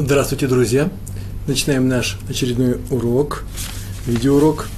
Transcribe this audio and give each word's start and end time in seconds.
Здравствуйте, 0.00 0.46
друзья! 0.46 0.90
Начинаем 1.48 1.88
наш 1.88 2.18
очередной 2.28 2.78
урок, 2.88 3.42
видеоурок, 4.06 4.68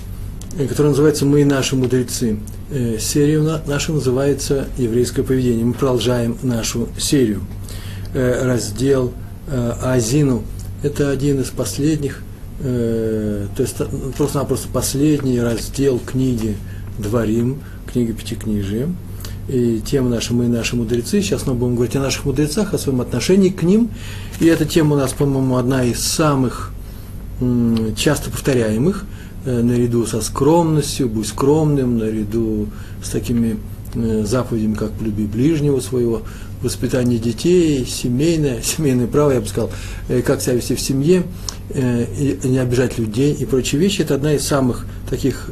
э, 0.59 0.67
который 0.67 0.89
называется 0.89 1.27
«Мы 1.27 1.43
и 1.43 1.45
наши 1.45 1.77
мудрецы». 1.77 2.39
Э, 2.71 2.97
серия 2.99 3.39
наша 3.67 3.93
называется 3.93 4.67
«Еврейское 4.79 5.23
поведение». 5.23 5.67
Мы 5.67 5.75
продолжаем 5.75 6.39
нашу 6.43 6.89
серию. 6.99 7.43
Э, 8.15 8.47
раздел 8.47 9.13
Азину– 9.83 10.43
это 10.83 11.11
один 11.11 11.41
из 11.41 11.51
последних, 11.51 12.23
то 12.61 13.49
есть 13.59 13.77
просто-напросто 14.17 14.69
последний 14.73 15.41
раздел 15.41 15.99
книги 15.99 16.57
Дворим, 16.99 17.61
книги 17.87 18.13
Пятикнижия– 18.13 18.89
и 19.49 19.81
тема 19.81 20.09
наша 20.09 20.35
«Мы 20.35 20.47
и 20.47 20.49
наши 20.49 20.77
мудрецы». 20.77 21.23
Сейчас 21.23 21.47
мы 21.47 21.55
будем 21.55 21.75
говорить 21.75 21.97
о 21.97 22.01
наших 22.01 22.25
мудрецах, 22.25 22.75
о 22.75 22.79
своем 22.79 23.01
отношении 23.01 23.49
к 23.49 23.63
ним. 23.63 23.91
И 24.39 24.47
эта 24.47 24.65
тема 24.65 24.97
у 24.97 24.99
нас, 24.99 25.13
по-моему, 25.13 25.57
одна 25.57 25.85
из 25.85 26.01
самых 26.01 26.73
часто 27.97 28.31
повторяемых, 28.31 29.05
э, 29.45 29.63
наряду 29.63 30.07
со 30.07 30.21
скромностью, 30.21 31.09
будь 31.09 31.27
скромным, 31.27 31.99
наряду 31.99 32.69
с 33.03 33.09
такими 33.09 33.59
э, 33.95 34.25
заповедями, 34.25 34.75
как 34.75 34.93
«Полюби 34.93 35.25
ближнего 35.25 35.81
своего», 35.81 36.23
воспитание 36.63 37.19
детей, 37.19 37.87
семейное, 37.87 38.61
семейное 38.63 39.07
право, 39.07 39.31
я 39.31 39.41
бы 39.41 39.47
сказал, 39.47 39.71
э, 40.09 40.21
как 40.21 40.43
себя 40.43 40.55
вести 40.55 40.75
в 40.75 40.81
семье, 40.81 41.25
не 41.73 42.59
обижать 42.59 42.99
людей 42.99 43.33
и 43.33 43.47
прочие 43.47 43.81
вещи. 43.81 44.03
Это 44.03 44.17
одна 44.17 44.35
из 44.35 44.45
самых 44.45 44.87
таких 45.09 45.51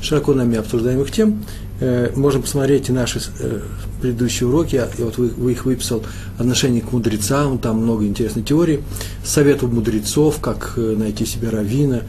широко 0.00 0.32
нами 0.32 0.56
обсуждаемых 0.56 1.10
тем. 1.10 1.44
Э, 1.80 2.10
можно 2.16 2.40
посмотреть 2.40 2.88
и 2.88 2.92
наши 2.92 3.20
э, 3.38 3.60
предыдущие 4.00 4.48
уроки, 4.48 4.82
и 4.98 5.02
вот 5.02 5.16
вы, 5.16 5.52
их 5.52 5.64
выписал, 5.64 6.02
отношение 6.36 6.82
к 6.82 6.90
мудрецам, 6.92 7.58
там 7.58 7.82
много 7.82 8.04
интересной 8.04 8.42
теории, 8.42 8.82
советов 9.24 9.72
мудрецов, 9.72 10.40
как 10.40 10.74
э, 10.76 10.96
найти 10.96 11.24
себе 11.24 11.50
равина, 11.50 12.02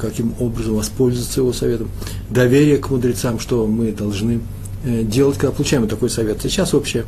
каким 0.00 0.34
образом 0.38 0.76
воспользоваться 0.76 1.40
его 1.40 1.52
советом, 1.52 1.88
доверие 2.30 2.78
к 2.78 2.90
мудрецам, 2.90 3.40
что 3.40 3.66
мы 3.66 3.90
должны 3.90 4.40
делать, 4.84 5.36
когда 5.36 5.50
получаем 5.50 5.88
такой 5.88 6.10
совет. 6.10 6.40
Сейчас 6.40 6.74
общая, 6.74 7.04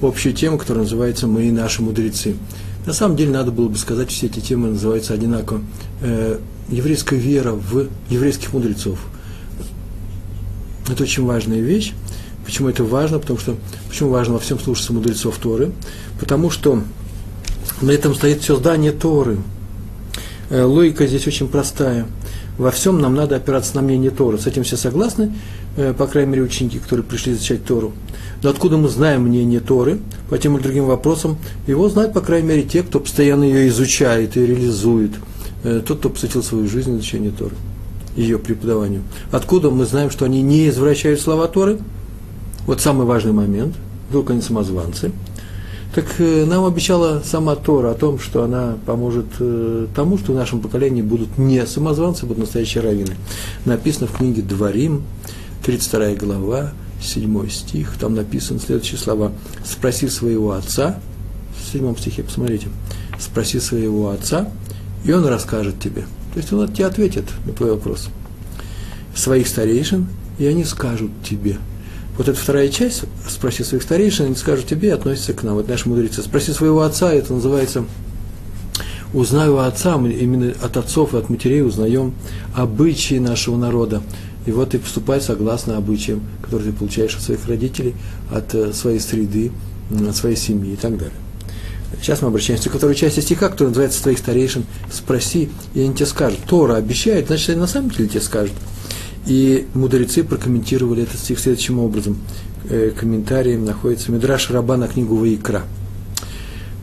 общая 0.00 0.32
тема, 0.32 0.58
которая 0.58 0.84
называется 0.84 1.26
«Мы 1.26 1.48
и 1.48 1.50
наши 1.50 1.82
мудрецы». 1.82 2.36
На 2.86 2.92
самом 2.92 3.16
деле, 3.16 3.32
надо 3.32 3.50
было 3.50 3.68
бы 3.68 3.76
сказать, 3.76 4.12
все 4.12 4.26
эти 4.26 4.38
темы 4.38 4.68
называются 4.68 5.12
одинаково. 5.12 5.60
Еврейская 6.68 7.16
вера 7.16 7.52
в 7.52 7.88
еврейских 8.08 8.52
мудрецов– 8.52 9.00
это 10.92 11.02
очень 11.04 11.24
важная 11.24 11.60
вещь. 11.60 11.92
Почему 12.44 12.68
это 12.68 12.84
важно? 12.84 13.18
Потому 13.18 13.38
что, 13.38 13.56
почему 13.88 14.10
важно 14.10 14.34
во 14.34 14.40
всем 14.40 14.58
слушаться 14.58 14.92
мудрецов 14.92 15.38
Торы? 15.38 15.72
Потому 16.18 16.50
что 16.50 16.82
на 17.80 17.90
этом 17.90 18.14
стоит 18.14 18.42
все 18.42 18.56
здание 18.56 18.92
Торы. 18.92 19.38
Э, 20.50 20.64
логика 20.64 21.06
здесь 21.06 21.26
очень 21.26 21.48
простая. 21.48 22.06
Во 22.58 22.70
всем 22.70 23.00
нам 23.00 23.14
надо 23.14 23.36
опираться 23.36 23.76
на 23.76 23.82
мнение 23.82 24.10
Торы. 24.10 24.38
С 24.38 24.46
этим 24.46 24.64
все 24.64 24.76
согласны, 24.76 25.32
э, 25.76 25.94
по 25.96 26.06
крайней 26.06 26.32
мере, 26.32 26.42
ученики, 26.42 26.78
которые 26.78 27.04
пришли 27.04 27.32
изучать 27.32 27.64
Тору. 27.64 27.92
Но 28.42 28.50
откуда 28.50 28.76
мы 28.76 28.88
знаем 28.88 29.22
мнение 29.22 29.60
Торы 29.60 30.00
по 30.28 30.36
тем 30.36 30.56
или 30.56 30.62
другим 30.62 30.86
вопросам? 30.86 31.38
Его 31.66 31.88
знают, 31.88 32.12
по 32.12 32.20
крайней 32.20 32.48
мере, 32.48 32.62
те, 32.62 32.82
кто 32.82 32.98
постоянно 32.98 33.44
ее 33.44 33.68
изучает 33.68 34.36
и 34.36 34.44
реализует. 34.44 35.12
Э, 35.62 35.80
тот, 35.86 36.00
кто 36.00 36.10
посвятил 36.10 36.42
свою 36.42 36.68
жизнь 36.68 36.92
изучению 36.92 37.32
Торы 37.32 37.54
ее 38.16 38.38
преподаванию. 38.38 39.02
Откуда 39.30 39.70
мы 39.70 39.84
знаем, 39.84 40.10
что 40.10 40.24
они 40.24 40.42
не 40.42 40.68
извращают 40.68 41.20
слова 41.20 41.48
Торы? 41.48 41.78
Вот 42.66 42.80
самый 42.80 43.06
важный 43.06 43.32
момент. 43.32 43.74
Вдруг 44.08 44.30
они 44.30 44.42
самозванцы. 44.42 45.12
Так 45.94 46.06
э, 46.18 46.46
нам 46.46 46.64
обещала 46.64 47.22
сама 47.24 47.54
Тора 47.54 47.90
о 47.90 47.94
том, 47.94 48.18
что 48.18 48.44
она 48.44 48.76
поможет 48.86 49.26
э, 49.40 49.86
тому, 49.94 50.16
что 50.16 50.32
в 50.32 50.34
нашем 50.34 50.60
поколении 50.60 51.02
будут 51.02 51.36
не 51.36 51.66
самозванцы, 51.66 52.24
будут 52.24 52.38
настоящие 52.38 52.82
раввины. 52.82 53.14
Написано 53.66 54.06
в 54.06 54.16
книге 54.16 54.40
Дворим, 54.40 55.02
32 55.64 56.14
глава, 56.14 56.72
7 57.02 57.48
стих, 57.50 57.94
там 57.98 58.14
написаны 58.14 58.58
следующие 58.58 58.98
слова. 58.98 59.32
«Спроси 59.64 60.08
своего 60.08 60.52
отца», 60.52 60.98
в 61.58 61.72
7 61.72 61.94
стихе, 61.96 62.22
посмотрите, 62.22 62.68
«спроси 63.18 63.60
своего 63.60 64.10
отца, 64.10 64.48
и 65.04 65.12
он 65.12 65.26
расскажет 65.26 65.78
тебе». 65.78 66.04
То 66.32 66.38
есть 66.38 66.52
он 66.52 66.72
тебе 66.72 66.86
ответит 66.86 67.24
на 67.44 67.52
твой 67.52 67.72
вопрос. 67.72 68.08
Своих 69.14 69.46
старейшин, 69.46 70.06
и 70.38 70.46
они 70.46 70.64
скажут 70.64 71.10
тебе. 71.22 71.58
Вот 72.16 72.28
эта 72.28 72.38
вторая 72.38 72.68
часть, 72.68 73.04
спроси 73.28 73.64
своих 73.64 73.82
старейшин, 73.82 74.26
они 74.26 74.34
скажут 74.34 74.66
тебе, 74.66 74.94
относится 74.94 75.32
к 75.32 75.42
нам. 75.42 75.54
Вот 75.54 75.68
наши 75.68 75.88
мудрецы. 75.88 76.22
Спроси 76.22 76.52
своего 76.52 76.82
отца, 76.82 77.12
это 77.12 77.32
называется 77.32 77.84
узнаю 79.12 79.58
отца, 79.58 79.98
мы 79.98 80.10
именно 80.10 80.54
от 80.62 80.76
отцов 80.76 81.14
и 81.14 81.18
от 81.18 81.28
матерей 81.28 81.62
узнаем 81.62 82.14
обычаи 82.54 83.18
нашего 83.18 83.56
народа. 83.56 84.02
И 84.46 84.50
вот 84.50 84.70
ты 84.70 84.78
поступай 84.78 85.20
согласно 85.20 85.76
обычаям, 85.76 86.22
которые 86.42 86.72
ты 86.72 86.76
получаешь 86.76 87.14
от 87.14 87.22
своих 87.22 87.46
родителей, 87.46 87.94
от 88.30 88.54
э, 88.54 88.72
своей 88.72 88.98
среды, 88.98 89.52
от 90.08 90.16
своей 90.16 90.36
семьи 90.36 90.72
и 90.72 90.76
так 90.76 90.96
далее. 90.96 91.14
Сейчас 92.00 92.22
мы 92.22 92.28
обращаемся 92.28 92.70
ко 92.70 92.78
второй 92.78 92.94
части 92.94 93.20
стиха, 93.20 93.48
который 93.48 93.68
называется 93.68 94.02
«Твоих 94.02 94.18
старейшин 94.18 94.64
спроси, 94.90 95.50
и 95.74 95.82
они 95.82 95.94
тебе 95.94 96.06
скажут». 96.06 96.40
Тора 96.46 96.76
обещает, 96.76 97.26
значит, 97.26 97.50
они 97.50 97.60
на 97.60 97.66
самом 97.66 97.90
деле 97.90 98.08
тебе 98.08 98.20
скажут. 98.20 98.54
И 99.26 99.66
мудрецы 99.74 100.24
прокомментировали 100.24 101.04
этот 101.04 101.20
стих 101.20 101.38
следующим 101.38 101.78
образом. 101.78 102.18
Э, 102.68 102.90
комментарием 102.98 103.64
находится 103.64 104.10
Мидраш 104.10 104.50
Раба 104.50 104.76
на 104.76 104.88
книгу 104.88 105.16
Ваикра. 105.16 105.62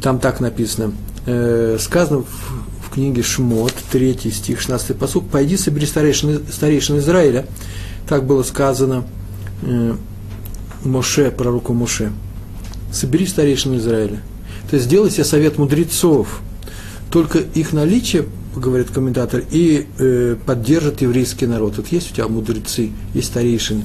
Там 0.02 0.20
так 0.20 0.40
написано. 0.40 0.94
Э, 1.26 1.78
сказано 1.80 2.24
в, 2.24 2.94
книге 2.94 3.22
Шмот, 3.22 3.74
3 3.92 4.18
стих, 4.32 4.62
16 4.62 4.98
посук, 4.98 5.30
«Пойди, 5.30 5.58
собери 5.58 5.86
старейшин, 5.86 6.42
старейшин 6.52 6.98
Израиля». 6.98 7.46
Так 8.08 8.26
было 8.26 8.42
сказано 8.42 9.06
э, 9.62 9.96
Моше, 10.84 11.30
пророку 11.30 11.74
Моше. 11.74 12.12
«Собери 12.92 13.28
старейшин 13.28 13.78
Израиля». 13.78 14.22
То 14.70 14.76
есть 14.76 14.86
сделай 14.86 15.10
себе 15.10 15.24
совет 15.24 15.58
мудрецов. 15.58 16.42
Только 17.12 17.40
их 17.40 17.74
наличие, 17.74 18.26
говорит 18.56 18.92
комментатор, 18.92 19.44
и 19.50 19.88
э, 19.98 20.36
поддержит 20.46 21.02
еврейский 21.02 21.48
народ. 21.48 21.78
Вот 21.78 21.88
есть 21.88 22.12
у 22.12 22.16
тебя 22.16 22.28
мудрецы, 22.28 22.92
есть 23.14 23.28
старейшины. 23.28 23.84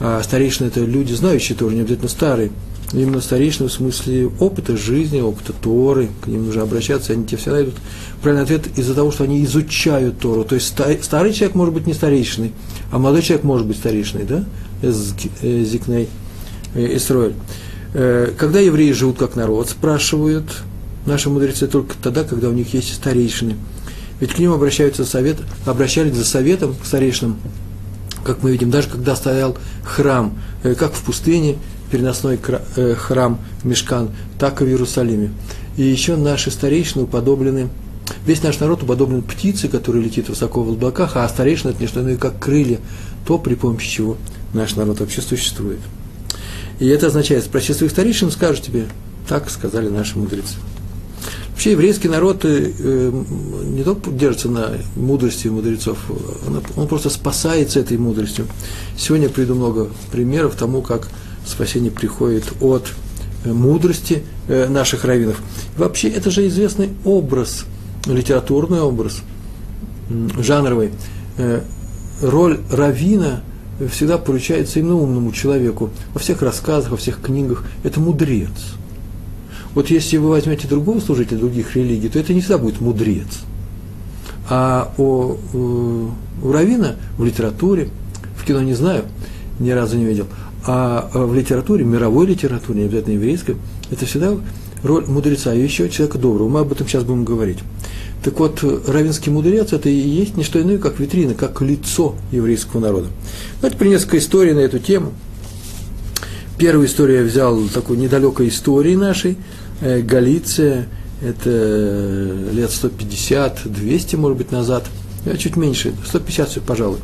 А 0.00 0.22
старейшины– 0.22 0.66
это 0.68 0.80
люди, 0.80 1.12
знающие 1.12 1.56
Тору, 1.56 1.72
не 1.72 1.80
обязательно 1.80 2.08
старые. 2.08 2.50
Именно 2.92 3.20
старейшины 3.20 3.68
в 3.68 3.72
смысле 3.72 4.30
опыта 4.38 4.76
жизни, 4.76 5.20
опыта 5.20 5.52
Торы. 5.52 6.08
К 6.22 6.26
ним 6.26 6.46
нужно 6.46 6.62
обращаться, 6.62 7.12
они 7.12 7.26
тебе 7.26 7.38
всегда 7.38 7.62
идут. 7.62 7.74
Правильный 8.22 8.44
ответ– 8.44 8.66
из-за 8.76 8.94
того, 8.94 9.12
что 9.12 9.24
они 9.24 9.44
изучают 9.44 10.18
Тору. 10.18 10.44
То 10.44 10.54
есть 10.54 10.74
старый 11.02 11.32
человек 11.32 11.54
может 11.54 11.74
быть 11.74 11.86
не 11.86 11.92
старейшиной, 11.94 12.52
а 12.90 12.98
молодой 12.98 13.22
человек 13.22 13.44
может 13.44 13.66
быть 13.66 13.76
старейшиной, 13.76 14.24
да? 14.24 14.44
Зикней 14.82 16.08
Исроэль. 16.74 17.32
Э, 17.32 17.71
когда 17.92 18.60
евреи 18.60 18.92
живут 18.92 19.18
как 19.18 19.36
народ, 19.36 19.68
спрашивают 19.68 20.62
наши 21.06 21.28
мудрецы 21.28 21.66
только 21.66 21.94
тогда, 22.02 22.24
когда 22.24 22.48
у 22.48 22.52
них 22.52 22.74
есть 22.74 22.94
старейшины. 22.94 23.56
Ведь 24.20 24.34
к 24.34 24.38
ним 24.38 24.52
обращаются 24.52 25.04
совет, 25.04 25.38
обращались 25.66 26.14
за 26.14 26.24
советом 26.24 26.74
к 26.80 26.86
старейшинам, 26.86 27.38
как 28.24 28.42
мы 28.42 28.52
видим, 28.52 28.70
даже 28.70 28.88
когда 28.88 29.16
стоял 29.16 29.56
храм, 29.82 30.38
э, 30.62 30.74
как 30.74 30.92
в 30.92 31.02
пустыне, 31.02 31.56
переносной 31.90 32.38
э, 32.76 32.94
храм 32.94 33.40
Мешкан, 33.64 34.10
так 34.38 34.62
и 34.62 34.64
в 34.64 34.68
Иерусалиме. 34.68 35.32
И 35.76 35.82
еще 35.82 36.16
наши 36.16 36.50
старейшины 36.50 37.04
уподоблены, 37.04 37.68
весь 38.24 38.42
наш 38.42 38.60
народ 38.60 38.84
уподоблен 38.84 39.22
птице, 39.22 39.68
которая 39.68 40.02
летит 40.02 40.28
высоко 40.28 40.62
в 40.62 40.70
облаках, 40.70 41.16
а 41.16 41.28
старейшины– 41.28 41.70
это 41.72 41.80
не 41.80 41.88
что 41.88 42.00
иное, 42.00 42.16
как 42.16 42.38
крылья, 42.38 42.78
то, 43.26 43.38
при 43.38 43.54
помощи 43.54 43.90
чего 43.90 44.16
наш 44.54 44.76
народ 44.76 45.00
вообще 45.00 45.20
существует. 45.20 45.80
И 46.82 46.88
это 46.88 47.06
означает, 47.06 47.44
спроси 47.44 47.74
своих 47.74 47.92
старейшин, 47.92 48.32
скажут 48.32 48.64
тебе, 48.64 48.88
так 49.28 49.48
сказали 49.50 49.88
наши 49.88 50.18
мудрецы. 50.18 50.56
Вообще 51.50 51.70
еврейский 51.70 52.08
народ 52.08 52.40
э, 52.42 53.12
не 53.66 53.84
только 53.84 54.10
держится 54.10 54.48
на 54.48 54.72
мудрости 54.96 55.46
мудрецов, 55.46 55.96
он, 56.74 56.88
просто 56.88 57.08
спасается 57.08 57.78
этой 57.78 57.98
мудростью. 57.98 58.48
Сегодня 58.98 59.28
я 59.28 59.32
приведу 59.32 59.54
много 59.54 59.90
примеров 60.10 60.56
тому, 60.56 60.82
как 60.82 61.06
спасение 61.46 61.92
приходит 61.92 62.52
от 62.60 62.88
э, 63.44 63.52
мудрости 63.52 64.24
э, 64.48 64.66
наших 64.66 65.04
раввинов. 65.04 65.40
Вообще 65.76 66.08
это 66.08 66.32
же 66.32 66.48
известный 66.48 66.88
образ, 67.04 67.64
литературный 68.06 68.80
образ, 68.80 69.20
жанровый. 70.36 70.90
Роль 72.20 72.58
равина 72.72 73.44
всегда 73.90 74.18
поручается 74.18 74.78
именно 74.78 74.96
умному 74.96 75.32
человеку. 75.32 75.90
Во 76.14 76.20
всех 76.20 76.42
рассказах, 76.42 76.90
во 76.90 76.96
всех 76.96 77.20
книгах 77.20 77.64
это 77.82 78.00
мудрец. 78.00 78.50
Вот 79.74 79.90
если 79.90 80.18
вы 80.18 80.28
возьмете 80.28 80.68
другого 80.68 81.00
служителя 81.00 81.38
других 81.38 81.74
религий, 81.76 82.08
то 82.08 82.18
это 82.18 82.34
не 82.34 82.40
всегда 82.40 82.58
будет 82.58 82.80
мудрец. 82.80 83.40
А 84.50 84.92
у, 84.98 85.36
у 85.54 86.52
Равина 86.52 86.96
в 87.16 87.24
литературе, 87.24 87.88
в 88.36 88.44
кино 88.44 88.60
не 88.60 88.74
знаю, 88.74 89.04
ни 89.58 89.70
разу 89.70 89.96
не 89.96 90.04
видел, 90.04 90.26
а 90.66 91.10
в 91.12 91.34
литературе, 91.34 91.84
мировой 91.84 92.26
литературе, 92.26 92.80
не 92.80 92.86
обязательно 92.86 93.14
еврейской, 93.14 93.56
это 93.90 94.04
всегда 94.04 94.36
роль 94.82 95.06
мудреца 95.06 95.54
и 95.54 95.62
еще 95.62 95.88
человека 95.88 96.18
доброго. 96.18 96.48
Мы 96.48 96.60
об 96.60 96.72
этом 96.72 96.86
сейчас 96.86 97.04
будем 97.04 97.24
говорить. 97.24 97.58
Так 98.22 98.38
вот, 98.38 98.62
равинский 98.86 99.32
мудрец– 99.32 99.72
это 99.72 99.88
и 99.88 99.94
есть 99.94 100.36
не 100.36 100.44
что 100.44 100.62
иное, 100.62 100.78
как 100.78 101.00
витрина, 101.00 101.34
как 101.34 101.60
лицо 101.60 102.14
еврейского 102.30 102.80
народа. 102.80 103.08
Давайте 103.60 103.76
при 103.76 103.88
несколько 103.88 104.18
историй 104.18 104.52
на 104.52 104.60
эту 104.60 104.78
тему. 104.78 105.12
Первую 106.56 106.86
историю 106.86 107.20
я 107.20 107.24
взял 107.24 107.60
такой 107.74 107.96
недалекой 107.96 108.48
истории 108.48 108.94
нашей. 108.94 109.36
Э, 109.80 110.00
Галиция, 110.02 110.86
это 111.20 111.50
лет 112.52 112.70
150-200, 112.70 114.16
может 114.16 114.38
быть, 114.38 114.52
назад, 114.52 114.84
э, 115.24 115.36
чуть 115.36 115.56
меньше, 115.56 115.92
150, 116.06 116.62
пожалуй. 116.62 116.98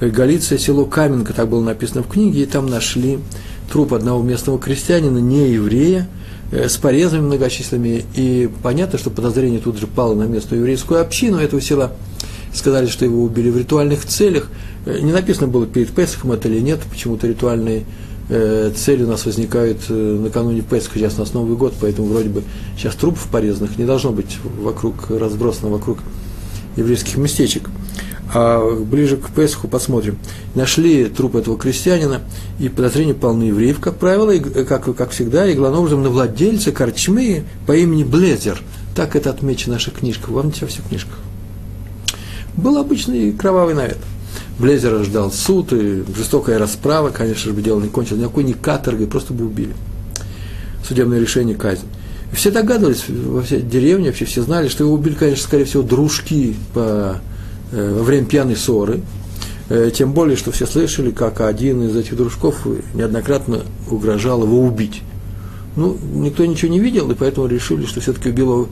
Э, 0.00 0.08
Галиция, 0.08 0.58
село 0.58 0.84
Каменка, 0.84 1.32
так 1.32 1.48
было 1.48 1.64
написано 1.64 2.04
в 2.04 2.08
книге, 2.08 2.44
и 2.44 2.46
там 2.46 2.66
нашли 2.66 3.18
труп 3.72 3.94
одного 3.94 4.22
местного 4.22 4.60
крестьянина, 4.60 5.18
не 5.18 5.50
еврея, 5.50 6.06
Э, 6.06 6.16
с 6.52 6.76
порезами 6.76 7.22
многочисленными, 7.22 8.04
и 8.14 8.48
понятно, 8.62 8.98
что 8.98 9.10
подозрение 9.10 9.60
тут 9.60 9.78
же 9.78 9.86
пало 9.86 10.14
на 10.14 10.24
местную 10.24 10.60
еврейскую 10.60 11.00
общину 11.00 11.38
этого 11.38 11.60
села. 11.60 11.92
Сказали, 12.54 12.86
что 12.86 13.04
его 13.04 13.22
убили 13.22 13.50
в 13.50 13.58
ритуальных 13.58 14.06
целях. 14.06 14.48
Э, 14.86 14.98
не 15.00 15.12
написано 15.12 15.48
было 15.48 15.66
перед 15.66 15.90
Песохом 15.90 16.32
это 16.32 16.48
или 16.48 16.60
нет, 16.60 16.80
почему-то 16.88 17.26
ритуальные 17.26 17.84
э, 18.28 18.72
цели 18.74 19.02
у 19.02 19.08
нас 19.08 19.26
возникают 19.26 19.88
накануне 19.88 20.62
Песха, 20.62 20.98
сейчас 20.98 21.16
у 21.16 21.20
нас 21.20 21.34
Новый 21.34 21.56
год, 21.56 21.74
поэтому 21.80 22.08
вроде 22.08 22.28
бы 22.28 22.44
сейчас 22.76 22.94
трупов 22.94 23.26
порезанных 23.30 23.76
не 23.78 23.84
должно 23.84 24.12
быть 24.12 24.38
вокруг, 24.60 25.10
разбросано 25.10 25.70
вокруг 25.70 25.98
еврейских 26.76 27.16
местечек 27.16 27.68
а 28.38 28.84
ближе 28.84 29.16
к 29.16 29.30
Песху 29.30 29.66
посмотрим. 29.66 30.18
Нашли 30.54 31.06
труп 31.06 31.36
этого 31.36 31.56
крестьянина, 31.56 32.20
и 32.58 32.68
подозрения 32.68 33.14
полны 33.14 33.44
евреев, 33.44 33.80
как 33.80 33.96
правило, 33.96 34.30
и, 34.30 34.40
как, 34.40 34.94
как 34.94 35.10
всегда, 35.12 35.46
и 35.48 35.54
главным 35.54 35.80
образом 35.80 36.02
на 36.02 36.10
владельца 36.10 36.70
корчмы 36.70 37.44
по 37.66 37.74
имени 37.74 38.04
Блезер. 38.04 38.60
Так 38.94 39.16
это 39.16 39.30
отмечено 39.30 39.72
в 39.72 39.76
наших 39.76 39.94
книжках, 39.94 40.28
во 40.28 40.50
всех 40.50 40.86
книжках. 40.86 41.14
Был 42.58 42.76
обычный 42.76 43.32
кровавый 43.32 43.74
навет. 43.74 43.98
Блезера 44.58 45.02
ждал 45.02 45.32
суд, 45.32 45.72
и 45.72 46.04
жестокая 46.14 46.58
расправа, 46.58 47.08
конечно 47.08 47.50
же, 47.50 47.62
дело 47.62 47.80
не 47.80 47.88
кончилось, 47.88 48.20
никакой 48.20 48.44
не 48.44 48.52
каторгой, 48.52 49.06
просто 49.06 49.32
бы 49.32 49.46
убили. 49.46 49.74
Судебное 50.86 51.20
решение 51.20 51.56
казнь. 51.56 51.86
Все 52.32 52.50
догадывались, 52.50 53.04
во 53.08 53.40
всей 53.40 53.62
деревне 53.62 54.08
вообще 54.08 54.26
все 54.26 54.42
знали, 54.42 54.68
что 54.68 54.84
его 54.84 54.92
убили, 54.92 55.14
конечно, 55.14 55.42
скорее 55.42 55.64
всего, 55.64 55.82
дружки 55.82 56.54
по 56.74 57.18
Э, 57.26 57.35
во 57.72 58.02
время 58.02 58.26
пьяной 58.26 58.56
ссоры, 58.56 59.00
э, 59.68 59.90
тем 59.92 60.12
более, 60.12 60.36
что 60.36 60.52
все 60.52 60.66
слышали, 60.66 61.10
как 61.10 61.40
один 61.40 61.82
из 61.82 61.96
этих 61.96 62.16
дружков 62.16 62.66
неоднократно 62.94 63.62
угрожал 63.90 64.42
его 64.42 64.60
убить. 64.60 65.02
Ну, 65.76 65.96
никто 66.14 66.44
ничего 66.46 66.70
не 66.70 66.80
видел, 66.80 67.10
и 67.10 67.14
поэтому 67.14 67.46
решили, 67.46 67.84
что 67.84 68.00
все-таки 68.00 68.30
убил 68.30 68.52
его 68.52 68.68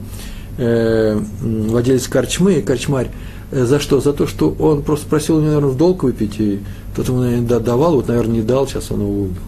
э, 0.57 1.19
владелец 1.41 2.07
корчмы, 2.07 2.61
корчмарь. 2.61 3.11
Э, 3.51 3.65
за 3.65 3.79
что? 3.79 4.01
За 4.01 4.13
то, 4.13 4.25
что 4.25 4.49
он 4.57 4.81
просто 4.81 5.07
просил 5.07 5.37
у 5.37 5.39
него, 5.39 5.49
наверное, 5.49 5.69
в 5.69 5.77
долг 5.77 6.03
выпить, 6.03 6.39
и 6.39 6.59
тот 6.95 7.07
ему, 7.07 7.19
наверное, 7.19 7.59
давал, 7.59 7.95
вот, 7.95 8.07
наверное, 8.07 8.37
не 8.37 8.41
дал, 8.41 8.67
сейчас 8.67 8.91
он 8.91 9.01
его 9.01 9.21
убил. 9.21 9.41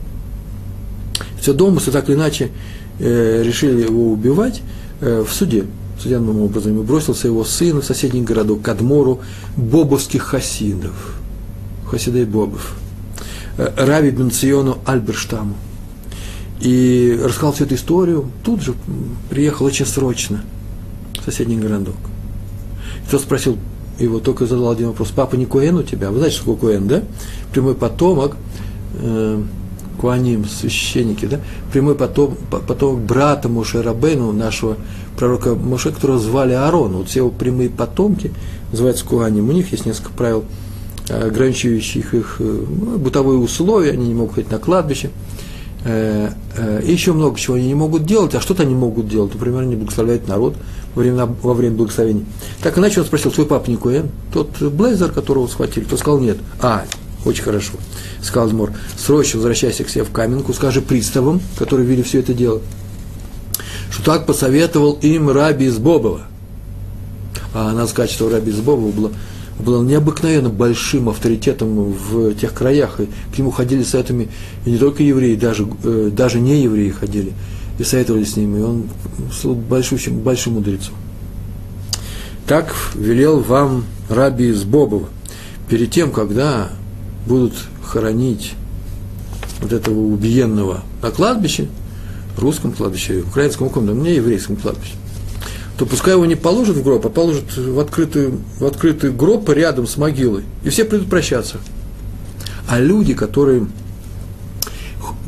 Все 1.39 1.53
домыслы 1.53 1.93
так 1.93 2.09
или 2.09 2.15
иначе 2.15 2.51
э, 2.99 3.41
решили 3.43 3.83
его 3.83 4.11
убивать 4.11 4.61
э, 5.01 5.23
в 5.27 5.31
суде 5.33 5.65
судебным 5.99 6.41
образом, 6.41 6.79
и 6.79 6.83
бросился 6.83 7.27
его 7.27 7.43
сын 7.43 7.81
в 7.81 7.85
соседний 7.85 8.21
городок, 8.21 8.61
к 8.61 8.67
Адмору 8.69 9.21
бобовских 9.55 10.23
хасидов, 10.23 11.15
хасидей 11.85 12.25
бобов, 12.25 12.75
э, 13.57 13.71
Рави 13.77 14.11
Бенциону 14.11 14.77
Альберштаму. 14.85 15.55
И 16.59 17.19
рассказал 17.23 17.53
всю 17.53 17.65
эту 17.65 17.75
историю, 17.75 18.31
тут 18.43 18.61
же 18.61 18.73
приехал 19.29 19.65
очень 19.65 19.85
срочно 19.85 20.41
в 21.19 21.23
соседний 21.23 21.57
городок. 21.57 21.95
И 23.05 23.11
тот 23.11 23.21
спросил 23.21 23.57
его, 23.99 24.19
только 24.19 24.45
задал 24.45 24.71
один 24.71 24.87
вопрос, 24.87 25.11
папа 25.15 25.35
не 25.35 25.45
Куэн 25.45 25.75
у 25.75 25.83
тебя? 25.83 26.11
Вы 26.11 26.17
знаете, 26.17 26.37
что 26.37 26.53
такое 26.53 26.77
Куэн, 26.77 26.87
да? 26.87 27.03
Прямой 27.51 27.75
потомок, 27.75 28.35
э, 28.95 29.43
Куаним, 29.99 30.45
священники, 30.45 31.25
да? 31.25 31.39
Прямой 31.71 31.95
потом, 31.95 32.37
потомок 32.49 33.01
брата 33.01 33.49
Моше 33.49 33.81
Рабейну, 33.81 34.31
нашего 34.31 34.77
пророка 35.17 35.55
Моше, 35.55 35.91
которого 35.91 36.19
звали 36.19 36.53
Аарон. 36.53 36.93
Вот 36.93 37.09
все 37.09 37.19
его 37.19 37.29
прямые 37.29 37.69
потомки 37.69 38.31
называются 38.71 39.05
Куаним. 39.05 39.49
У 39.49 39.51
них 39.51 39.71
есть 39.71 39.85
несколько 39.85 40.11
правил, 40.11 40.45
э, 41.09 41.27
ограничивающих 41.27 42.13
их 42.13 42.35
э, 42.39 42.43
ну, 42.43 42.97
бытовые 42.97 43.39
условия, 43.39 43.91
они 43.91 44.07
не 44.07 44.13
могут 44.13 44.35
ходить 44.35 44.51
на 44.51 44.59
кладбище. 44.59 45.09
Э, 45.83 46.31
и 46.85 46.91
еще 46.91 47.13
много 47.13 47.39
чего 47.39 47.55
они 47.55 47.67
не 47.67 47.75
могут 47.75 48.05
делать, 48.05 48.35
а 48.35 48.41
что-то 48.41 48.63
они 48.63 48.75
могут 48.75 49.07
делать. 49.07 49.33
Например, 49.33 49.61
они 49.61 49.75
благословляют 49.75 50.27
народ 50.27 50.55
во 50.95 51.01
время, 51.01 51.25
во 51.25 51.53
время 51.53 51.75
благословения. 51.75 52.25
Так 52.61 52.77
иначе 52.77 53.01
он 53.01 53.05
спросил, 53.05 53.31
твой 53.31 53.47
папа 53.47 53.69
не? 53.69 53.77
Тот 54.31 54.61
Блейзер, 54.61 55.11
которого 55.11 55.47
схватили, 55.47 55.83
тот 55.83 55.99
сказал 55.99 56.19
нет. 56.19 56.37
А, 56.61 56.85
очень 57.25 57.43
хорошо. 57.43 57.73
Сказал 58.21 58.49
Змор, 58.49 58.71
срочно 58.97 59.37
возвращайся 59.37 59.83
к 59.83 59.89
себе 59.89 60.03
в 60.03 60.11
каменку, 60.11 60.53
скажи 60.53 60.81
приставам, 60.81 61.41
которые 61.57 61.87
видели 61.87 62.03
все 62.03 62.19
это 62.19 62.33
дело, 62.33 62.61
что 63.97 64.11
так 64.11 64.25
посоветовал 64.27 64.93
им 65.01 65.29
Раби 65.29 65.65
из 65.65 65.79
Бобова. 65.79 66.21
А 67.53 67.73
надо 67.73 67.87
сказать, 67.87 68.11
что 68.11 68.29
Раби 68.29 68.51
из 68.51 68.59
Бобова 68.59 68.91
было, 68.91 69.11
было 69.59 69.83
необыкновенно 69.83 70.49
большим 70.49 71.09
авторитетом 71.09 71.93
в 71.93 72.35
тех 72.35 72.53
краях, 72.53 72.99
и 72.99 73.07
к 73.33 73.37
нему 73.37 73.49
ходили 73.49 73.81
советами 73.81 74.29
и 74.65 74.71
не 74.71 74.77
только 74.77 75.01
евреи, 75.01 75.35
даже, 75.35 75.67
э, 75.83 76.11
даже 76.13 76.39
не 76.39 76.61
евреи 76.61 76.91
ходили 76.91 77.33
и 77.79 77.83
советовали 77.83 78.23
с 78.23 78.35
ним, 78.35 78.57
и 78.57 78.61
он 78.61 78.83
был 79.43 79.55
большим, 79.55 79.97
большим 80.19 80.53
мудрецом. 80.53 80.93
Так 82.45 82.73
велел 82.93 83.39
вам 83.39 83.85
Раби 84.09 84.49
из 84.49 84.63
Бобова, 84.63 85.07
перед 85.67 85.89
тем, 85.89 86.11
когда 86.11 86.69
будут 87.25 87.53
хоронить 87.83 88.53
вот 89.59 89.73
этого 89.73 89.97
убиенного 89.97 90.83
на 91.01 91.09
кладбище, 91.09 91.67
русском 92.39 92.71
кладбище, 92.71 93.21
украинском 93.21 93.67
каком-то, 93.67 93.93
мне 93.93 94.15
еврейском 94.15 94.55
кладбище, 94.55 94.93
то 95.77 95.85
пускай 95.85 96.13
его 96.13 96.25
не 96.25 96.35
положат 96.35 96.75
в 96.75 96.83
гроб, 96.83 97.05
а 97.05 97.09
положат 97.09 97.55
в 97.55 97.79
открытый, 97.79 98.31
в 98.59 98.65
открытый 98.65 99.11
гроб 99.11 99.47
рядом 99.49 99.87
с 99.87 99.97
могилой. 99.97 100.43
И 100.63 100.69
все 100.69 100.85
придут 100.85 101.09
прощаться. 101.09 101.57
А 102.67 102.79
люди, 102.79 103.13
которые, 103.13 103.67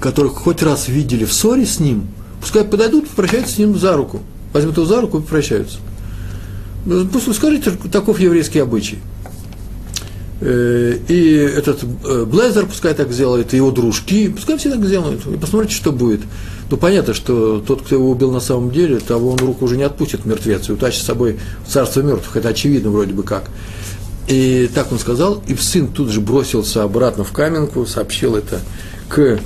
которых 0.02 0.34
хоть 0.34 0.64
раз 0.64 0.88
видели 0.88 1.26
в 1.26 1.34
ссоре 1.34 1.66
с 1.66 1.80
ним, 1.80 2.08
пускай 2.42 2.64
подойдут, 2.64 3.08
попрощаются 3.08 3.56
с 3.56 3.58
ним 3.60 3.78
за 3.78 3.96
руку. 3.96 4.22
Возьмут 4.52 4.78
его 4.78 4.86
за 4.86 5.02
руку 5.02 5.20
и 5.20 5.22
прощаются. 5.22 5.78
Ну, 6.86 7.08
пусть 7.08 7.34
скажите, 7.36 7.72
таков 7.92 8.20
еврейский 8.20 8.60
обычай. 8.60 9.00
Э, 10.42 10.98
и 11.08 11.34
этот 11.36 11.84
э, 11.84 12.26
Блезер 12.26 12.66
пускай 12.66 12.94
так 12.94 13.12
сделает, 13.12 13.54
и 13.54 13.58
его 13.58 13.72
дружки, 13.72 14.30
пускай 14.30 14.58
все 14.58 14.70
так 14.70 14.84
сделают, 14.86 15.26
и 15.28 15.38
посмотрите, 15.38 15.76
что 15.76 15.92
будет. 15.92 16.22
Ну, 16.72 16.78
понятно, 16.78 17.14
что 17.14 17.60
тот, 17.60 17.82
кто 17.82 17.96
его 17.96 18.10
убил 18.10 18.32
на 18.32 18.40
самом 18.40 18.72
деле, 18.72 19.00
того 19.00 19.32
он 19.32 19.40
руку 19.40 19.66
уже 19.66 19.76
не 19.76 19.84
отпустит 19.84 20.26
мертвец 20.26 20.70
и 20.70 20.72
утащит 20.72 21.02
с 21.02 21.06
собой 21.06 21.40
в 21.66 21.72
царство 21.72 22.02
мертвых. 22.02 22.38
Это 22.38 22.50
очевидно 22.50 22.90
вроде 22.90 23.14
бы 23.14 23.24
как. 23.24 23.50
И 24.28 24.70
так 24.74 24.92
он 24.92 25.00
сказал, 25.00 25.44
и 25.48 25.56
сын 25.56 25.88
тут 25.88 26.10
же 26.10 26.22
бросился 26.22 26.84
обратно 26.84 27.24
в 27.24 27.32
каменку, 27.32 27.86
сообщил 27.86 28.36
это 28.36 28.60
к 29.08 29.40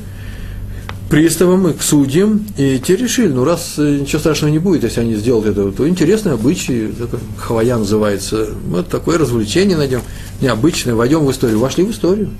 приставам 1.13 1.67
и 1.67 1.73
к 1.73 1.83
судьям, 1.83 2.43
и 2.57 2.79
те 2.79 2.95
решили, 2.95 3.27
ну 3.27 3.45
раз 3.45 3.75
э, 3.77 3.99
ничего 4.01 4.17
страшного 4.17 4.51
не 4.51 4.57
будет, 4.57 4.83
если 4.83 5.01
они 5.01 5.13
сделают 5.13 5.45
это, 5.45 5.71
то 5.71 5.87
интересный 5.87 6.31
обычай, 6.31 6.87
такой, 6.87 7.19
хавая 7.37 7.77
называется, 7.77 8.49
вот 8.65 8.89
такое 8.89 9.19
развлечение 9.19 9.77
найдем, 9.77 10.01
необычное, 10.41 10.95
войдем 10.95 11.23
в 11.23 11.29
историю, 11.29 11.59
вошли 11.59 11.83
в 11.83 11.91
историю. 11.91 12.31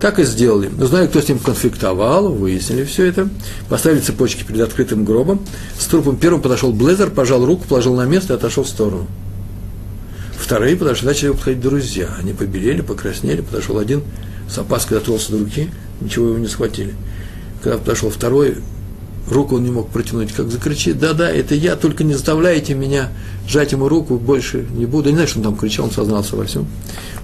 Так 0.00 0.18
и 0.18 0.24
сделали. 0.24 0.70
Узнали, 0.82 1.08
кто 1.08 1.20
с 1.20 1.28
ним 1.28 1.38
конфликтовал, 1.38 2.32
выяснили 2.32 2.84
все 2.84 3.04
это, 3.04 3.28
поставили 3.68 4.00
цепочки 4.00 4.44
перед 4.44 4.62
открытым 4.62 5.04
гробом. 5.04 5.44
С 5.78 5.84
трупом 5.84 6.16
первым 6.16 6.40
подошел 6.40 6.72
Блезер, 6.72 7.10
пожал 7.10 7.44
руку, 7.44 7.66
положил 7.68 7.94
на 7.96 8.06
место 8.06 8.32
и 8.32 8.36
отошел 8.36 8.64
в 8.64 8.68
сторону. 8.68 9.06
Вторые 10.38 10.76
подошли, 10.76 11.06
начали 11.06 11.32
подходить 11.32 11.60
друзья. 11.60 12.08
Они 12.18 12.32
побелели, 12.32 12.80
покраснели, 12.80 13.42
подошел 13.42 13.78
один, 13.78 14.02
с 14.48 14.56
опаской 14.56 14.96
дотронулся 14.96 15.32
до 15.32 15.38
руки, 15.38 15.70
ничего 16.00 16.28
его 16.28 16.38
не 16.38 16.48
схватили. 16.48 16.94
Когда 17.64 17.78
подошел 17.78 18.10
второй, 18.10 18.58
руку 19.30 19.56
он 19.56 19.64
не 19.64 19.70
мог 19.70 19.88
протянуть, 19.88 20.32
как 20.32 20.50
закричит, 20.50 20.98
да-да, 20.98 21.30
это 21.30 21.54
я, 21.54 21.76
только 21.76 22.04
не 22.04 22.12
заставляйте 22.12 22.74
меня 22.74 23.08
сжать 23.48 23.72
ему 23.72 23.88
руку, 23.88 24.18
больше 24.18 24.66
не 24.76 24.84
буду. 24.84 25.08
Не 25.08 25.14
знаю, 25.14 25.28
что 25.28 25.38
он 25.38 25.44
там 25.44 25.56
кричал, 25.56 25.86
он 25.86 25.90
сознался 25.90 26.36
во 26.36 26.44
всем. 26.44 26.66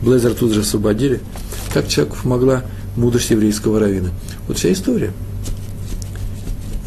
Блейзер 0.00 0.32
тут 0.32 0.52
же 0.54 0.60
освободили. 0.60 1.20
Как 1.74 1.88
человеку 1.88 2.16
помогла 2.22 2.62
мудрость 2.96 3.30
еврейского 3.30 3.80
равина. 3.80 4.12
Вот 4.48 4.56
вся 4.56 4.72
история. 4.72 5.12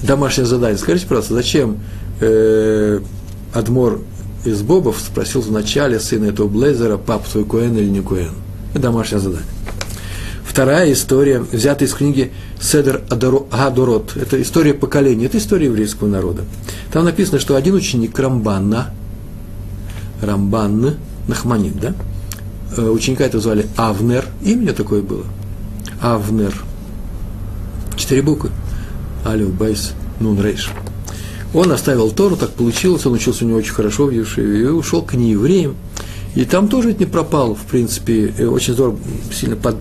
Домашнее 0.02 0.48
задание. 0.48 0.80
Скажите, 0.80 1.06
пожалуйста, 1.06 1.36
зачем 1.36 1.78
э, 2.22 3.02
Адмор 3.54 4.02
из 4.46 4.64
Бобов 4.64 5.00
спросил 5.00 5.42
вначале 5.42 6.00
сына 6.00 6.26
этого 6.26 6.48
Блейзера, 6.48 6.98
пап 6.98 7.28
твой 7.28 7.46
Куэн 7.46 7.78
или 7.78 7.88
не 7.88 8.02
Куэн? 8.02 8.32
Это 8.74 8.82
домашнее 8.82 9.20
задание. 9.20 9.46
Вторая 10.54 10.94
история, 10.94 11.40
взята 11.40 11.84
из 11.84 11.96
книги 11.96 12.32
Седер 12.62 13.02
Гадорот. 13.10 14.16
Это 14.16 14.40
история 14.40 14.76
поколения, 14.76 15.26
это 15.26 15.40
история 15.40 15.66
еврейского 15.66 16.08
народа. 16.08 16.44
Там 16.92 17.06
написано, 17.06 17.40
что 17.40 17.56
один 17.56 17.74
ученик 17.74 18.20
Рамбанна, 18.20 18.94
Рамбан, 20.22 20.98
Нахманит, 21.28 21.80
да? 21.80 21.96
Э, 22.78 22.88
ученика 22.88 23.24
это 23.24 23.40
звали 23.40 23.66
Авнер, 23.78 24.28
имя 24.44 24.74
такое 24.74 25.02
было. 25.02 25.24
Авнер. 26.00 26.54
Четыре 27.96 28.22
буквы. 28.22 28.52
Алю, 29.26 29.48
Байс, 29.48 29.94
Нун, 30.20 30.40
Рейш. 30.40 30.70
Он 31.56 31.72
оставил 31.72 32.12
Тору, 32.12 32.36
так 32.36 32.52
получилось, 32.52 33.04
он 33.08 33.14
учился 33.14 33.44
у 33.44 33.48
него 33.48 33.58
очень 33.58 33.74
хорошо 33.74 34.06
в 34.06 34.12
Юшеве, 34.12 34.62
и 34.62 34.66
ушел 34.66 35.02
к 35.02 35.16
неевреям. 35.16 35.76
И 36.36 36.46
там 36.46 36.68
тоже 36.68 36.92
это 36.92 37.00
не 37.00 37.10
пропал, 37.10 37.56
в 37.56 37.64
принципе, 37.64 38.32
очень 38.48 38.74
здорово, 38.74 39.00
сильно 39.32 39.56
под, 39.56 39.78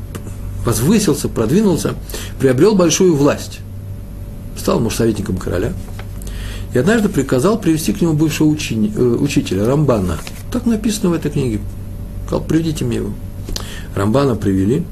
возвысился, 0.64 1.28
продвинулся, 1.28 1.94
приобрел 2.38 2.74
большую 2.74 3.14
власть. 3.14 3.60
Стал, 4.56 4.80
может, 4.80 4.98
советником 4.98 5.36
короля. 5.36 5.72
И 6.74 6.78
однажды 6.78 7.08
приказал 7.08 7.58
привести 7.58 7.92
к 7.92 8.00
нему 8.00 8.14
бывшего 8.14 8.48
учени, 8.48 8.92
э, 8.94 9.00
учителя, 9.00 9.66
Рамбана. 9.66 10.18
Так 10.50 10.66
написано 10.66 11.10
в 11.10 11.12
этой 11.14 11.30
книге. 11.30 11.60
Сказал, 12.26 12.44
приведите 12.44 12.84
мне 12.84 12.98
его. 12.98 13.12
Рамбана 13.94 14.36
привели. 14.36 14.84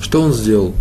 Что 0.00 0.20
он 0.20 0.32
сделал? 0.34 0.74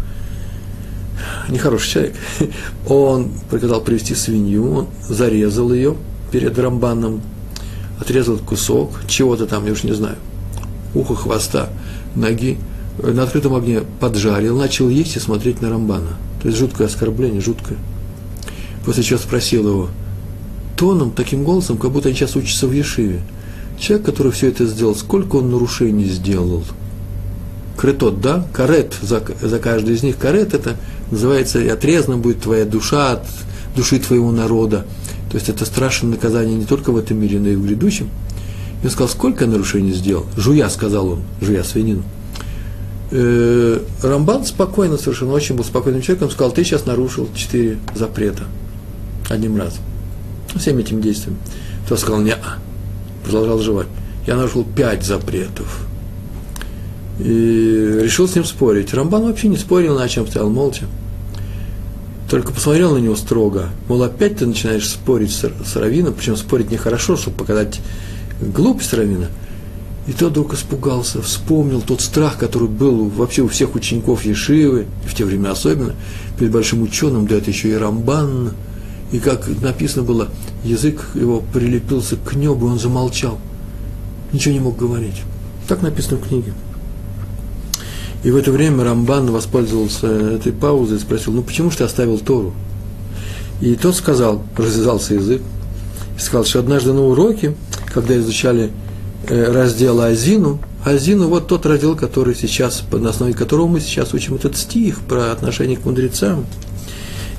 нехороший 1.50 1.92
человек, 1.92 2.16
он 2.88 3.32
приказал 3.50 3.82
привести 3.82 4.16
свинью, 4.16 4.74
он 4.74 4.88
зарезал 5.08 5.72
ее 5.74 5.96
перед 6.32 6.58
Рамбаном, 6.58 7.22
отрезал 8.00 8.38
кусок, 8.38 9.02
чего-то 9.08 9.46
там, 9.46 9.66
я 9.66 9.74
уж 9.74 9.84
не 9.84 9.94
знаю, 9.94 10.16
ухо, 10.94 11.16
хвоста, 11.16 11.70
ноги, 12.16 12.58
на 13.02 13.24
открытом 13.24 13.56
огне 13.56 13.82
поджарил, 14.00 14.58
начал 14.58 14.90
есть 14.90 15.16
и 15.16 15.20
смотреть 15.20 15.62
на 15.62 15.70
Рамбана. 15.70 16.18
То 16.42 16.48
есть 16.48 16.60
жуткое 16.60 16.88
оскорбление, 16.88 17.42
жуткое. 17.42 17.78
После 18.86 19.04
чего 19.04 19.20
спросил 19.20 19.68
его 19.68 19.90
тоном, 20.76 21.12
таким 21.12 21.44
голосом, 21.44 21.78
как 21.78 21.92
будто 21.92 22.10
они 22.10 22.18
сейчас 22.18 22.36
учатся 22.36 22.68
в 22.68 22.72
Ешиве. 22.72 23.22
Человек, 23.80 24.06
который 24.06 24.32
все 24.32 24.48
это 24.48 24.66
сделал, 24.66 24.96
сколько 24.96 25.38
он 25.38 25.52
нарушений 25.52 26.06
сделал? 26.06 26.64
Кретот, 27.78 28.22
да? 28.22 28.46
Карет, 28.54 28.96
за, 29.02 29.24
за 29.42 29.60
каждый 29.60 29.96
из 29.96 30.04
них 30.04 30.18
карет, 30.18 30.54
это 30.54 30.78
называется, 31.10 31.60
отрезана 31.72 32.18
будет 32.18 32.42
твоя 32.42 32.66
душа 32.66 33.14
от 33.14 33.26
души 33.76 34.00
твоего 34.00 34.32
народа. 34.32 34.86
То 35.32 35.38
есть 35.38 35.50
это 35.50 35.66
страшное 35.66 36.12
наказание 36.12 36.56
не 36.56 36.66
только 36.66 36.92
в 36.92 36.98
этом 36.98 37.18
мире, 37.18 37.40
но 37.40 37.50
и 37.50 37.56
в 37.56 37.66
грядущем. 37.66 38.10
И 38.82 38.86
он 38.86 38.92
сказал, 38.92 39.10
сколько 39.10 39.46
нарушений 39.46 39.94
сделал? 39.94 40.26
Жуя, 40.36 40.70
сказал 40.70 41.08
он, 41.10 41.22
жуя 41.42 41.64
свинину. 41.64 42.04
Э, 43.12 43.80
Рамбан 44.02 44.46
спокойно, 44.46 44.98
совершенно 44.98 45.34
очень 45.34 45.56
был 45.56 45.64
спокойным 45.64 46.02
человеком, 46.02 46.30
сказал, 46.30 46.52
ты 46.52 46.64
сейчас 46.64 46.86
нарушил 46.86 47.30
четыре 47.36 47.78
запрета 47.94 48.44
одним 49.30 49.58
разом. 49.58 49.84
Всем 50.56 50.78
этим 50.78 51.02
действием. 51.02 51.38
Тот 51.88 52.00
сказал, 52.00 52.22
не 52.22 52.36
продолжал 53.24 53.60
жевать. 53.60 53.88
Я 54.26 54.36
нарушил 54.36 54.64
пять 54.64 55.04
запретов. 55.04 55.88
И 57.20 58.00
решил 58.02 58.28
с 58.28 58.36
ним 58.36 58.46
спорить. 58.46 58.94
Рамбан 58.94 59.24
вообще 59.24 59.48
не 59.48 59.58
спорил, 59.58 59.98
на 59.98 60.08
чем 60.10 60.28
стоял 60.28 60.50
молча 60.50 60.86
только 62.32 62.54
посмотрел 62.54 62.94
на 62.94 63.00
него 63.00 63.18
строго, 63.18 63.72
мол, 63.90 64.02
опять 64.04 64.38
ты 64.38 64.46
начинаешь 64.46 64.88
спорить 64.88 65.34
с, 65.34 65.52
с 65.66 65.76
Равином, 65.76 66.14
причем 66.14 66.38
спорить 66.38 66.72
нехорошо, 66.72 67.18
чтобы 67.18 67.36
показать 67.36 67.82
глупость 68.40 68.94
Равина. 68.94 69.28
И 70.08 70.14
тот 70.14 70.32
вдруг 70.32 70.54
испугался, 70.54 71.22
вспомнил 71.22 71.82
тот 71.82 72.02
страх, 72.02 72.38
который 72.38 72.68
был 72.68 73.08
вообще 73.10 73.44
у 73.44 73.48
всех 73.48 73.76
учеников 73.76 74.26
Ешивы, 74.26 74.88
в 75.06 75.14
те 75.14 75.26
времена 75.26 75.52
особенно, 75.52 75.94
перед 76.40 76.52
большим 76.52 76.82
ученым, 76.82 77.28
да 77.28 77.36
это 77.36 77.52
еще 77.52 77.70
и 77.70 77.76
Рамбан, 77.76 78.54
и 79.12 79.20
как 79.20 79.48
написано 79.62 80.04
было, 80.04 80.30
язык 80.64 81.10
его 81.14 81.44
прилепился 81.54 82.16
к 82.16 82.34
небу, 82.34 82.66
он 82.66 82.80
замолчал, 82.80 83.38
ничего 84.34 84.54
не 84.54 84.60
мог 84.60 84.78
говорить. 84.78 85.22
Так 85.68 85.82
написано 85.82 86.18
в 86.18 86.28
книге. 86.28 86.54
И 88.24 88.32
в 88.32 88.36
это 88.36 88.52
время 88.52 88.84
Рамбан 88.84 89.32
воспользовался 89.32 90.08
этой 90.08 90.52
паузой 90.52 90.98
и 90.98 91.02
спросил, 91.02 91.34
ну 91.34 91.44
почему 91.44 91.72
же 91.72 91.78
ты 91.78 91.84
оставил 91.84 92.20
Тору? 92.20 92.54
И 93.62 93.76
тот 93.76 93.96
сказал, 93.96 94.44
развязался 94.58 95.16
язык, 95.16 95.42
и 96.18 96.20
сказал, 96.20 96.46
что 96.46 96.60
однажды 96.60 96.94
на 96.94 97.02
уроке, 97.02 97.56
когда 97.94 98.18
изучали 98.18 98.72
э, 99.32 99.52
раздел 99.52 100.02
Азину, 100.02 100.60
Азину 100.84 101.28
вот 101.28 101.48
тот 101.48 101.66
раздел, 101.66 101.96
который 101.96 102.36
сейчас, 102.36 102.84
на 102.92 103.10
основе 103.10 103.34
которого 103.34 103.68
мы 103.68 103.80
сейчас 103.80 104.14
учим 104.14 104.36
этот 104.36 104.58
стих 104.58 105.00
про 105.02 105.32
отношение 105.32 105.78
к 105.78 105.86
мудрецам. 105.86 106.46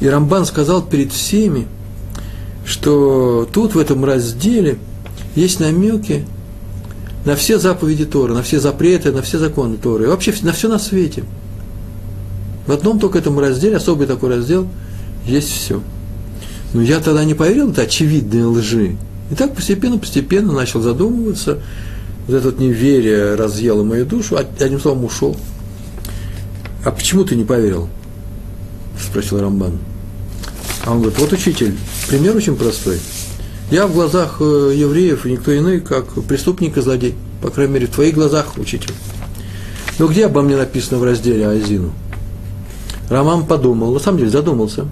И 0.00 0.08
Рамбан 0.08 0.46
сказал 0.46 0.82
перед 0.82 1.12
всеми, 1.12 1.66
что 2.64 3.48
тут 3.52 3.74
в 3.74 3.78
этом 3.78 4.04
разделе 4.04 4.78
есть 5.34 5.60
намеки 5.60 6.24
на 7.24 7.36
все 7.36 7.58
заповеди 7.58 8.04
Торы, 8.04 8.34
на 8.34 8.42
все 8.42 8.58
запреты, 8.58 9.12
на 9.12 9.22
все 9.22 9.38
законы 9.38 9.76
Торы, 9.76 10.04
и 10.04 10.06
вообще 10.08 10.34
на 10.42 10.52
все 10.52 10.68
на 10.68 10.78
свете. 10.78 11.24
В 12.66 12.72
одном 12.72 12.98
только 12.98 13.18
этом 13.18 13.38
разделе, 13.38 13.76
особый 13.76 14.06
такой 14.06 14.30
раздел, 14.30 14.68
есть 15.26 15.50
все. 15.50 15.82
Но 16.72 16.82
я 16.82 17.00
тогда 17.00 17.24
не 17.24 17.34
поверил, 17.34 17.70
это 17.70 17.82
очевидные 17.82 18.46
лжи. 18.46 18.96
И 19.32 19.34
так 19.34 19.56
постепенно-постепенно 19.56 20.52
начал 20.52 20.80
задумываться, 20.80 21.58
вот 22.28 22.36
это 22.36 22.50
вот 22.50 22.60
неверие 22.60 23.34
разъело 23.34 23.82
мою 23.82 24.06
душу, 24.06 24.36
а 24.36 24.44
одним 24.62 24.78
словом 24.78 25.04
ушел. 25.04 25.36
А 26.84 26.92
почему 26.92 27.24
ты 27.24 27.34
не 27.34 27.44
поверил? 27.44 27.88
Спросил 29.00 29.40
Рамбан. 29.40 29.78
А 30.84 30.92
он 30.92 31.00
говорит, 31.00 31.18
вот 31.18 31.32
учитель, 31.32 31.74
пример 32.08 32.36
очень 32.36 32.54
простой– 32.54 33.00
я 33.72 33.86
в 33.86 33.94
глазах 33.94 34.36
э, 34.40 34.74
евреев 34.76 35.24
никто 35.24 35.56
иной, 35.56 35.80
как 35.80 36.04
преступник 36.24 36.76
и 36.76 36.82
злодей. 36.82 37.14
По 37.40 37.48
крайней 37.48 37.72
мере, 37.72 37.86
в 37.86 37.90
твоих 37.90 38.14
глазах, 38.14 38.58
учитель. 38.58 38.92
Но 39.98 40.08
где 40.08 40.26
обо 40.26 40.42
мне 40.42 40.58
написано 40.58 40.98
в 40.98 41.04
разделе 41.04 41.48
Азину? 41.48 41.90
Роман 43.08 43.46
подумал, 43.46 43.94
на 43.94 43.98
самом 43.98 44.18
деле 44.18 44.30
задумался. 44.30 44.86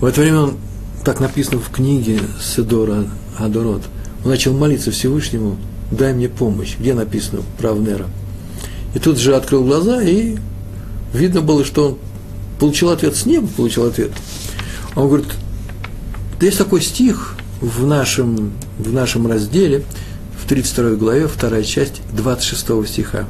В 0.00 0.04
это 0.04 0.20
время 0.20 0.38
он, 0.38 0.56
так 1.04 1.20
написано 1.20 1.58
в 1.58 1.70
книге 1.70 2.20
Седора 2.40 3.08
Адорот, 3.38 3.82
он 4.24 4.30
начал 4.30 4.52
молиться 4.52 4.90
Всевышнему, 4.90 5.56
дай 5.90 6.14
мне 6.14 6.28
помощь. 6.28 6.76
Где 6.78 6.94
написано 6.94 7.42
про 7.58 7.70
Авнера? 7.70 8.06
И 8.94 8.98
тут 8.98 9.18
же 9.18 9.34
открыл 9.34 9.64
глаза, 9.64 10.02
и 10.02 10.36
видно 11.12 11.40
было, 11.40 11.64
что 11.64 11.88
он 11.88 11.98
получил 12.60 12.90
ответ 12.90 13.16
с 13.16 13.26
неба, 13.26 13.48
получил 13.48 13.86
ответ. 13.86 14.12
Он 14.94 15.08
говорит, 15.08 15.28
есть 16.40 16.58
такой 16.58 16.80
стих 16.80 17.36
в 17.60 17.86
нашем, 17.86 18.52
в 18.78 18.92
нашем 18.92 19.26
разделе, 19.26 19.84
в 20.40 20.48
32 20.48 20.96
главе, 20.96 21.26
вторая 21.26 21.62
часть 21.62 22.02
26 22.12 22.88
стиха. 22.88 23.26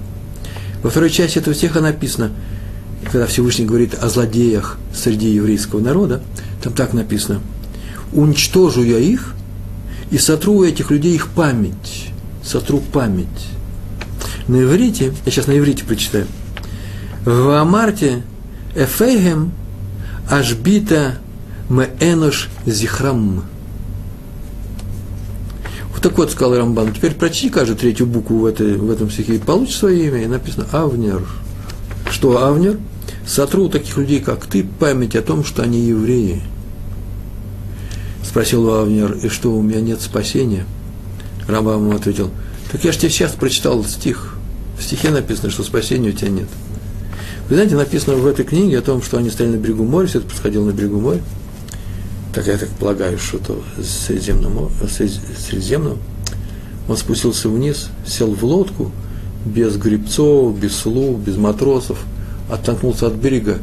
Во 0.83 0.91
второй 0.91 1.11
части 1.11 1.39
этого 1.39 1.55
стиха 1.55 1.81
написано, 1.81 2.33
когда 3.05 3.27
Всевышний 3.27 3.65
говорит 3.65 3.95
о 3.95 4.09
злодеях 4.09 4.79
среди 4.95 5.29
еврейского 5.31 5.81
народа, 5.81 6.23
там 6.63 6.73
так 6.73 6.93
написано, 6.93 7.41
«Уничтожу 8.13 8.83
я 8.83 8.99
их 8.99 9.35
и 10.11 10.19
сотру 10.19 10.55
у 10.55 10.65
этих 10.65 10.91
людей 10.91 11.15
их 11.15 11.29
память». 11.29 12.09
Сотру 12.45 12.81
память. 12.81 13.27
На 14.49 14.63
иврите, 14.63 15.15
я 15.25 15.31
сейчас 15.31 15.47
на 15.47 15.57
иврите 15.57 15.85
прочитаю, 15.85 16.27
«В 17.25 17.57
Амарте 17.57 18.23
эфейгем 18.75 19.53
ашбита 20.29 21.19
Меэнош 21.69 22.49
Зихрам. 22.67 23.45
Вот 25.93 26.03
так 26.03 26.19
вот, 26.19 26.31
сказал 26.31 26.57
Рамбан, 26.57 26.93
теперь 26.93 27.15
прочти 27.15 27.49
каждую 27.49 27.79
третью 27.79 28.07
букву 28.07 28.39
в, 28.39 28.47
этой, 28.47 28.77
в 28.77 28.91
этом 28.91 29.11
стихе 29.11 29.37
и 29.37 29.39
получишь 29.39 29.77
свое 29.77 30.07
имя. 30.09 30.25
И 30.25 30.27
написано 30.27 30.67
Авнер. 30.73 31.23
Что 32.11 32.45
Авнер? 32.45 32.79
Сотру 33.27 33.69
таких 33.69 33.97
людей, 33.97 34.21
как 34.21 34.47
ты, 34.47 34.65
память 34.65 35.15
о 35.17 35.23
том, 35.23 35.45
что 35.45 35.63
они 35.63 35.81
евреи. 35.81 36.43
Спросил 38.33 38.69
Авнер, 38.75 39.13
и 39.13 39.29
что, 39.29 39.53
у 39.53 39.63
меня 39.63 39.81
нет 39.81 40.01
спасения? 40.01 40.67
Рамбам 41.47 41.87
ему 41.87 41.97
ответил, 41.97 42.31
так 42.73 42.83
я 42.83 42.91
же 42.91 42.99
тебе 42.99 43.11
сейчас 43.11 43.33
прочитал 43.33 43.85
стих. 43.85 44.35
В 44.77 44.83
стихе 44.83 45.11
написано, 45.11 45.51
что 45.51 45.63
спасения 45.63 46.09
у 46.09 46.13
тебя 46.13 46.31
нет. 46.31 46.49
Вы 47.49 47.55
знаете, 47.55 47.77
написано 47.77 48.17
в 48.17 48.27
этой 48.27 48.45
книге 48.45 48.79
о 48.79 48.83
том, 48.83 49.03
что 49.03 49.19
они 49.19 49.31
стояли 49.31 49.57
на 49.57 49.61
берегу 49.61 49.85
моря, 49.85 50.09
все 50.09 50.19
это 50.19 50.27
происходило 50.27 50.65
на 50.65 50.73
берегу 50.73 50.99
моря 50.99 51.21
так 52.33 52.47
я 52.47 52.57
так 52.57 52.71
полагаю, 52.71 53.19
что-то 53.19 53.59
Средиземном, 53.83 54.71
Средиземном, 54.89 55.99
он 56.89 56.97
спустился 56.97 57.49
вниз, 57.49 57.89
сел 58.07 58.35
в 58.35 58.43
лодку, 58.45 58.91
без 59.45 59.77
грибцов, 59.77 60.59
без 60.59 60.75
слуг, 60.75 61.19
без 61.19 61.37
матросов, 61.37 61.99
оттолкнулся 62.51 63.09
от 63.09 63.15
берега 63.15 63.59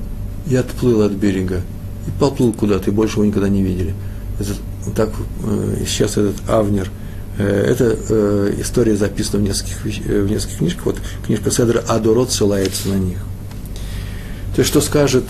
и 0.48 0.56
отплыл 0.56 1.02
от 1.02 1.14
берега. 1.14 1.62
И 2.08 2.12
поплыл 2.20 2.54
куда-то, 2.54 2.92
и 2.92 2.94
больше 2.94 3.16
его 3.16 3.26
никогда 3.26 3.50
не 3.50 3.64
видели. 3.64 3.94
Это, 4.40 4.56
так 4.96 5.10
э, 5.44 5.84
сейчас 5.86 6.18
этот 6.18 6.36
Авнер 6.50 6.90
Эта 7.38 7.98
э, 8.10 8.56
история 8.60 8.96
записана 8.96 9.44
в 9.44 9.48
нескольких, 9.48 9.84
в 9.84 10.30
нескольких 10.30 10.58
книжках. 10.58 10.86
Вот 10.86 10.98
книжка 11.26 11.52
Седра 11.52 11.80
Адорот 11.88 12.32
ссылается 12.32 12.90
на 12.90 12.96
них. 12.96 13.18
То 14.56 14.60
есть, 14.60 14.70
что 14.70 14.82
скажет 14.82 15.24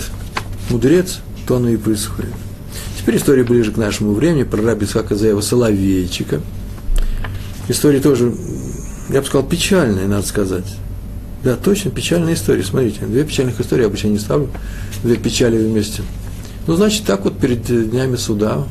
мудрец, 0.69 1.19
то 1.45 1.57
оно 1.57 1.69
и 1.69 1.77
происходит. 1.77 2.33
Теперь 2.97 3.17
история 3.17 3.43
ближе 3.43 3.71
к 3.71 3.77
нашему 3.77 4.13
времени 4.13 4.43
про 4.43 4.61
раби 4.61 4.85
Исхака 4.85 5.15
Заева 5.15 5.41
Соловейчика. 5.41 6.41
История 7.67 7.99
тоже, 7.99 8.33
я 9.09 9.21
бы 9.21 9.27
сказал, 9.27 9.47
печальная, 9.47 10.07
надо 10.07 10.25
сказать. 10.25 10.65
Да, 11.43 11.55
точно, 11.55 11.91
печальная 11.91 12.33
история. 12.33 12.63
Смотрите, 12.63 13.05
две 13.05 13.23
печальных 13.23 13.59
истории 13.59 13.81
я 13.81 13.87
обычно 13.87 14.07
не 14.07 14.19
ставлю, 14.19 14.49
две 15.03 15.15
печали 15.15 15.57
вместе. 15.57 16.01
Ну, 16.67 16.75
значит, 16.75 17.05
так 17.05 17.23
вот 17.23 17.37
перед 17.37 17.63
днями 17.91 18.15
суда, 18.15 18.67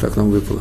так 0.00 0.16
нам 0.16 0.30
выпало. 0.30 0.60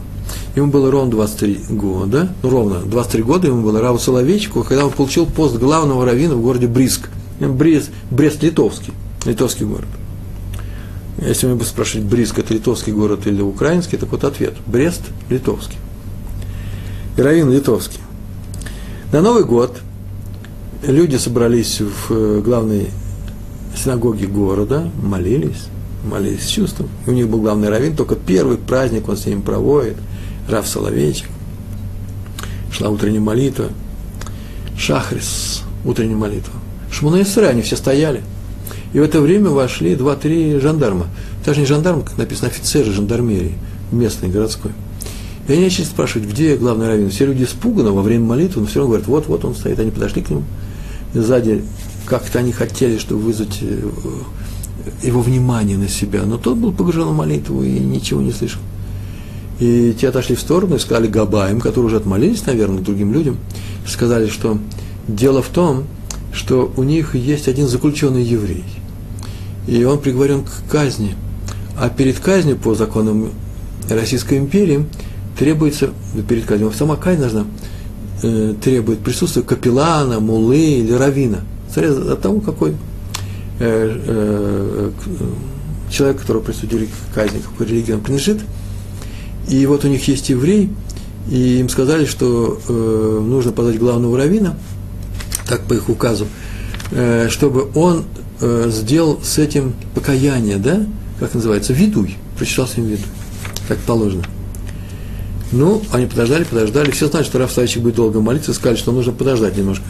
Ему 0.55 0.71
было 0.71 0.91
ровно 0.91 1.11
23 1.11 1.65
года, 1.69 2.33
ну, 2.43 2.49
ровно 2.49 2.79
23 2.79 3.23
года 3.23 3.47
ему 3.47 3.63
было 3.63 3.79
Раву 3.79 3.99
Соловейчику, 3.99 4.63
когда 4.63 4.85
он 4.85 4.91
получил 4.91 5.25
пост 5.25 5.55
главного 5.57 6.05
раввина 6.05 6.35
в 6.35 6.41
городе 6.41 6.67
Бриск. 6.67 7.09
Брест, 7.39 7.91
Брест-Литовский, 8.11 8.91
литовский 9.25 9.65
город. 9.65 9.87
Если 11.21 11.47
мы 11.47 11.55
бы 11.55 11.63
спрашивать, 11.63 12.05
Бриск– 12.05 12.37
это 12.39 12.53
литовский 12.53 12.91
город 12.91 13.27
или 13.27 13.41
украинский, 13.41 13.97
так 13.97 14.11
вот 14.11 14.25
ответ– 14.25 14.55
Брест– 14.67 15.03
литовский. 15.29 15.77
И 17.15 17.21
раввин 17.21 17.49
литовский. 17.49 17.99
На 19.13 19.21
Новый 19.21 19.45
год 19.45 19.77
люди 20.85 21.15
собрались 21.15 21.79
в 21.79 22.11
э, 22.11 22.41
главной 22.41 22.89
синагоге 23.75 24.27
города, 24.27 24.89
молились, 25.01 25.67
молились 26.03 26.45
с 26.45 26.49
чувством. 26.49 26.89
И 27.05 27.09
у 27.09 27.13
них 27.13 27.27
был 27.27 27.41
главный 27.41 27.69
раввин, 27.69 27.95
только 27.95 28.15
первый 28.15 28.57
праздник 28.57 29.07
он 29.07 29.17
с 29.17 29.25
ними 29.25 29.41
проводит, 29.41 29.97
Рав 30.47 30.67
Соловейчик. 30.67 31.27
Шла 32.71 32.89
утренняя 32.89 33.21
молитва, 33.21 33.69
Шахрис, 34.77 35.63
утренняя 35.83 36.17
молитва. 36.17 36.53
Шмуна 36.91 37.21
Исра, 37.21 37.47
они 37.47 37.61
все 37.61 37.75
стояли. 37.75 38.21
И 38.93 38.99
в 38.99 39.03
это 39.03 39.21
время 39.21 39.49
вошли 39.49 39.95
два-три 39.95 40.59
жандарма. 40.59 41.07
Даже 41.45 41.59
не 41.59 41.65
жандарм, 41.65 42.01
как 42.01 42.17
написано, 42.17 42.47
офицеры 42.47 42.91
жандармерии, 42.91 43.57
местной, 43.91 44.29
городской. 44.29 44.71
И 45.47 45.53
они 45.53 45.63
начали 45.63 45.85
спрашивать, 45.85 46.27
где 46.29 46.55
главный 46.55 46.87
раввин. 46.87 47.09
Все 47.09 47.25
люди 47.25 47.43
испуганы 47.43 47.91
во 47.91 48.01
время 48.01 48.25
молитвы, 48.25 48.61
но 48.61 48.67
все 48.67 48.79
равно 48.79 48.89
говорят, 48.89 49.07
вот, 49.07 49.27
вот 49.27 49.45
он 49.45 49.55
стоит. 49.55 49.79
Они 49.79 49.91
подошли 49.91 50.21
к 50.21 50.29
нему. 50.29 50.43
Сзади 51.13 51.63
как-то 52.05 52.39
они 52.39 52.51
хотели, 52.51 52.97
чтобы 52.97 53.21
вызвать 53.21 53.59
э, 53.61 53.89
его 55.03 55.21
внимание 55.21 55.77
на 55.77 55.87
себя. 55.87 56.23
Но 56.23 56.37
тот 56.37 56.57
был 56.57 56.71
погружен 56.71 57.07
в 57.07 57.15
молитву 57.15 57.63
и 57.63 57.79
ничего 57.79 58.21
не 58.21 58.31
слышал. 58.31 58.61
И 59.59 59.93
те 59.99 60.09
отошли 60.09 60.35
в 60.35 60.39
сторону 60.39 60.75
и 60.75 60.79
сказали 60.79 61.07
Габаем, 61.07 61.59
которые 61.59 61.87
уже 61.87 61.97
отмолились, 61.97 62.45
наверное, 62.45 62.81
другим 62.81 63.13
людям, 63.13 63.37
сказали, 63.85 64.27
что 64.27 64.57
дело 65.07 65.41
в 65.41 65.49
том, 65.49 65.83
что 66.31 66.71
у 66.77 66.83
них 66.83 67.15
есть 67.15 67.47
один 67.47 67.67
заключенный 67.67 68.23
еврей. 68.23 68.63
И 69.67 69.83
он 69.83 69.99
приговорен 69.99 70.43
к 70.43 70.71
казни. 70.71 71.15
А 71.77 71.89
перед 71.89 72.19
казнью 72.19 72.57
по 72.57 72.73
законам 72.73 73.31
Российской 73.89 74.37
империи 74.37 74.85
требуется, 75.37 75.89
перед 76.27 76.45
казнью, 76.45 76.71
сама 76.71 76.95
казнь 76.95 77.19
должна, 77.19 77.45
э, 78.23 78.53
требует 78.63 78.99
присутствия 78.99 79.43
капеллана, 79.43 80.19
мулы 80.19 80.57
или 80.57 80.93
равина. 80.93 81.39
Смотря 81.71 81.91
от 82.13 82.21
того, 82.21 82.39
какой 82.39 82.75
э, 83.59 84.01
э, 84.07 84.91
человек, 85.91 86.21
которого 86.21 86.41
присудили 86.41 86.85
к 86.85 87.15
казни, 87.15 87.39
какой 87.39 87.67
религии 87.67 87.93
он 87.93 88.01
принадлежит. 88.01 88.39
И 89.47 89.65
вот 89.65 89.85
у 89.85 89.87
них 89.87 90.07
есть 90.07 90.29
еврей, 90.29 90.69
и 91.29 91.59
им 91.59 91.69
сказали, 91.69 92.05
что 92.05 92.59
э, 92.67 93.19
нужно 93.23 93.51
позвать 93.51 93.77
главного 93.79 94.17
равина– 94.17 94.57
так 95.49 95.63
по 95.63 95.73
их 95.73 95.89
указу, 95.89 96.27
э, 96.91 97.27
чтобы 97.29 97.69
он 97.73 98.05
э, 98.39 98.67
сделал 98.69 99.19
с 99.23 99.39
этим 99.39 99.73
покаяние, 99.95 100.57
да, 100.57 100.85
как 101.19 101.33
называется, 101.33 101.73
видуй, 101.73 102.15
прочитался 102.37 102.79
им 102.79 102.87
видуй, 102.87 103.05
так 103.67 103.79
положено. 103.79 104.23
Ну, 105.51 105.81
они 105.91 106.05
подождали, 106.05 106.43
подождали, 106.43 106.91
все 106.91 107.07
знают, 107.07 107.27
что 107.27 107.39
Раф 107.39 107.51
Савичек 107.51 107.81
будет 107.81 107.95
долго 107.95 108.21
молиться, 108.21 108.53
сказали, 108.53 108.77
что 108.77 108.91
нужно 108.91 109.11
подождать 109.11 109.57
немножко. 109.57 109.85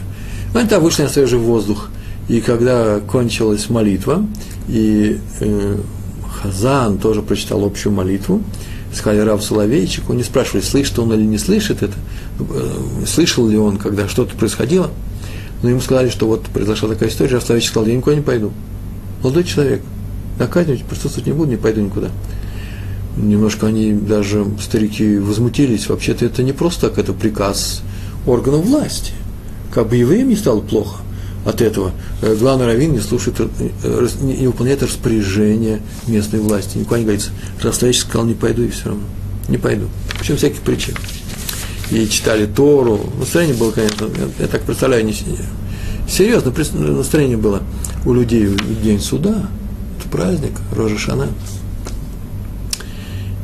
Ну, 0.54 0.60
они 0.62 0.70
там 0.70 0.82
вышли 0.82 1.04
на 1.04 1.10
свежий 1.10 1.38
воздух, 1.38 1.90
и 2.30 2.40
когда 2.40 3.02
кончилась 3.02 3.70
молитва, 3.70 4.26
и 4.70 5.20
э, 5.42 5.78
Хазан 6.42 6.98
тоже 6.98 7.22
прочитал 7.22 7.66
общую 7.66 7.92
молитву, 7.92 8.42
сказали 8.94 9.20
Рав 9.20 9.44
Соловейчику, 9.44 10.14
не 10.14 10.24
спрашивали, 10.24 10.62
слышит 10.62 10.98
он 11.00 11.12
или 11.14 11.24
не 11.24 11.38
слышит 11.38 11.84
это, 11.84 11.96
э, 12.40 13.06
слышал 13.06 13.48
ли 13.48 13.58
он, 13.58 13.78
когда 13.78 14.08
что-то 14.08 14.38
происходило– 14.38 14.90
но 15.62 15.70
ему 15.70 15.82
сказали, 15.82 16.10
что 16.10 16.28
вот 16.28 16.44
произошла 16.44 16.90
такая 16.90 17.10
история, 17.10 17.36
Равславич 17.36 17.68
сказал, 17.68 17.88
я 17.88 17.96
никуда 17.96 18.16
не 18.16 18.22
пойду. 18.22 18.52
Молодой 19.22 19.44
человек, 19.44 19.82
наказывать, 20.38 20.84
присутствовать 20.86 21.28
не 21.28 21.34
буду, 21.34 21.52
не 21.52 21.58
пойду 21.58 21.82
никуда. 21.82 22.10
Немножко 23.18 23.68
они, 23.68 23.92
даже 23.94 24.46
старики, 24.62 25.18
возмутились. 25.18 25.90
Вообще-то 25.90 26.26
это 26.26 26.44
не 26.44 26.54
просто 26.54 26.90
так, 26.90 26.98
это 26.98 27.12
приказ 27.12 27.82
органов 28.26 28.66
власти. 28.66 29.12
Как 29.74 29.90
бы 29.90 29.98
евреям 29.98 30.30
не 30.30 30.38
стало 30.38 30.62
плохо 30.62 31.02
от 31.46 31.62
этого. 31.62 31.92
Э, 32.22 32.36
главный 32.36 32.66
раввин 32.66 32.94
не 32.94 33.00
слушает, 33.00 33.38
э, 33.40 34.08
не 34.22 34.48
выполняет 34.48 34.84
распоряжения 34.84 35.80
местной 36.08 36.40
власти. 36.40 36.78
Никуда 36.78 37.00
не 37.00 37.06
говорится. 37.06 37.32
Равславич 37.62 38.00
сказал, 38.00 38.26
не 38.26 38.34
пойду 38.34 38.64
и 38.64 38.70
все 38.70 38.90
равно. 38.90 39.04
Не 39.48 39.58
пойду. 39.58 39.88
Причем 40.20 40.38
всяких 40.38 40.60
причин 40.60 40.96
и 41.92 42.08
читали 42.08 42.46
Тору. 42.46 43.00
Настроение 43.18 43.56
было, 43.56 43.72
конечно, 43.72 44.10
я 44.40 44.48
так 44.48 44.62
представляю, 44.62 45.06
не 45.06 45.16
серьезно 46.08 46.54
настроение 46.74 47.38
было 47.38 47.62
у 48.06 48.14
людей 48.14 48.46
в 48.46 48.82
день 48.82 49.00
суда, 49.00 49.48
это 50.00 50.10
праздник, 50.10 50.54
Рожа 50.76 50.98
Шана. 50.98 51.28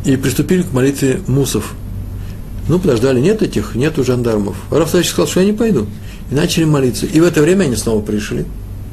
И 0.03 0.15
приступили 0.17 0.61
к 0.61 0.71
молитве 0.71 1.21
мусов. 1.27 1.73
Ну, 2.67 2.79
подождали, 2.79 3.19
нет 3.19 3.41
этих, 3.41 3.75
нету 3.75 4.03
жандармов. 4.03 4.55
Рафсович 4.71 5.09
сказал, 5.09 5.27
что 5.27 5.39
я 5.39 5.47
не 5.47 5.53
пойду. 5.53 5.87
И 6.31 6.35
начали 6.35 6.65
молиться. 6.65 7.05
И 7.05 7.19
в 7.19 7.23
это 7.23 7.41
время 7.41 7.65
они 7.65 7.75
снова 7.75 8.01
пришли. 8.01 8.45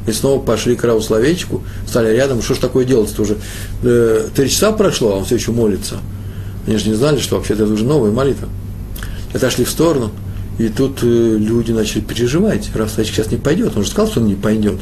И 0.07 0.13
снова 0.13 0.43
пошли 0.43 0.75
к 0.75 0.85
Равословечку, 0.85 1.63
стали 1.87 2.15
рядом. 2.15 2.43
Что 2.43 2.55
ж 2.55 2.59
такое 2.59 2.85
делать-то 2.85 3.23
уже? 3.23 3.37
Э, 3.83 4.29
три 4.35 4.51
часа 4.51 4.73
прошло, 4.73 5.13
а 5.13 5.17
он 5.19 5.25
все 5.25 5.37
еще 5.37 5.53
молится. 5.53 5.99
Они 6.67 6.77
же 6.77 6.89
не 6.89 6.95
знали, 6.95 7.19
что 7.21 7.37
вообще-то 7.37 7.65
это 7.65 7.73
уже 7.73 7.85
новая 7.85 8.11
молитва 8.11 8.49
отошли 9.35 9.65
в 9.65 9.71
сторону, 9.71 10.11
и 10.59 10.69
тут 10.69 11.03
э, 11.03 11.07
люди 11.07 11.73
начали 11.73 12.01
переживать. 12.01 12.71
Савич 12.75 13.09
сейчас 13.09 13.31
не 13.31 13.39
пойдет, 13.39 13.77
он 13.77 13.85
же 13.85 13.91
сказал, 13.91 14.11
что 14.11 14.21
он 14.21 14.27
не 14.27 14.35
пойдет. 14.35 14.79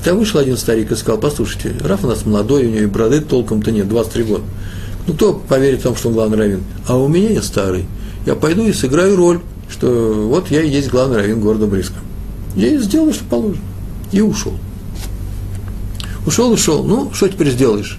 И 0.00 0.04
там 0.04 0.18
вышел 0.18 0.40
один 0.40 0.56
старик 0.56 0.90
и 0.92 0.96
сказал, 0.96 1.20
послушайте, 1.20 1.74
Раф 1.80 2.04
у 2.04 2.08
нас 2.08 2.24
молодой, 2.24 2.66
у 2.66 2.70
него 2.70 2.82
и 2.82 2.86
бороды 2.86 3.20
толком-то 3.20 3.70
нет, 3.70 3.88
23 3.88 4.24
года. 4.24 4.44
Ну, 5.06 5.14
кто 5.14 5.34
поверит 5.34 5.80
в 5.80 5.82
том, 5.82 5.96
что 5.96 6.08
он 6.08 6.14
главный 6.14 6.38
раввин? 6.38 6.64
А 6.86 6.96
у 6.96 7.08
меня 7.08 7.30
я 7.30 7.42
старый. 7.42 7.86
Я 8.26 8.34
пойду 8.34 8.66
и 8.66 8.72
сыграю 8.72 9.16
роль, 9.16 9.40
что 9.70 10.28
вот 10.28 10.50
я 10.50 10.62
и 10.62 10.68
есть 10.68 10.90
главный 10.90 11.16
раввин 11.16 11.40
города 11.40 11.66
Бриска. 11.66 11.98
Я 12.56 12.68
и 12.68 12.78
сделаю, 12.78 13.14
что 13.14 13.24
положено. 13.24 13.62
И 14.12 14.20
ушел. 14.20 14.54
Ушел, 16.26 16.50
ушел. 16.50 16.84
Ну, 16.84 17.12
что 17.14 17.28
теперь 17.28 17.50
сделаешь? 17.50 17.98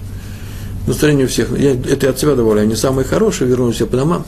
Настроение 0.86 1.26
у 1.26 1.28
всех. 1.28 1.58
Я, 1.58 1.72
это 1.72 2.06
я 2.06 2.10
от 2.10 2.18
себя 2.18 2.34
добавляю. 2.34 2.66
Они 2.66 2.76
самые 2.76 3.04
хорошие, 3.04 3.48
вернулись 3.48 3.76
все 3.76 3.86
по 3.86 3.96
домам. 3.96 4.24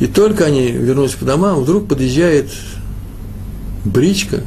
И 0.00 0.06
только 0.06 0.44
они 0.44 0.68
вернулись 0.70 1.12
по 1.12 1.24
домам, 1.24 1.60
вдруг 1.62 1.88
подъезжает 1.88 2.50
бричка, 3.84 4.42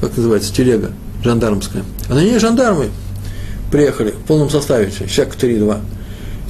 как 0.00 0.16
называется, 0.16 0.52
телега 0.54 0.92
жандармская. 1.22 1.84
А 2.08 2.14
на 2.14 2.20
ней 2.20 2.38
жандармы 2.38 2.88
приехали 3.70 4.12
в 4.12 4.26
полном 4.26 4.48
составе, 4.48 4.90
человек 4.90 5.36
3-2. 5.36 5.80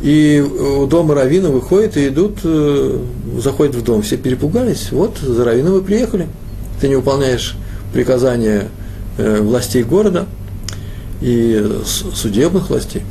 И 0.01 0.41
у 0.41 0.87
дома 0.87 1.15
Равина 1.15 1.49
выходят 1.49 1.97
и 1.97 2.09
идут, 2.09 2.39
э, 2.45 2.99
заходят 3.39 3.75
в 3.75 3.83
дом. 3.83 4.03
Все 4.03 4.17
перепугались, 4.17 4.93
вот 4.93 5.19
за 5.19 5.45
Равином 5.45 5.73
вы 5.73 5.83
приехали. 5.83 6.29
Ты 6.81 6.89
не 6.89 6.97
выполняешь 6.97 7.57
приказания 7.93 8.69
э, 9.17 9.41
властей 9.41 9.83
города 9.83 10.27
и 11.21 11.81
судебных 11.85 12.71
властей, 12.71 13.03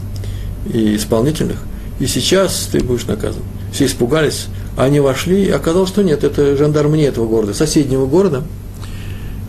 и 0.71 0.95
исполнительных. 0.95 1.57
И 1.99 2.07
сейчас 2.07 2.69
ты 2.71 2.79
будешь 2.79 3.05
наказан. 3.05 3.43
Все 3.73 3.85
испугались, 3.85 4.47
они 4.77 4.99
вошли, 4.99 5.45
и 5.45 5.49
оказалось, 5.49 5.89
что 5.89 6.03
нет, 6.03 6.23
это 6.23 6.55
жандармы 6.55 6.97
не 6.97 7.03
этого 7.03 7.27
города, 7.27 7.53
соседнего 7.53 8.05
города. 8.05 8.43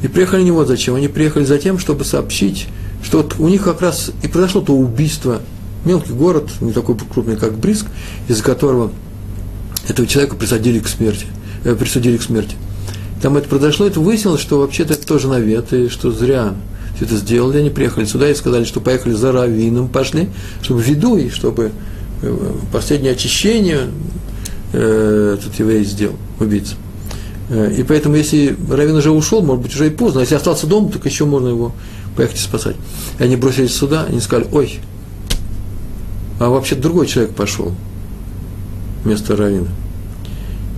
И 0.03 0.09
приехали 0.09 0.43
не 0.43 0.51
вот 0.51 0.69
зачем, 0.69 0.95
они 0.95 1.09
приехали 1.09 1.45
за 1.45 1.59
тем, 1.59 1.79
чтобы 1.79 2.05
сообщить, 2.05 2.67
что 3.03 3.19
вот 3.19 3.37
у 3.39 3.49
них 3.49 3.65
как 3.65 3.81
раз 3.81 4.11
и 4.23 4.29
произошло 4.29 4.61
то 4.61 4.73
убийство, 4.73 5.41
мелкий 5.85 6.13
город, 6.13 6.51
не 6.61 6.73
такой 6.73 6.97
крупный, 6.97 7.37
как 7.37 7.57
Бриск, 7.57 7.87
из-за 8.29 8.43
которого 8.43 8.93
этого 9.89 10.07
человека 10.07 10.37
присудили 10.37 10.81
к 10.81 10.89
смерти. 10.89 11.27
Э, 11.65 11.75
присудили 11.75 12.17
к 12.17 12.23
смерти. 12.23 12.57
Там 13.23 13.37
это 13.37 13.49
произошло, 13.49 13.87
это 13.87 14.01
выяснилось, 14.01 14.41
что 14.41 14.61
вообще-то 14.61 14.95
это 14.95 15.07
тоже 15.07 15.29
навет, 15.29 15.73
и 15.73 15.89
что 15.89 16.13
зря 16.13 16.55
все 16.95 17.05
это 17.05 17.17
сделали. 17.17 17.59
Они 17.59 17.71
приехали 17.71 18.05
сюда 18.05 18.31
и 18.31 18.35
сказали, 18.35 18.65
что 18.65 18.81
поехали 18.81 19.13
за 19.13 19.33
раввином, 19.33 19.89
пошли, 19.89 20.29
чтобы 20.63 20.83
виду, 20.83 21.17
и 21.17 21.29
чтобы 21.31 21.73
э, 22.23 22.53
последнее 22.73 23.13
очищение 23.13 23.89
э, 24.73 25.37
этот 25.39 25.59
еврей 25.59 25.85
сделал, 25.85 26.17
убийца. 26.39 26.75
Э, 27.51 27.73
и 27.77 27.83
поэтому, 27.83 28.17
если 28.17 28.57
Равин 28.71 28.97
уже 28.97 29.11
ушел, 29.11 29.43
может 29.43 29.63
быть, 29.63 29.75
уже 29.75 29.87
и 29.87 29.91
поздно. 29.91 30.21
А 30.21 30.23
если 30.23 30.35
остался 30.35 30.67
дома, 30.67 30.91
так 30.91 31.05
еще 31.05 31.25
можно 31.25 31.49
его 31.49 31.73
поехать 32.17 32.39
спасать. 32.39 32.77
И 33.19 33.23
они 33.23 33.37
бросились 33.37 33.75
сюда, 33.75 34.05
они 34.09 34.21
сказали, 34.21 34.49
ой, 34.53 34.81
а 36.39 36.49
вообще 36.49 36.75
другой 36.75 37.07
человек 37.07 37.35
пошел 37.35 37.75
вместо 39.05 39.37
Равина. 39.37 39.69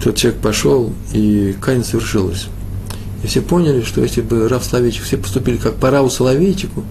Тот 0.03 0.17
человек 0.17 0.41
пошел, 0.41 0.93
и 1.13 1.55
казнь 1.61 1.85
совершилась. 1.85 2.47
И 3.23 3.27
все 3.27 3.43
поняли, 3.43 3.83
что 3.83 4.01
если 4.01 4.23
бы 4.23 4.49
Рав 4.49 4.65
Соловейчик 4.65 5.05
все 5.05 5.19
поступили 5.19 5.57
как 5.57 5.77
по 5.77 5.91
Раву 5.91 6.09
Соловейчику, 6.09 6.85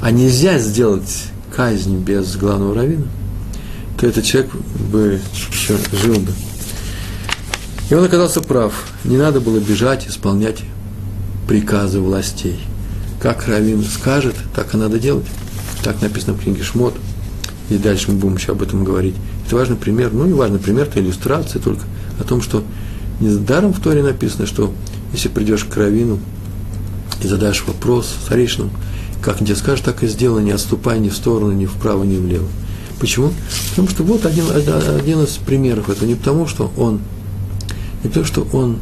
а 0.00 0.10
нельзя 0.10 0.58
сделать 0.58 1.26
казнь 1.54 1.96
без 1.98 2.36
главного 2.36 2.74
равина, 2.74 3.06
то 3.98 4.06
этот 4.06 4.24
человек 4.24 4.50
бы 4.90 5.20
еще 5.32 5.76
жил 5.92 6.16
бы. 6.16 6.32
И 7.90 7.94
он 7.94 8.04
оказался 8.04 8.40
прав. 8.40 8.74
Не 9.04 9.16
надо 9.16 9.40
было 9.40 9.58
бежать, 9.58 10.08
исполнять 10.08 10.62
приказы 11.46 12.00
властей. 12.00 12.60
Как 13.20 13.48
Равин 13.48 13.82
скажет, 13.82 14.34
так 14.54 14.74
и 14.74 14.76
надо 14.76 14.98
делать. 14.98 15.26
Так 15.82 16.02
написано 16.02 16.34
в 16.34 16.42
книге 16.42 16.62
Шмот. 16.62 16.94
И 17.70 17.76
дальше 17.76 18.10
мы 18.10 18.18
будем 18.18 18.36
еще 18.36 18.52
об 18.52 18.62
этом 18.62 18.84
говорить. 18.84 19.14
Это 19.46 19.56
важный 19.56 19.76
пример, 19.76 20.12
ну 20.12 20.24
не 20.24 20.32
важный 20.32 20.58
пример, 20.58 20.86
это 20.86 21.00
иллюстрация 21.00 21.60
только 21.60 21.82
о 22.18 22.24
том, 22.24 22.40
что 22.40 22.64
не 23.20 23.34
даром 23.36 23.72
в 23.72 23.80
Торе 23.80 24.02
написано, 24.02 24.46
что 24.46 24.72
если 25.12 25.28
придешь 25.28 25.64
к 25.64 25.76
Равину 25.76 26.18
и 27.22 27.26
задашь 27.26 27.64
вопрос 27.66 28.14
старейшинам, 28.24 28.70
как 29.20 29.38
тебе 29.38 29.56
скажешь, 29.56 29.84
так 29.84 30.02
и 30.02 30.06
сделай, 30.06 30.42
не 30.42 30.52
отступай 30.52 31.00
ни 31.00 31.08
в 31.08 31.16
сторону, 31.16 31.52
ни 31.52 31.66
вправо, 31.66 32.04
ни 32.04 32.16
влево. 32.16 32.46
Почему? 33.00 33.32
Потому 33.70 33.88
что 33.88 34.02
вот 34.02 34.26
один, 34.26 34.44
один 34.54 35.22
из 35.22 35.36
примеров. 35.36 35.90
Это 35.90 36.06
не 36.06 36.14
потому, 36.14 36.46
что 36.46 36.72
он, 36.76 37.00
не 38.02 38.08
потому, 38.08 38.26
что 38.26 38.46
он 38.52 38.78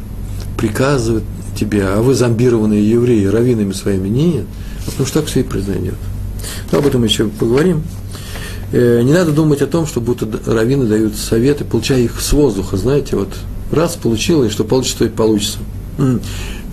приказывает 0.57 1.23
тебе, 1.55 1.85
а 1.85 2.01
вы 2.01 2.13
зомбированные 2.13 2.87
евреи, 2.87 3.25
раввинами 3.25 3.73
своими, 3.73 4.07
нет, 4.07 4.45
а 4.85 4.91
потому 4.91 5.07
что 5.07 5.19
так 5.19 5.29
все 5.29 5.41
и 5.41 5.43
произойдет. 5.43 5.95
Но 6.71 6.79
об 6.79 6.85
этом 6.85 7.03
еще 7.03 7.27
поговорим. 7.27 7.83
Э, 8.71 9.01
не 9.01 9.13
надо 9.13 9.31
думать 9.31 9.61
о 9.61 9.67
том, 9.67 9.87
что 9.87 10.01
будто 10.01 10.27
раввины 10.45 10.85
дают 10.85 11.15
советы, 11.15 11.63
получая 11.63 12.01
их 12.01 12.19
с 12.19 12.33
воздуха, 12.33 12.75
знаете, 12.75 13.15
вот 13.15 13.29
раз 13.71 13.95
получил, 13.95 14.43
и 14.43 14.49
что 14.49 14.63
получится, 14.63 14.99
то 14.99 15.05
и 15.05 15.09
получится. 15.09 15.59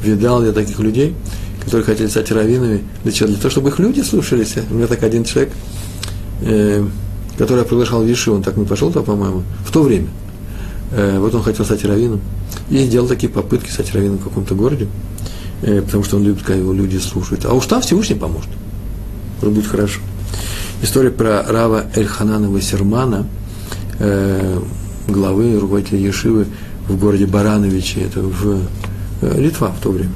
Видал 0.02 0.44
я 0.44 0.52
таких 0.52 0.78
людей, 0.80 1.14
которые 1.64 1.85
хотели 1.85 2.09
стать 2.09 2.30
раввинами. 2.30 2.83
Для 3.04 3.12
чего? 3.12 3.28
Для 3.28 3.38
того, 3.38 3.50
чтобы 3.50 3.70
их 3.70 3.78
люди 3.78 4.00
слушались. 4.00 4.54
У 4.70 4.74
меня 4.74 4.87
так 4.87 5.02
один 5.02 5.24
человек, 5.24 5.52
э, 6.42 6.85
который 7.38 7.61
я 7.61 7.64
приглашал 7.64 8.02
в 8.02 8.07
Виши, 8.07 8.30
он 8.30 8.42
так 8.42 8.57
не 8.57 8.66
пошел 8.66 8.90
туда, 8.90 9.04
по-моему, 9.04 9.44
в 9.64 9.72
то 9.72 9.83
время. 9.83 10.09
Э, 10.90 11.18
вот 11.20 11.35
он 11.35 11.42
хотел 11.42 11.64
стать 11.64 11.85
раввином. 11.85 12.20
И 12.70 12.78
сделал 12.85 13.07
такие 13.07 13.30
попытки 13.30 13.70
стать 13.70 13.92
раввином 13.94 14.18
в 14.18 14.24
каком-то 14.24 14.54
городе, 14.54 14.88
потому 15.61 16.02
что 16.02 16.16
он 16.16 16.24
любит, 16.24 16.42
когда 16.42 16.61
его 16.61 16.72
люди 16.72 16.96
слушают. 16.96 17.44
А 17.44 17.52
уж 17.52 17.66
там 17.66 17.83
Всевышний 17.83 18.16
поможет. 18.16 18.48
Это 19.40 19.50
будет 19.50 19.66
хорошо. 19.66 20.00
История 20.85 21.11
про 21.11 21.42
Рава 21.42 21.87
Эльханана 21.94 22.51
Вассермана, 22.51 23.27
э, 24.01 24.61
главы, 25.09 25.59
руководителя 25.59 25.99
Ешивы 25.99 26.47
в 26.87 26.99
городе 26.99 27.25
Барановичи, 27.25 28.01
это 28.01 28.20
в 28.20 28.61
э, 29.23 29.40
Литва 29.40 29.68
в 29.68 29.83
то 29.83 29.90
время. 29.90 30.12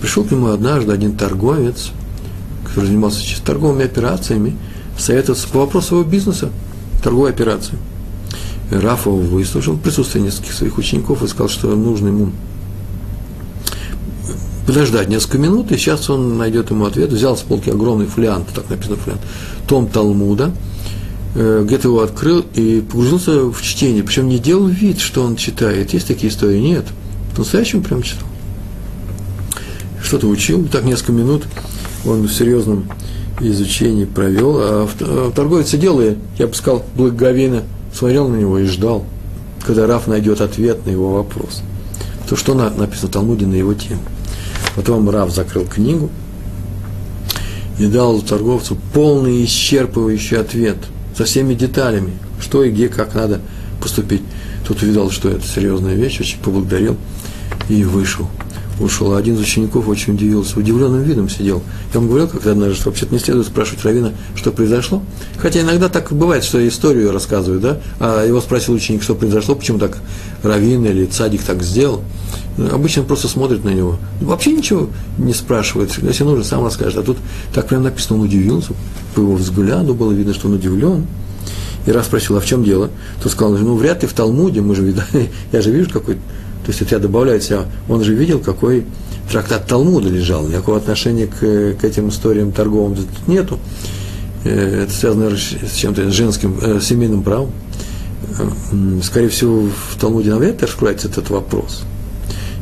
Пришел 0.00 0.24
к 0.24 0.32
нему 0.32 0.48
однажды 0.48 0.90
один 0.90 1.16
торговец, 1.16 1.92
который 2.64 2.86
занимался 2.86 3.20
торговыми 3.44 3.84
операциями, 3.84 4.56
советоваться 4.98 5.46
по 5.46 5.60
вопросу 5.60 6.00
его 6.00 6.04
бизнеса, 6.04 6.50
торговой 7.00 7.30
операции. 7.30 7.78
Раф 8.72 9.06
его 9.06 9.18
выслушал 9.18 9.74
в 9.74 9.80
присутствии 9.80 10.18
нескольких 10.18 10.52
своих 10.52 10.78
учеников 10.78 11.22
и 11.22 11.28
сказал, 11.28 11.48
что 11.48 11.72
нужно 11.76 12.08
ему 12.08 12.32
подождать 14.66 15.08
несколько 15.08 15.38
минут, 15.38 15.72
и 15.72 15.76
сейчас 15.76 16.10
он 16.10 16.36
найдет 16.38 16.70
ему 16.70 16.86
ответ. 16.86 17.10
Взял 17.10 17.36
с 17.36 17.42
полки 17.42 17.70
огромный 17.70 18.06
флянт, 18.06 18.48
так 18.54 18.68
написано 18.68 18.96
флянт, 18.96 19.20
том 19.68 19.88
Талмуда, 19.88 20.52
э, 21.34 21.62
где-то 21.64 21.88
его 21.88 22.02
открыл 22.02 22.44
и 22.54 22.80
погрузился 22.80 23.50
в 23.50 23.62
чтение. 23.62 24.02
Причем 24.02 24.28
не 24.28 24.38
делал 24.38 24.66
вид, 24.66 25.00
что 25.00 25.22
он 25.22 25.36
читает. 25.36 25.92
Есть 25.92 26.08
такие 26.08 26.32
истории? 26.32 26.58
Нет. 26.58 26.84
По-настоящему 27.34 27.82
прям 27.82 28.02
читал 28.02 28.26
что-то 30.06 30.28
учил, 30.28 30.66
так 30.70 30.84
несколько 30.84 31.12
минут 31.12 31.44
он 32.06 32.22
в 32.22 32.32
серьезном 32.32 32.88
изучении 33.40 34.04
провел, 34.04 34.56
а, 34.58 34.88
а 35.00 35.32
торговец 35.34 35.68
сидел 35.68 36.00
и, 36.00 36.14
я 36.38 36.46
бы 36.46 36.54
сказал, 36.54 36.84
благоговейно 36.94 37.64
смотрел 37.92 38.28
на 38.28 38.36
него 38.36 38.58
и 38.58 38.66
ждал, 38.66 39.04
когда 39.66 39.86
Раф 39.86 40.06
найдет 40.06 40.40
ответ 40.40 40.86
на 40.86 40.90
его 40.90 41.12
вопрос. 41.12 41.62
То, 42.28 42.36
что 42.36 42.54
написано 42.54 43.08
в 43.08 43.12
Талмуде 43.12 43.46
на 43.46 43.54
его 43.54 43.74
тему. 43.74 44.00
Потом 44.76 45.08
Раф 45.10 45.34
закрыл 45.34 45.64
книгу 45.64 46.10
и 47.78 47.86
дал 47.86 48.20
торговцу 48.20 48.76
полный 48.92 49.44
исчерпывающий 49.44 50.38
ответ 50.38 50.76
со 51.16 51.24
всеми 51.24 51.54
деталями, 51.54 52.12
что 52.40 52.62
и 52.62 52.70
где, 52.70 52.88
как 52.88 53.14
надо 53.14 53.40
поступить. 53.80 54.22
Тот 54.68 54.82
увидел, 54.82 55.10
что 55.10 55.30
это 55.30 55.46
серьезная 55.46 55.94
вещь, 55.94 56.20
очень 56.20 56.38
поблагодарил 56.40 56.96
и 57.68 57.84
вышел 57.84 58.28
ушел. 58.80 59.12
А 59.12 59.18
один 59.18 59.34
из 59.34 59.40
учеников 59.40 59.88
очень 59.88 60.14
удивился, 60.14 60.58
удивленным 60.58 61.02
видом 61.02 61.28
сидел. 61.28 61.62
Я 61.92 62.00
вам 62.00 62.08
говорил 62.08 62.28
когда 62.28 62.52
однажды, 62.52 62.74
что 62.74 62.90
вообще-то 62.90 63.12
не 63.12 63.20
следует 63.20 63.46
спрашивать 63.46 63.84
Равина, 63.84 64.12
что 64.34 64.52
произошло. 64.52 65.02
Хотя 65.38 65.60
иногда 65.60 65.88
так 65.88 66.12
бывает, 66.12 66.44
что 66.44 66.66
историю 66.66 67.12
рассказывают, 67.12 67.62
да? 67.62 67.80
А 68.00 68.24
его 68.24 68.40
спросил 68.40 68.74
ученик, 68.74 69.02
что 69.02 69.14
произошло, 69.14 69.54
почему 69.54 69.78
так 69.78 69.98
Равин 70.42 70.84
или 70.84 71.06
Цадик 71.06 71.42
так 71.42 71.62
сделал. 71.62 72.02
Обычно 72.72 73.02
просто 73.02 73.28
смотрит 73.28 73.64
на 73.64 73.70
него. 73.70 73.98
Вообще 74.20 74.52
ничего 74.52 74.88
не 75.18 75.34
спрашивает. 75.34 75.92
Если 76.02 76.24
нужно, 76.24 76.44
сам 76.44 76.64
расскажет. 76.64 76.98
А 76.98 77.02
тут 77.02 77.18
так 77.52 77.68
прям 77.68 77.82
написано, 77.82 78.18
он 78.18 78.24
удивился. 78.24 78.72
По 79.14 79.20
его 79.20 79.34
взгляду 79.34 79.94
было 79.94 80.12
видно, 80.12 80.32
что 80.32 80.48
он 80.48 80.54
удивлен. 80.54 81.06
И 81.86 81.92
раз 81.92 82.06
спросил, 82.06 82.36
а 82.36 82.40
в 82.40 82.46
чем 82.46 82.64
дело? 82.64 82.90
То 83.22 83.28
сказал, 83.28 83.56
ну, 83.56 83.76
вряд 83.76 84.02
ли 84.02 84.08
в 84.08 84.12
Талмуде, 84.12 84.60
мы 84.60 84.74
же 84.74 84.82
видали, 84.82 85.30
я 85.52 85.60
же 85.60 85.70
вижу 85.70 85.90
какой-то 85.90 86.20
то 86.66 86.72
есть 86.72 86.82
это 86.82 86.96
я 86.96 86.98
добавляю 86.98 87.40
себя, 87.40 87.66
он 87.88 88.02
же 88.02 88.12
видел, 88.12 88.40
какой 88.40 88.84
трактат 89.30 89.68
Талмуда 89.68 90.08
лежал, 90.08 90.48
никакого 90.48 90.78
отношения 90.78 91.28
к, 91.28 91.38
к 91.80 91.84
этим 91.84 92.08
историям 92.08 92.50
торговым 92.50 92.96
тут 92.96 93.06
нету. 93.28 93.60
Э, 94.42 94.82
это 94.82 94.92
связано 94.92 95.30
с 95.36 95.76
чем-то, 95.76 96.10
с 96.10 96.12
женским, 96.12 96.58
э, 96.60 96.80
семейным 96.80 97.22
правом. 97.22 97.52
Э, 98.36 99.00
скорее 99.00 99.28
всего, 99.28 99.62
в 99.62 100.00
Талмуде 100.00 100.30
навряд 100.30 100.60
ли 100.60 100.66
раскроется 100.66 101.06
этот 101.06 101.30
вопрос. 101.30 101.84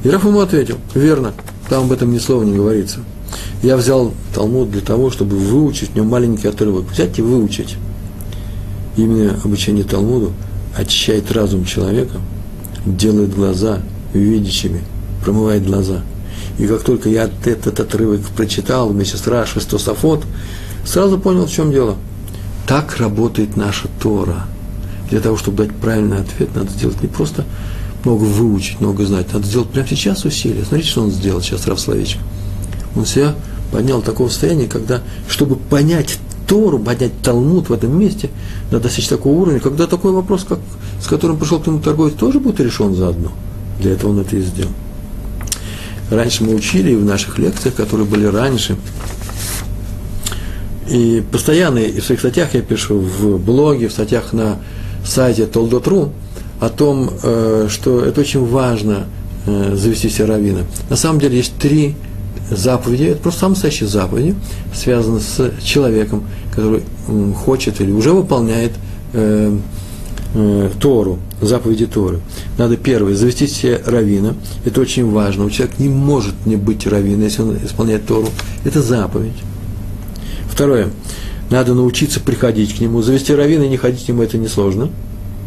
И 0.05 0.11
Раф 0.11 0.23
ему 0.27 0.41
ответил, 0.41 0.77
верно, 0.95 1.33
там 1.71 1.85
об 1.85 1.93
этом 1.93 2.13
ни 2.13 2.19
слова 2.19 2.45
не 2.45 2.55
говорится. 2.55 2.99
Я 3.63 3.79
взял 3.79 4.13
Талмуд 4.35 4.71
для 4.71 4.83
того, 4.83 5.11
чтобы 5.11 5.39
выучить 5.39 5.93
в 5.93 5.97
нем 5.97 6.09
маленький 6.09 6.49
отрывок. 6.49 6.91
Взять 6.91 7.19
и 7.19 7.23
выучить. 7.23 7.77
Именно 8.99 9.41
обучение 9.43 9.83
Талмуду 9.83 10.35
очищает 10.77 11.33
разум 11.33 11.65
человека, 11.65 12.19
делает 12.85 13.35
глаза 13.35 13.81
видящими, 14.19 14.83
промывает 15.23 15.67
глаза. 15.67 16.03
И 16.59 16.67
как 16.67 16.83
только 16.83 17.09
я 17.09 17.31
этот 17.45 17.81
отрывок 17.81 18.21
прочитал 18.37 18.89
вместе 18.89 19.17
с 19.17 19.27
Раши, 19.27 19.61
с 19.61 19.67
сразу 20.85 21.19
понял, 21.19 21.47
в 21.47 21.51
чем 21.51 21.73
дело. 21.73 21.97
Так 22.67 22.97
работает 22.99 23.57
наша 23.57 23.89
Тора. 24.01 24.47
Для 25.11 25.21
того, 25.21 25.37
чтобы 25.37 25.65
дать 25.65 25.77
правильный 25.77 26.21
ответ, 26.21 26.55
надо 26.55 26.71
сделать 26.71 27.03
не 27.03 27.09
просто 27.09 27.45
много 28.05 28.25
выучить, 28.25 28.81
много 28.81 29.05
знать, 29.05 29.33
надо 29.33 29.47
сделать 29.47 29.69
прямо 29.69 29.89
сейчас 29.89 30.25
усилия. 30.25 30.65
Смотрите, 30.65 30.91
что 30.91 31.03
он 31.03 31.11
сделал 31.11 31.41
сейчас, 31.41 31.67
Рав 31.67 31.81
Словечко. 31.81 32.21
Он 32.97 33.05
себя 33.07 33.35
поднял 33.73 34.01
до 34.01 34.07
такого 34.07 34.29
состояния, 34.29 34.67
когда, 34.67 35.03
чтобы 35.29 35.57
понять 35.57 36.19
Тору, 36.47 36.79
понять 36.79 37.13
Талмуд 37.23 37.69
в 37.69 37.73
этом 37.73 37.99
месте, 37.99 38.31
надо 38.71 38.85
достичь 38.85 39.09
такого 39.09 39.33
уровня, 39.33 39.61
когда 39.61 39.87
такой 39.87 40.13
вопрос, 40.13 40.45
как, 40.45 40.59
с 41.03 41.07
которым 41.07 41.39
пришел 41.39 41.59
к 41.59 41.67
нему 41.67 41.81
торговец, 41.81 42.15
тоже 42.15 42.39
будет 42.39 42.61
решен 42.61 42.95
заодно. 42.95 43.33
Для 43.81 43.93
этого 43.93 44.11
он 44.11 44.21
это 44.21 44.37
и 44.37 44.41
сделал. 44.43 44.73
Раньше 46.11 46.45
мы 46.45 46.55
учили 46.55 46.95
в 46.95 47.05
наших 47.05 47.39
лекциях, 47.39 47.75
которые 47.75 48.07
были 48.07 48.27
раньше, 48.27 48.77
и 50.89 51.23
постоянно 51.33 51.79
и 51.79 52.01
в 52.01 52.05
своих 52.05 52.21
статьях 52.21 52.55
я 52.55 52.61
пишу, 52.61 52.99
в 52.99 53.39
блоге, 53.39 53.89
в 53.89 53.93
статьях 53.93 54.33
на 54.33 54.59
сайте 55.05 55.47
Толдотру, 55.47 56.13
о 56.61 56.69
том, 56.69 57.11
э, 57.23 57.69
что 57.71 58.05
это 58.05 58.21
очень 58.21 58.45
важно 58.47 59.07
э, 59.47 59.75
завести 59.77 60.09
себе 60.09 60.27
равина. 60.27 60.61
На 60.91 60.97
самом 60.97 61.21
деле 61.21 61.39
есть 61.39 61.55
три 61.57 61.95
заповеди, 62.51 63.05
это 63.05 63.23
просто 63.23 63.41
самые 63.41 63.55
настоящие 63.55 63.89
заповеди, 63.89 64.35
связаны 64.75 65.21
с 65.21 65.53
человеком, 65.63 66.25
который 66.55 66.83
хочет 67.35 67.81
или 67.81 67.91
уже 67.91 68.13
выполняет 68.13 68.73
э, 69.15 69.57
Тору, 70.81 71.19
заповеди 71.47 71.87
Торы. 71.87 72.21
Надо 72.59 72.77
первое, 72.77 73.15
завести 73.15 73.47
себе 73.47 73.81
равина. 73.85 74.35
Это 74.65 74.81
очень 74.81 75.11
важно. 75.11 75.51
Человек 75.51 75.79
не 75.79 75.89
может 75.89 76.35
не 76.47 76.57
быть 76.57 76.87
раввином, 76.87 77.23
если 77.23 77.43
он 77.43 77.59
исполняет 77.65 78.07
Тору. 78.07 78.29
Это 78.65 78.83
заповедь. 78.83 79.37
Второе, 80.49 80.89
надо 81.51 81.75
научиться 81.75 82.21
приходить 82.21 82.77
к 82.77 82.81
нему. 82.81 83.03
Завести 83.03 83.35
равина 83.35 83.65
и 83.65 83.69
не 83.69 83.77
ходить 83.77 84.05
к 84.05 84.09
нему, 84.09 84.23
это 84.23 84.39
несложно. 84.39 84.91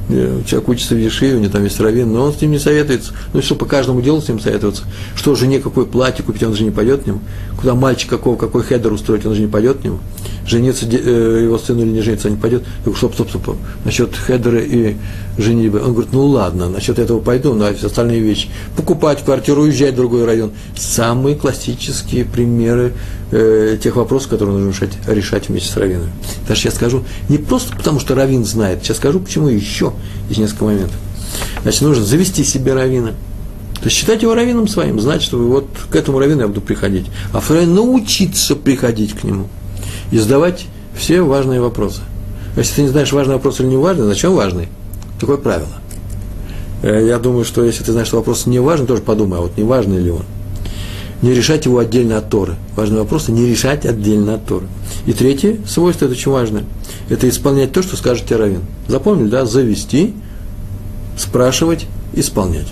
Э, 0.10 0.42
человек 0.46 0.70
учится 0.70 0.96
в 0.96 0.98
Ешиве, 0.98 1.36
у 1.36 1.40
него 1.40 1.52
там 1.52 1.64
есть 1.64 1.80
раввин, 1.80 2.12
но 2.12 2.24
он 2.24 2.34
с 2.34 2.42
ним 2.42 2.52
не 2.52 2.60
советуется. 2.60 3.14
Ну, 3.34 3.42
что 3.42 3.56
по 3.56 3.66
каждому 3.66 4.02
делу 4.02 4.22
с 4.22 4.28
ним 4.28 4.40
советоваться? 4.40 4.84
Что 5.16 5.36
жене 5.36 5.60
какое 5.60 5.86
платье 5.86 6.24
купить, 6.24 6.44
он 6.44 6.56
же 6.56 6.64
не 6.64 6.72
пойдет 6.72 7.04
к 7.04 7.08
нему. 7.08 7.20
Куда 7.60 7.76
мальчик 7.76 8.10
какого, 8.10 8.38
какой 8.38 8.64
хедер 8.64 8.94
устроить, 8.94 9.26
он 9.26 9.34
же 9.34 9.42
не 9.42 9.48
пойдет 9.48 9.80
к 9.80 9.84
нему. 9.84 10.00
Жениться 10.48 10.86
э, 10.90 11.42
его 11.44 11.58
сыну 11.58 11.82
или 11.82 11.90
не 11.90 12.02
жениться, 12.02 12.30
не 12.30 12.38
пойдет. 12.38 12.64
Я 12.64 12.84
говорю, 12.86 12.98
стоп, 12.98 13.14
стоп, 13.16 13.30
стоп, 13.30 13.58
насчет 13.84 14.16
хедера 14.16 14.62
и 14.62 14.96
женитьбы. 15.38 15.82
Он 15.82 15.92
говорит, 15.92 16.14
ну 16.14 16.26
ладно, 16.26 16.70
насчет 16.70 17.00
этого 17.00 17.20
пойду, 17.20 17.54
но 17.54 17.66
остальные 17.66 18.22
вещи. 18.22 18.48
Покупать 18.78 19.26
квартиру, 19.26 19.64
уезжать 19.64 19.94
в 19.94 19.98
другой 19.98 20.24
район. 20.24 20.52
Самые 20.74 21.36
классические 21.36 22.24
примеры 22.24 22.94
э, 23.32 23.78
тех 23.84 23.98
вопросов, 23.98 24.30
которые 24.30 24.58
нужно 24.58 24.70
решать, 24.70 24.98
решать 25.06 25.50
вместе 25.50 25.70
с 25.70 25.76
раввином. 25.76 26.10
Даже 26.48 26.62
сейчас 26.62 26.76
скажу, 26.76 27.04
не 27.28 27.40
просто 27.40 27.76
потому, 27.76 28.00
что 28.00 28.16
раввин 28.16 28.46
знает, 28.46 28.84
сейчас 28.84 28.98
скажу, 28.98 29.20
почему 29.20 29.50
еще 29.50 29.92
есть 30.30 30.40
несколько 30.40 30.64
моментов. 30.64 30.98
Значит, 31.64 31.82
нужно 31.82 32.06
завести 32.06 32.46
себе 32.46 32.74
раввина. 32.74 33.12
То 33.76 33.84
есть 33.84 33.98
считать 33.98 34.22
его 34.22 34.34
раввином 34.34 34.70
своим, 34.70 35.02
знать, 35.02 35.22
что 35.22 35.38
вот 35.38 35.68
к 35.90 35.96
этому 35.98 36.20
раввину 36.20 36.42
я 36.42 36.48
буду 36.48 36.62
приходить. 36.62 37.08
А 37.34 37.42
второе, 37.42 37.68
научиться 37.68 38.56
приходить 38.56 39.14
к 39.14 39.26
нему 39.26 39.50
и 40.12 40.18
задавать 40.18 40.66
все 40.96 41.22
важные 41.22 41.62
вопросы. 41.62 42.02
Если 42.56 42.76
ты 42.76 42.82
не 42.84 42.88
знаешь, 42.88 43.12
важный 43.12 43.36
вопрос 43.36 43.60
или 43.60 43.68
не 43.68 43.78
важный, 43.78 44.06
зачем 44.06 44.34
важный? 44.34 44.68
Такое 45.20 45.38
правило. 45.38 45.68
Э, 46.82 47.06
я 47.06 47.20
думаю, 47.20 47.46
что 47.46 47.64
если 47.64 47.84
ты 47.84 47.92
знаешь, 47.92 48.08
что 48.08 48.18
вопрос 48.18 48.46
не 48.46 48.60
важный, 48.60 48.88
тоже 48.88 49.02
подумай, 49.02 49.40
а 49.40 49.42
вот 49.44 49.58
не 49.58 49.64
важный 49.64 50.00
ли 50.00 50.12
он. 50.12 50.24
Не 51.22 51.34
решать 51.34 51.66
его 51.66 51.80
отдельно 51.80 52.18
от 52.18 52.30
Торы. 52.30 52.56
Важный 52.76 53.00
вопрос– 53.00 53.28
не 53.28 53.48
решать 53.48 53.86
отдельно 53.86 54.36
от 54.36 54.46
Торы. 54.46 54.68
И 55.08 55.14
третье 55.14 55.58
свойство, 55.68 56.06
это 56.06 56.14
очень 56.14 56.32
важное, 56.32 56.64
это 57.10 57.28
исполнять 57.28 57.72
то, 57.72 57.82
что 57.82 57.96
скажет 57.96 58.26
тебе 58.26 58.38
Равин. 58.38 58.62
Запомнили, 58.88 59.30
да? 59.30 59.46
Завести, 59.46 60.14
спрашивать, 61.18 61.86
исполнять. 62.14 62.68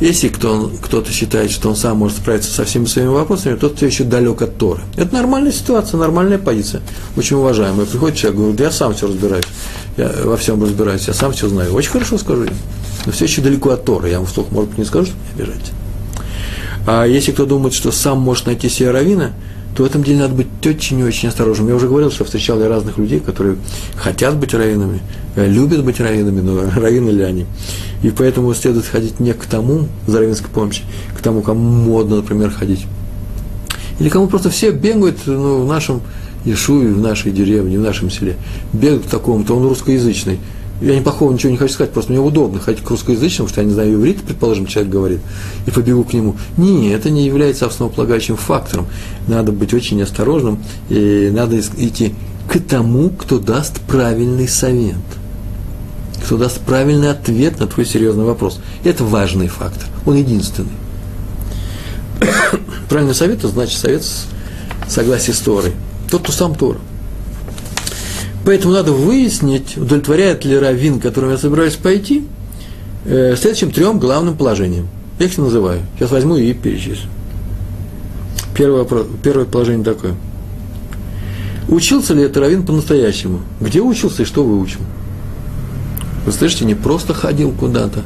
Если 0.00 0.28
кто, 0.28 0.70
кто-то 0.80 1.12
считает, 1.12 1.50
что 1.50 1.68
он 1.68 1.76
сам 1.76 1.98
может 1.98 2.18
справиться 2.18 2.52
со 2.52 2.64
всеми 2.64 2.84
своими 2.84 3.08
вопросами, 3.08 3.56
тот 3.56 3.76
все 3.76 3.86
еще 3.86 4.04
далек 4.04 4.40
от 4.42 4.56
Торы. 4.56 4.82
Это 4.96 5.12
нормальная 5.12 5.50
ситуация, 5.50 5.98
нормальная 5.98 6.38
позиция. 6.38 6.82
Очень 7.16 7.36
уважаемая. 7.36 7.84
Приходит 7.84 8.16
человек, 8.16 8.38
говорит, 8.38 8.60
я 8.60 8.70
сам 8.70 8.94
все 8.94 9.08
разбираюсь, 9.08 9.44
я 9.96 10.12
во 10.24 10.36
всем 10.36 10.62
разбираюсь, 10.62 11.08
я 11.08 11.14
сам 11.14 11.32
все 11.32 11.48
знаю. 11.48 11.74
Очень 11.74 11.90
хорошо 11.90 12.16
скажу 12.16 12.44
им. 12.44 12.54
Но 13.06 13.12
все 13.12 13.24
еще 13.24 13.42
далеко 13.42 13.70
от 13.70 13.84
Торы. 13.84 14.10
Я 14.10 14.18
вам 14.18 14.26
вслух, 14.26 14.52
может 14.52 14.70
быть, 14.70 14.78
не 14.78 14.84
скажу, 14.84 15.06
чтобы 15.06 15.20
не 15.36 15.42
обижать. 15.42 15.72
А 16.86 17.04
если 17.04 17.32
кто 17.32 17.44
думает, 17.44 17.74
что 17.74 17.90
сам 17.90 18.18
может 18.20 18.46
найти 18.46 18.68
себе 18.68 18.92
равина, 18.92 19.32
то 19.78 19.84
в 19.84 19.86
этом 19.86 20.02
деле 20.02 20.18
надо 20.18 20.34
быть 20.34 20.48
очень 20.66 20.98
и 20.98 21.04
очень 21.04 21.28
осторожным. 21.28 21.68
Я 21.68 21.76
уже 21.76 21.86
говорил, 21.86 22.10
что 22.10 22.24
встречал 22.24 22.60
я 22.60 22.68
разных 22.68 22.98
людей, 22.98 23.20
которые 23.20 23.58
хотят 23.94 24.36
быть 24.36 24.52
раввинами, 24.52 25.00
э, 25.36 25.46
любят 25.46 25.84
быть 25.84 26.00
раввинами, 26.00 26.40
но 26.40 26.62
раввины 26.74 27.10
ли 27.10 27.22
они. 27.22 27.46
И 28.02 28.10
поэтому 28.10 28.52
следует 28.54 28.86
ходить 28.86 29.20
не 29.20 29.32
к 29.34 29.46
тому, 29.46 29.86
за 30.08 30.18
раввинской 30.18 30.50
помощи, 30.50 30.82
к 31.16 31.22
тому, 31.22 31.42
кому 31.42 31.60
модно, 31.60 32.16
например, 32.16 32.50
ходить. 32.50 32.86
Или 34.00 34.08
кому 34.08 34.26
просто 34.26 34.50
все 34.50 34.72
бегают 34.72 35.18
ну, 35.26 35.62
в 35.62 35.68
нашем 35.68 36.00
Ишуе, 36.44 36.92
в 36.92 36.98
нашей 36.98 37.30
деревне, 37.30 37.78
в 37.78 37.82
нашем 37.82 38.10
селе. 38.10 38.34
Бегают 38.72 39.04
к 39.04 39.08
такому-то, 39.08 39.54
он 39.54 39.62
русскоязычный. 39.62 40.40
Я 40.80 40.94
не 40.94 41.00
плохого 41.00 41.32
ничего 41.32 41.50
не 41.50 41.58
хочу 41.58 41.74
сказать, 41.74 41.92
просто 41.92 42.12
мне 42.12 42.20
удобно 42.20 42.60
ходить 42.60 42.84
к 42.84 42.90
русскоязычному, 42.90 43.48
что 43.48 43.60
я 43.60 43.66
не 43.66 43.72
знаю 43.72 43.94
иврит, 43.94 44.22
предположим, 44.22 44.66
человек 44.66 44.92
говорит, 44.92 45.20
и 45.66 45.70
побегу 45.72 46.04
к 46.04 46.12
нему. 46.12 46.36
Не, 46.56 46.90
это 46.90 47.10
не 47.10 47.26
является 47.26 47.66
основополагающим 47.66 48.36
фактором. 48.36 48.86
Надо 49.26 49.50
быть 49.50 49.74
очень 49.74 50.00
осторожным, 50.00 50.62
и 50.88 51.30
надо 51.32 51.58
идти 51.58 52.14
к 52.48 52.60
тому, 52.60 53.10
кто 53.10 53.40
даст 53.40 53.80
правильный 53.80 54.46
совет, 54.46 54.94
кто 56.24 56.36
даст 56.36 56.60
правильный 56.60 57.10
ответ 57.10 57.58
на 57.58 57.66
твой 57.66 57.84
серьезный 57.84 58.24
вопрос. 58.24 58.60
Это 58.84 59.02
важный 59.02 59.48
фактор, 59.48 59.88
он 60.06 60.16
единственный. 60.16 60.70
Правильный 62.88 63.14
совет– 63.14 63.38
это 63.40 63.48
значит 63.48 63.78
совет 63.78 64.04
с 64.04 64.26
согласия 64.88 65.32
с 65.32 65.40
Торой. 65.40 65.72
Тот, 66.10 66.22
кто 66.22 66.32
сам 66.32 66.54
Тора. 66.54 66.78
Поэтому 68.48 68.72
надо 68.72 68.92
выяснить, 68.92 69.76
удовлетворяет 69.76 70.46
ли 70.46 70.58
раввин, 70.58 71.00
к 71.00 71.02
которому 71.02 71.32
я 71.32 71.36
собираюсь 71.36 71.74
пойти, 71.76 72.24
э, 73.04 73.36
следующим 73.36 73.70
трем 73.70 73.98
главным 73.98 74.38
положением. 74.38 74.88
Я 75.18 75.26
их 75.26 75.36
называю. 75.36 75.82
Сейчас 75.94 76.10
возьму 76.12 76.38
и 76.38 76.54
перечислю. 76.54 77.10
Первое, 78.56 78.86
первое 79.22 79.44
положение 79.44 79.84
такое. 79.84 80.14
Учился 81.68 82.14
ли 82.14 82.22
это 82.22 82.40
раввин 82.40 82.64
по-настоящему? 82.64 83.42
Где 83.60 83.82
учился 83.82 84.22
и 84.22 84.24
что 84.24 84.42
выучил? 84.42 84.80
Вы 86.24 86.32
слышите, 86.32 86.64
не 86.64 86.74
просто 86.74 87.12
ходил 87.12 87.52
куда-то. 87.52 88.00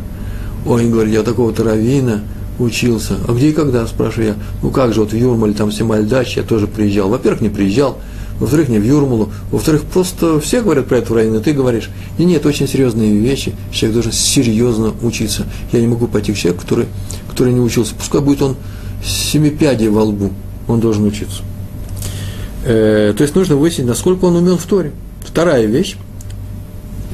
Ой, 0.66 0.88
говорит, 0.88 1.14
я 1.14 1.22
такого-то 1.22 1.62
раввина 1.62 2.22
учился. 2.59 3.14
А 3.28 3.33
где 3.33 3.50
и 3.50 3.52
когда, 3.52 3.87
спрашиваю 3.87 4.31
я. 4.31 4.35
Ну 4.61 4.70
как 4.70 4.92
же, 4.92 5.02
вот 5.02 5.12
в 5.12 5.16
Юрмале, 5.16 5.55
там 5.55 5.70
Семальдач, 5.70 6.37
я 6.37 6.42
тоже 6.42 6.66
приезжал. 6.66 7.11
Во-первых, 7.11 7.42
не 7.42 7.48
приезжал 7.48 7.98
во-вторых, 8.42 8.68
не 8.68 8.81
в 8.81 8.85
Юрмалу, 8.85 9.31
во-вторых, 9.52 9.83
просто 9.85 10.40
все 10.40 10.62
говорят 10.62 10.88
про 10.88 10.98
эту 10.98 11.14
район, 11.14 11.37
и 11.37 11.40
ты 11.40 11.52
говоришь, 11.52 11.90
и 12.18 12.24
нет, 12.24 12.44
очень 12.44 12.66
серьезные 12.66 13.16
вещи, 13.16 13.55
человек 13.70 13.94
должен 13.94 14.11
серьезно 14.11 14.94
учиться. 15.00 15.46
Я 15.70 15.81
не 15.81 15.87
могу 15.87 16.09
пойти 16.09 16.33
к 16.33 16.37
человеку, 16.37 16.62
который, 16.62 16.87
который 17.31 17.52
не 17.52 17.61
учился, 17.61 17.94
пускай 17.94 18.20
будет 18.20 18.42
он 18.42 18.57
семипядей 19.05 19.87
во 19.87 20.02
лбу, 20.02 20.33
он 20.66 20.81
должен 20.81 21.05
учиться. 21.05 21.42
Э, 22.64 23.14
то 23.16 23.22
есть 23.22 23.37
нужно 23.37 23.55
выяснить, 23.55 23.87
насколько 23.87 24.24
он 24.24 24.35
умен 24.35 24.59
в 24.59 24.66
Торе. 24.66 24.90
Вторая 25.24 25.66
вещь, 25.66 25.94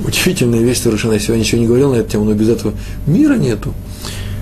удивительная 0.07 0.61
вещь 0.61 0.81
совершенно, 0.81 1.13
я 1.13 1.19
сегодня 1.19 1.43
ничего 1.43 1.61
не 1.61 1.67
говорил 1.67 1.93
на 1.93 1.97
эту 1.97 2.11
тему, 2.11 2.25
но 2.25 2.33
без 2.33 2.49
этого 2.49 2.73
мира 3.07 3.35
нету. 3.35 3.75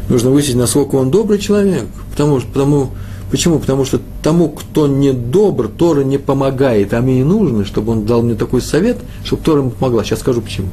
Нужно 0.08 0.30
выяснить, 0.30 0.54
насколько 0.54 0.94
он 0.94 1.10
добрый 1.10 1.40
человек, 1.40 1.86
потому, 2.12 2.40
потому, 2.40 2.90
Почему? 3.30 3.58
Потому 3.58 3.84
что 3.84 4.00
тому, 4.22 4.48
кто 4.48 4.86
не 4.86 5.12
добр, 5.12 5.68
Тора 5.68 6.04
не 6.04 6.18
помогает, 6.18 6.94
а 6.94 7.00
мне 7.00 7.20
и 7.20 7.24
нужно, 7.24 7.64
чтобы 7.64 7.92
он 7.92 8.04
дал 8.04 8.22
мне 8.22 8.34
такой 8.34 8.60
совет, 8.60 8.98
чтобы 9.24 9.42
Тора 9.42 9.60
ему 9.60 9.70
помогла. 9.70 10.04
Сейчас 10.04 10.20
скажу 10.20 10.42
почему. 10.42 10.68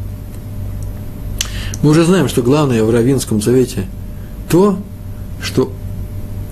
Мы 1.81 1.89
уже 1.89 2.05
знаем, 2.05 2.27
что 2.27 2.43
главное 2.43 2.83
в 2.83 2.91
Равинском 2.91 3.41
совете 3.41 3.85
то, 4.49 4.77
что 5.41 5.71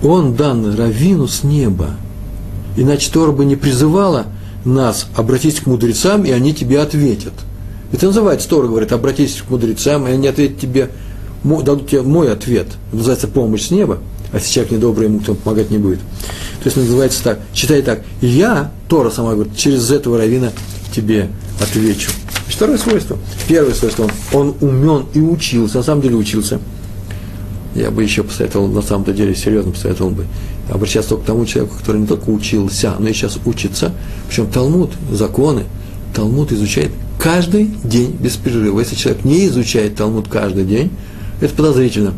он 0.02 0.34
дан 0.34 0.74
Равину 0.74 1.28
с 1.28 1.44
неба. 1.44 1.90
Иначе 2.76 3.10
Тора 3.10 3.30
бы 3.32 3.44
не 3.44 3.54
призывала 3.54 4.26
нас 4.64 5.06
обратись 5.14 5.60
к 5.60 5.66
мудрецам, 5.66 6.24
и 6.24 6.30
они 6.30 6.52
тебе 6.52 6.80
ответят. 6.80 7.32
Это 7.92 8.06
называется, 8.06 8.48
Тора 8.48 8.66
говорит, 8.66 8.92
обратись 8.92 9.42
к 9.46 9.50
мудрецам, 9.50 10.08
и 10.08 10.10
они 10.10 10.26
ответят 10.26 10.58
тебе, 10.58 10.90
дадут 11.44 11.88
тебе 11.88 12.02
мой 12.02 12.32
ответ. 12.32 12.66
Это 12.88 12.96
называется 12.96 13.28
помощь 13.28 13.68
с 13.68 13.70
неба 13.70 13.98
а 14.32 14.36
если 14.36 14.50
человек 14.50 14.72
недобрый, 14.72 15.08
ему 15.08 15.20
кто 15.20 15.34
помогать 15.34 15.70
не 15.70 15.78
будет. 15.78 16.00
То 16.00 16.66
есть 16.66 16.76
называется 16.76 17.22
так, 17.22 17.40
читай 17.52 17.82
так, 17.82 18.02
я, 18.20 18.72
Тора 18.88 19.10
сама 19.10 19.34
говорит, 19.34 19.56
через 19.56 19.90
этого 19.90 20.18
равина 20.18 20.52
тебе 20.94 21.28
отвечу. 21.60 22.10
Второе 22.48 22.78
свойство. 22.78 23.18
Первое 23.48 23.74
свойство, 23.74 24.08
он, 24.32 24.54
умен 24.60 25.06
и 25.14 25.20
учился, 25.20 25.78
на 25.78 25.82
самом 25.82 26.02
деле 26.02 26.16
учился. 26.16 26.60
Я 27.74 27.90
бы 27.90 28.02
еще 28.02 28.22
посоветовал, 28.22 28.68
на 28.68 28.82
самом-то 28.82 29.12
деле, 29.12 29.34
серьезно 29.34 29.72
посоветовал 29.72 30.10
бы, 30.10 30.26
обращаться 30.70 31.10
только 31.10 31.24
к 31.24 31.26
тому 31.26 31.46
человеку, 31.46 31.76
который 31.78 32.02
не 32.02 32.06
только 32.06 32.28
учился, 32.28 32.94
но 32.98 33.08
и 33.08 33.12
сейчас 33.12 33.38
учится. 33.46 33.92
Причем 34.28 34.46
Талмуд, 34.48 34.90
законы, 35.10 35.64
Талмуд 36.14 36.52
изучает 36.52 36.92
каждый 37.18 37.70
день 37.82 38.12
без 38.18 38.36
перерыва. 38.36 38.80
Если 38.80 38.94
человек 38.94 39.24
не 39.24 39.46
изучает 39.46 39.96
Талмуд 39.96 40.28
каждый 40.28 40.64
день, 40.64 40.90
это 41.40 41.54
подозрительно 41.54 42.12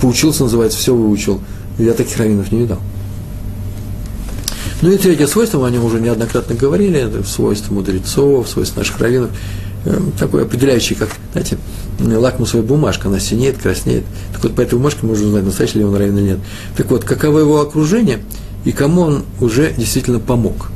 поучился, 0.00 0.44
называется, 0.44 0.78
все 0.78 0.94
выучил. 0.94 1.40
Я 1.78 1.92
таких 1.92 2.16
раввинов 2.16 2.50
не 2.52 2.60
видал. 2.60 2.78
Ну 4.82 4.90
и 4.90 4.96
третье 4.96 5.26
свойство, 5.26 5.58
мы 5.58 5.66
о 5.66 5.70
нем 5.70 5.84
уже 5.84 6.00
неоднократно 6.00 6.54
говорили, 6.54 6.98
это 6.98 7.22
свойство 7.22 7.74
мудрецов, 7.74 8.48
свойство 8.48 8.80
наших 8.80 8.98
раввинов, 8.98 9.30
э, 9.84 10.00
такое 10.18 10.44
определяющее, 10.44 10.98
как, 10.98 11.10
знаете, 11.32 11.58
лакмусовая 12.00 12.64
бумажка, 12.64 13.08
она 13.08 13.20
синеет, 13.20 13.58
краснеет. 13.58 14.04
Так 14.32 14.42
вот, 14.42 14.54
по 14.54 14.62
этой 14.62 14.76
бумажке 14.76 15.04
можно 15.04 15.26
узнать, 15.26 15.44
настоящий 15.44 15.78
ли 15.78 15.84
он 15.84 15.94
раввин 15.94 16.16
или 16.16 16.24
нет. 16.30 16.38
Так 16.78 16.90
вот, 16.90 17.04
каково 17.04 17.40
его 17.40 17.60
окружение 17.60 18.20
и 18.64 18.72
кому 18.72 19.02
он 19.02 19.24
уже 19.40 19.74
действительно 19.76 20.18
помог. 20.18 20.70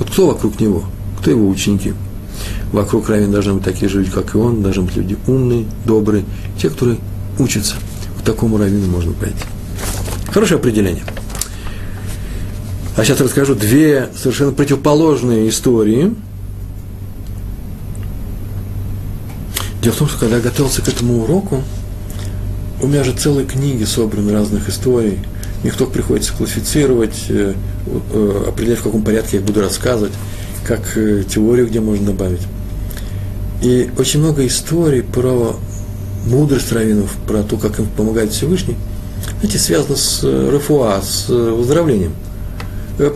Вот 0.00 0.10
кто 0.10 0.26
вокруг 0.26 0.58
него, 0.58 0.84
кто 1.20 1.30
его 1.30 1.48
ученики. 1.48 1.94
Вокруг 2.72 3.08
раввин 3.08 3.30
должны 3.30 3.54
быть 3.54 3.64
такие 3.64 3.88
же 3.88 3.98
люди, 4.00 4.10
как 4.10 4.34
и 4.34 4.38
он, 4.38 4.62
должны 4.62 4.82
быть 4.82 4.96
люди 4.96 5.16
умные, 5.28 5.66
добрые, 5.84 6.24
те, 6.58 6.70
которые 6.70 6.98
учатся– 7.38 7.76
такому 8.24 8.58
раввину 8.58 8.86
можно 8.86 9.12
пойти. 9.12 9.44
Хорошее 10.30 10.58
определение. 10.58 11.04
А 12.96 13.04
сейчас 13.04 13.20
расскажу 13.20 13.54
две 13.54 14.08
совершенно 14.14 14.52
противоположные 14.52 15.48
истории. 15.48 16.14
Дело 19.82 19.94
в 19.94 19.98
том, 19.98 20.08
что 20.08 20.18
когда 20.18 20.36
я 20.36 20.42
готовился 20.42 20.82
к 20.82 20.88
этому 20.88 21.24
уроку, 21.24 21.62
у 22.82 22.86
меня 22.86 23.02
же 23.04 23.12
целые 23.12 23.46
книги 23.46 23.84
собраны 23.84 24.32
разных 24.32 24.68
историй. 24.68 25.18
Их 25.64 25.76
только 25.76 25.92
приходится 25.92 26.32
классифицировать, 26.32 27.26
э, 27.28 27.54
э, 27.86 28.44
определять, 28.48 28.80
в 28.80 28.82
каком 28.82 29.02
порядке 29.02 29.38
я 29.38 29.42
буду 29.42 29.60
рассказывать, 29.60 30.12
как 30.66 30.96
э, 30.96 31.24
теорию, 31.28 31.68
где 31.68 31.80
можно 31.80 32.06
добавить. 32.06 32.42
И 33.62 33.90
очень 33.96 34.20
много 34.20 34.46
историй 34.46 35.02
про 35.02 35.56
мудрость 36.26 36.72
раввинов, 36.72 37.14
про 37.26 37.42
то, 37.42 37.56
как 37.56 37.78
им 37.78 37.86
помогает 37.86 38.32
Всевышний, 38.32 38.76
знаете, 39.40 39.58
связано 39.58 39.96
с 39.96 40.20
э, 40.22 40.56
РФУА, 40.56 41.00
с 41.02 41.26
э, 41.28 41.50
выздоровлением. 41.50 42.12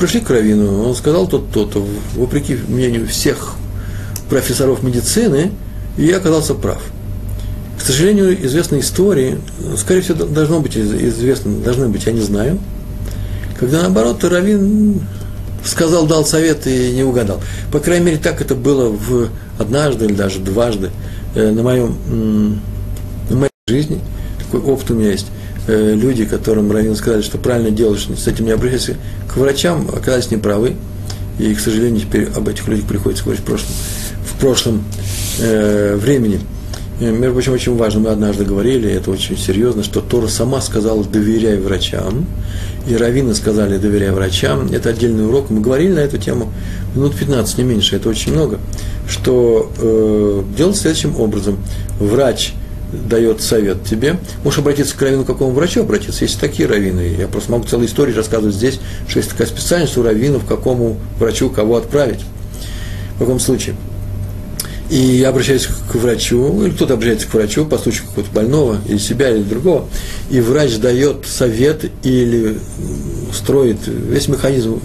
Пришли 0.01 0.21
к 0.21 0.31
раввину, 0.31 0.85
он 0.85 0.95
сказал 0.97 1.29
то-то, 1.29 1.87
вопреки 2.15 2.57
мнению 2.67 3.07
всех 3.07 3.55
профессоров 4.29 4.83
медицины, 4.83 5.53
и 5.97 6.07
я 6.07 6.17
оказался 6.17 6.55
прав. 6.55 6.83
К 7.79 7.83
сожалению, 7.83 8.45
известные 8.47 8.81
истории, 8.81 9.39
скорее 9.77 10.01
всего, 10.01 10.25
должно 10.25 10.61
быть 10.61 10.77
известно, 10.77 11.59
должны 11.59 11.89
быть, 11.89 12.07
я 12.07 12.13
не 12.13 12.23
знаю, 12.23 12.59
когда 13.59 13.83
наоборот 13.83 14.25
Равин 14.25 15.01
сказал, 15.65 16.07
дал 16.07 16.25
совет 16.25 16.67
и 16.67 16.93
не 16.93 17.03
угадал. 17.03 17.41
По 17.73 17.81
крайней 17.81 18.07
мере, 18.07 18.19
так 18.19 18.41
это 18.41 18.55
было 18.55 18.89
в 18.89 19.29
однажды 19.59 20.07
или 20.07 20.15
даже 20.15 20.41
дважды 20.41 20.91
э, 21.35 21.51
на, 21.51 21.63
моем, 21.63 22.61
жизни. 23.69 23.99
Такой 24.39 24.61
опыт 24.61 24.93
у 24.93 24.95
меня 24.95 25.11
есть. 25.11 25.27
Э, 25.67 25.93
люди, 25.97 26.25
которым 26.25 26.71
Равин 26.71 26.95
сказали, 26.95 27.23
что 27.23 27.37
правильно 27.37 27.73
делаешь, 27.73 28.07
с 28.17 28.29
этим 28.29 28.45
не 28.45 28.53
обращайся 28.53 28.95
к 29.29 29.37
врачам, 29.37 29.89
оказались 29.89 30.31
неправы. 30.31 30.77
И, 31.41 31.53
к 31.53 31.59
сожалению, 31.59 32.01
теперь 32.03 32.29
об 32.37 32.47
этих 32.47 32.69
людях 32.69 32.87
приходится 32.87 33.25
говорить 33.25 33.43
в 33.43 33.45
прошлом, 33.45 33.75
в 34.25 34.39
прошлом 34.39 34.85
э, 35.41 35.97
времени. 35.97 36.39
Э, 37.01 37.11
между 37.11 37.33
прочим, 37.33 37.55
очень 37.55 37.77
важно, 37.77 37.99
мы 37.99 38.11
однажды 38.11 38.45
говорили, 38.45 38.89
это 38.89 39.11
очень 39.11 39.37
серьезно, 39.37 39.83
что 39.83 40.01
Тора 40.01 40.29
сама 40.29 40.61
сказала 40.61 41.03
«доверяй 41.03 41.59
врачам», 41.59 42.25
и 42.87 42.95
раввины 42.95 43.35
сказали 43.35 43.79
«доверяй 43.79 44.13
врачам». 44.13 44.69
Это 44.71 44.91
отдельный 44.91 45.27
урок, 45.27 45.51
мы 45.51 45.61
говорили 45.61 45.93
на 45.93 45.99
эту 45.99 46.19
тему 46.19 46.53
минут 46.95 47.17
15, 47.17 47.59
не 47.59 47.65
меньше, 47.65 47.97
это 47.97 48.11
очень 48.11 48.31
много, 48.31 48.61
что 49.09 49.73
э, 49.77 50.43
делать 50.57 50.77
следующим 50.77 51.19
образом. 51.19 51.59
Врач 51.99 52.55
дает 52.93 53.43
совет 53.43 53.85
тебе, 53.85 54.19
можешь 54.45 54.61
обратиться 54.61 54.97
к 54.97 55.03
раввину, 55.03 55.25
к 55.25 55.27
какому 55.27 55.53
врачу 55.53 55.83
обратиться, 55.83 56.25
есть 56.25 56.41
такие 56.41 56.69
раввины, 56.69 57.17
я 57.19 57.29
просто 57.29 57.53
могу 57.53 57.65
целую 57.65 57.89
историю 57.89 58.17
рассказывать 58.17 58.55
здесь, 58.55 58.81
что 59.09 59.19
есть 59.19 59.31
такая 59.31 59.47
специальность 59.47 59.97
у 59.97 60.03
раввинов, 60.03 60.45
к 60.45 60.49
какому 60.49 60.99
врачу 61.19 61.51
кого 61.51 61.77
отправить, 61.77 62.21
в 63.17 63.19
каком 63.19 63.41
случае– 63.41 63.75
и 64.89 64.97
я 64.97 65.31
обращаюсь 65.31 65.67
к 65.67 65.95
врачу, 65.97 66.63
или 66.63 66.71
кто-то 66.71 66.95
обращается 66.95 67.27
к 67.27 67.35
врачу 67.35 67.65
по 67.65 67.77
случаю 67.77 68.07
какого-то 68.07 68.33
больного, 68.33 68.79
или 68.87 68.99
себя, 68.99 69.31
или 69.31 69.43
другого, 69.43 69.89
и 70.31 70.41
врач 70.41 70.77
дает 70.79 71.27
совет 71.27 71.91
или 72.05 72.59
строит 73.33 73.79
весь 73.87 74.29
механизм 74.29 74.81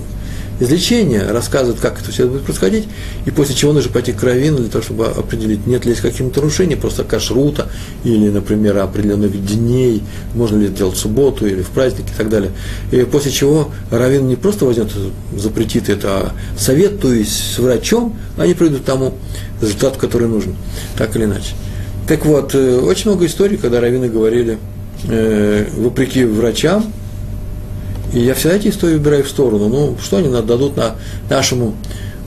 излечения, 0.61 1.27
рассказывает, 1.31 1.81
как 1.81 1.99
это 1.99 2.11
все 2.11 2.27
будет 2.27 2.43
происходить, 2.43 2.87
и 3.25 3.31
после 3.31 3.55
чего 3.55 3.73
нужно 3.73 3.91
пойти 3.91 4.13
к 4.13 4.23
раввину 4.23 4.57
для 4.57 4.69
того, 4.69 4.83
чтобы 4.83 5.07
определить, 5.07 5.65
нет 5.65 5.85
ли 5.85 5.91
есть 5.91 6.01
каких-то 6.01 6.39
нарушений, 6.39 6.75
просто 6.75 7.03
кашрута, 7.03 7.67
или, 8.03 8.29
например, 8.29 8.77
определенных 8.77 9.45
дней, 9.45 10.03
можно 10.35 10.57
ли 10.57 10.67
это 10.67 10.77
делать 10.77 10.95
в 10.95 10.99
субботу 10.99 11.45
или 11.47 11.63
в 11.63 11.69
праздник 11.69 12.05
и 12.13 12.17
так 12.17 12.29
далее. 12.29 12.51
И 12.91 13.01
после 13.03 13.31
чего 13.31 13.71
раввин 13.89 14.27
не 14.27 14.35
просто 14.35 14.65
возьмет, 14.65 14.91
запретит 15.35 15.89
это, 15.89 16.07
а 16.09 16.31
советуясь 16.57 17.55
с 17.55 17.57
врачом, 17.57 18.15
они 18.37 18.53
придут 18.53 18.85
тому 18.85 19.15
результату, 19.61 19.99
который 19.99 20.27
нужен, 20.27 20.55
так 20.97 21.15
или 21.15 21.25
иначе. 21.25 21.53
Так 22.07 22.25
вот, 22.25 22.53
э, 22.53 22.79
очень 22.79 23.09
много 23.09 23.25
историй, 23.25 23.57
когда 23.57 23.81
раввины 23.81 24.09
говорили, 24.09 24.57
э, 25.07 25.67
вопреки 25.77 26.25
врачам, 26.25 26.91
и 28.13 28.19
я 28.19 28.33
всегда 28.33 28.55
эти 28.55 28.67
истории 28.67 28.95
убираю 28.95 29.23
в 29.23 29.29
сторону. 29.29 29.69
Ну, 29.69 29.97
что 30.01 30.17
они 30.17 30.29
дадут 30.29 30.75
на 30.77 30.95
нашему 31.29 31.75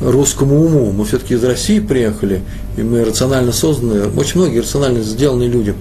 русскому 0.00 0.64
уму? 0.64 0.92
Мы 0.92 1.04
все-таки 1.04 1.34
из 1.34 1.44
России 1.44 1.80
приехали, 1.80 2.42
и 2.76 2.82
мы 2.82 3.04
рационально 3.04 3.52
созданы, 3.52 4.08
очень 4.16 4.40
многие 4.40 4.60
рационально 4.60 5.02
сделанные 5.02 5.48
люди. 5.48 5.74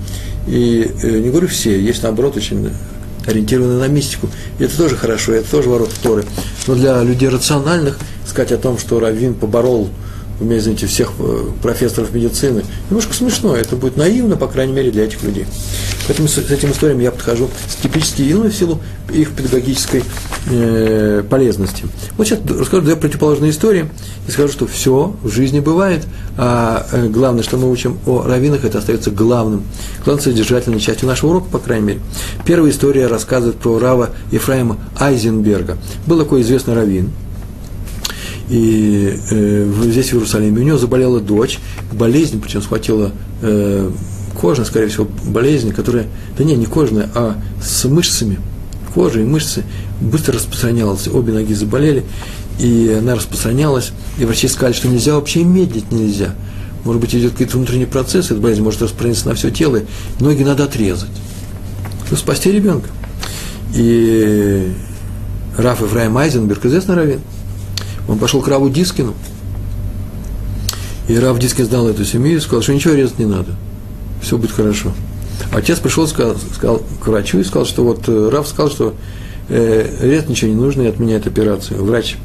И 0.48 0.92
э, 1.02 1.20
не 1.20 1.30
говорю 1.30 1.48
все, 1.48 1.80
есть 1.80 2.04
наоборот 2.04 2.36
очень 2.36 2.70
ориентированные 3.26 3.80
на 3.80 3.88
мистику. 3.88 4.28
И 4.60 4.64
это 4.64 4.76
тоже 4.76 4.98
хорошо, 4.98 5.34
это 5.34 5.50
тоже 5.50 5.70
ворот 5.70 5.90
Торы. 6.02 6.26
Но 6.68 6.76
для 6.76 7.02
людей 7.02 7.30
рациональных 7.30 7.98
сказать 8.26 8.52
о 8.52 8.58
том, 8.58 8.78
что 8.78 9.00
Равин 9.00 9.34
поборол 9.36 9.90
вы 10.40 10.46
меня 10.46 10.58
извините, 10.58 10.88
всех 10.88 11.12
э, 11.20 11.46
профессоров 11.62 12.14
медицины. 12.14 12.64
Немножко 12.90 13.14
смешно, 13.14 13.56
это 13.56 13.76
будет 13.76 13.98
наивно, 13.98 14.36
по 14.36 14.48
крайней 14.48 14.74
мере, 14.74 14.92
для 14.92 15.06
этих 15.06 15.24
людей. 15.24 15.46
Поэтому 16.08 16.28
с, 16.28 16.38
этим 16.38 16.72
историям 16.72 17.00
я 17.00 17.12
подхожу 17.12 17.50
скептически 17.70 18.24
и 18.24 18.34
ну, 18.34 18.44
в 18.44 18.54
силу 18.54 18.82
их 19.14 19.32
педагогической 19.32 20.04
э, 20.50 21.24
полезности. 21.30 21.86
Вот 22.18 22.28
сейчас 22.28 22.40
расскажу 22.48 22.82
две 22.82 22.96
противоположные 22.96 23.52
истории 23.52 23.90
и 24.28 24.32
скажу, 24.32 24.52
что 24.52 24.68
все 24.68 25.16
в 25.22 25.30
жизни 25.30 25.60
бывает, 25.60 26.06
а 26.38 26.86
э, 26.92 27.08
главное, 27.08 27.44
что 27.44 27.58
мы 27.58 27.72
учим 27.72 28.00
о 28.06 28.24
раввинах, 28.24 28.66
это 28.66 28.80
остается 28.80 29.12
главным, 29.12 29.64
главной 30.04 30.24
содержательной 30.24 30.80
частью 30.80 31.08
нашего 31.08 31.32
урока, 31.32 31.50
по 31.50 31.60
крайней 31.60 31.86
мере. 31.86 32.00
Первая 32.46 32.72
история 32.72 33.08
рассказывает 33.08 33.58
про 33.58 33.80
Рава 33.80 34.10
Ефраима 34.32 34.78
Айзенберга. 35.00 35.78
Был 36.08 36.20
такой 36.20 36.42
известный 36.42 36.74
раввин, 36.74 37.12
и 38.50 39.18
э, 39.32 39.74
здесь, 39.86 40.10
в 40.10 40.16
Иерусалиме, 40.16 40.62
у 40.62 40.64
него 40.64 40.78
заболела 40.78 41.20
дочь, 41.20 41.60
болезнь, 41.92 42.42
причем 42.42 42.62
схватила 42.62 43.12
э, 43.42 43.90
кожная, 44.40 44.66
скорее 44.66 44.88
всего, 44.88 45.08
болезнь, 45.26 45.72
которая, 45.72 46.08
да 46.38 46.44
не, 46.44 46.56
не 46.56 46.66
кожная, 46.66 47.10
а 47.16 47.38
с 47.64 47.86
мышцами, 47.86 48.40
кожа 48.94 49.22
и 49.22 49.24
мышцы 49.24 49.64
быстро 50.02 50.36
распространялась, 50.36 51.08
обе 51.08 51.34
ноги 51.34 51.54
заболели, 51.54 52.04
и 52.60 52.98
она 53.00 53.16
распространялась, 53.16 53.92
и 54.18 54.26
врачи 54.26 54.48
сказали, 54.48 54.74
что 54.74 54.88
нельзя 54.88 55.16
вообще 55.16 55.44
медлить 55.44 55.92
нельзя. 55.92 56.36
Может 56.84 57.02
быть, 57.02 57.16
идет 57.16 57.32
какие-то 57.32 57.56
внутренние 57.58 57.88
процессы, 57.88 58.34
эта 58.34 58.42
болезнь 58.42 58.62
может 58.62 58.82
распространиться 58.82 59.30
на 59.30 59.36
все 59.36 59.52
тело, 59.52 59.80
ноги 60.20 60.44
надо 60.44 60.66
отрезать, 60.66 61.10
чтобы 62.06 62.18
спасти 62.18 62.52
ребенка. 62.52 62.90
И 63.74 64.72
Раф 65.58 65.82
Ефраим 65.82 66.18
Айзенберг, 66.18 66.66
известный 66.66 66.96
раввин, 66.96 67.22
он 68.08 68.18
пошел 68.18 68.42
к 68.42 68.48
Раву 68.48 68.70
Дискину, 68.70 69.14
и 71.08 71.18
Рав 71.18 71.38
Дискин 71.40 71.66
знал 71.66 71.88
эту 71.88 72.06
семью 72.06 72.38
и 72.38 72.40
сказал, 72.40 72.62
что 72.62 72.74
ничего 72.74 72.94
резать 72.94 73.20
не 73.20 73.26
надо, 73.26 73.52
все 74.22 74.38
будет 74.38 74.52
хорошо. 74.52 74.94
Отец 75.52 75.80
пришел, 75.80 76.08
сказал, 76.08 76.36
сказал 76.54 76.82
к 77.02 77.08
врачу 77.08 77.40
и 77.40 77.44
сказал, 77.44 77.66
что 77.66 77.84
вот 77.84 78.08
э, 78.08 78.30
Рав 78.30 78.48
сказал, 78.48 78.72
что 78.72 78.94
э, 79.50 79.90
резать 80.02 80.30
ничего 80.30 80.52
не 80.52 80.56
нужно 80.56 80.84
и 80.84 80.88
отменяет 80.88 81.28
операцию. 81.28 81.84
Врач 81.84 82.18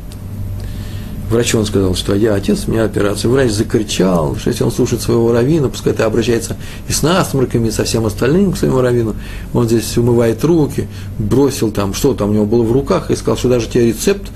Врачу 1.31 1.59
он 1.59 1.67
сказал, 1.67 1.95
что 1.95 2.15
я 2.15 2.35
отец, 2.35 2.65
у 2.67 2.71
меня 2.71 2.85
операция. 2.85 3.31
Врач 3.31 3.51
закричал, 3.51 4.37
что 4.37 4.49
если 4.49 4.65
он 4.65 4.73
слушает 4.73 5.03
своего 5.03 5.31
равина, 5.31 5.69
пускай 5.69 5.93
это 5.93 6.07
обращается 6.07 6.57
и 6.89 6.93
с 6.93 7.03
насморками, 7.03 7.69
и 7.69 7.71
со 7.71 7.85
всем 7.85 8.07
остальным 8.07 8.53
к 8.53 8.57
своему 8.57 8.81
равину. 8.81 9.15
Он 9.53 9.67
здесь 9.67 9.99
умывает 9.99 10.43
руки, 10.43 10.89
бросил 11.19 11.71
там, 11.71 11.93
что 11.93 12.15
там 12.15 12.31
у 12.31 12.33
него 12.33 12.47
было 12.47 12.63
в 12.63 12.73
руках, 12.73 13.11
и 13.11 13.17
сказал, 13.17 13.37
что 13.37 13.51
даже 13.51 13.69
тебе 13.69 13.89
рецепт 13.89 14.31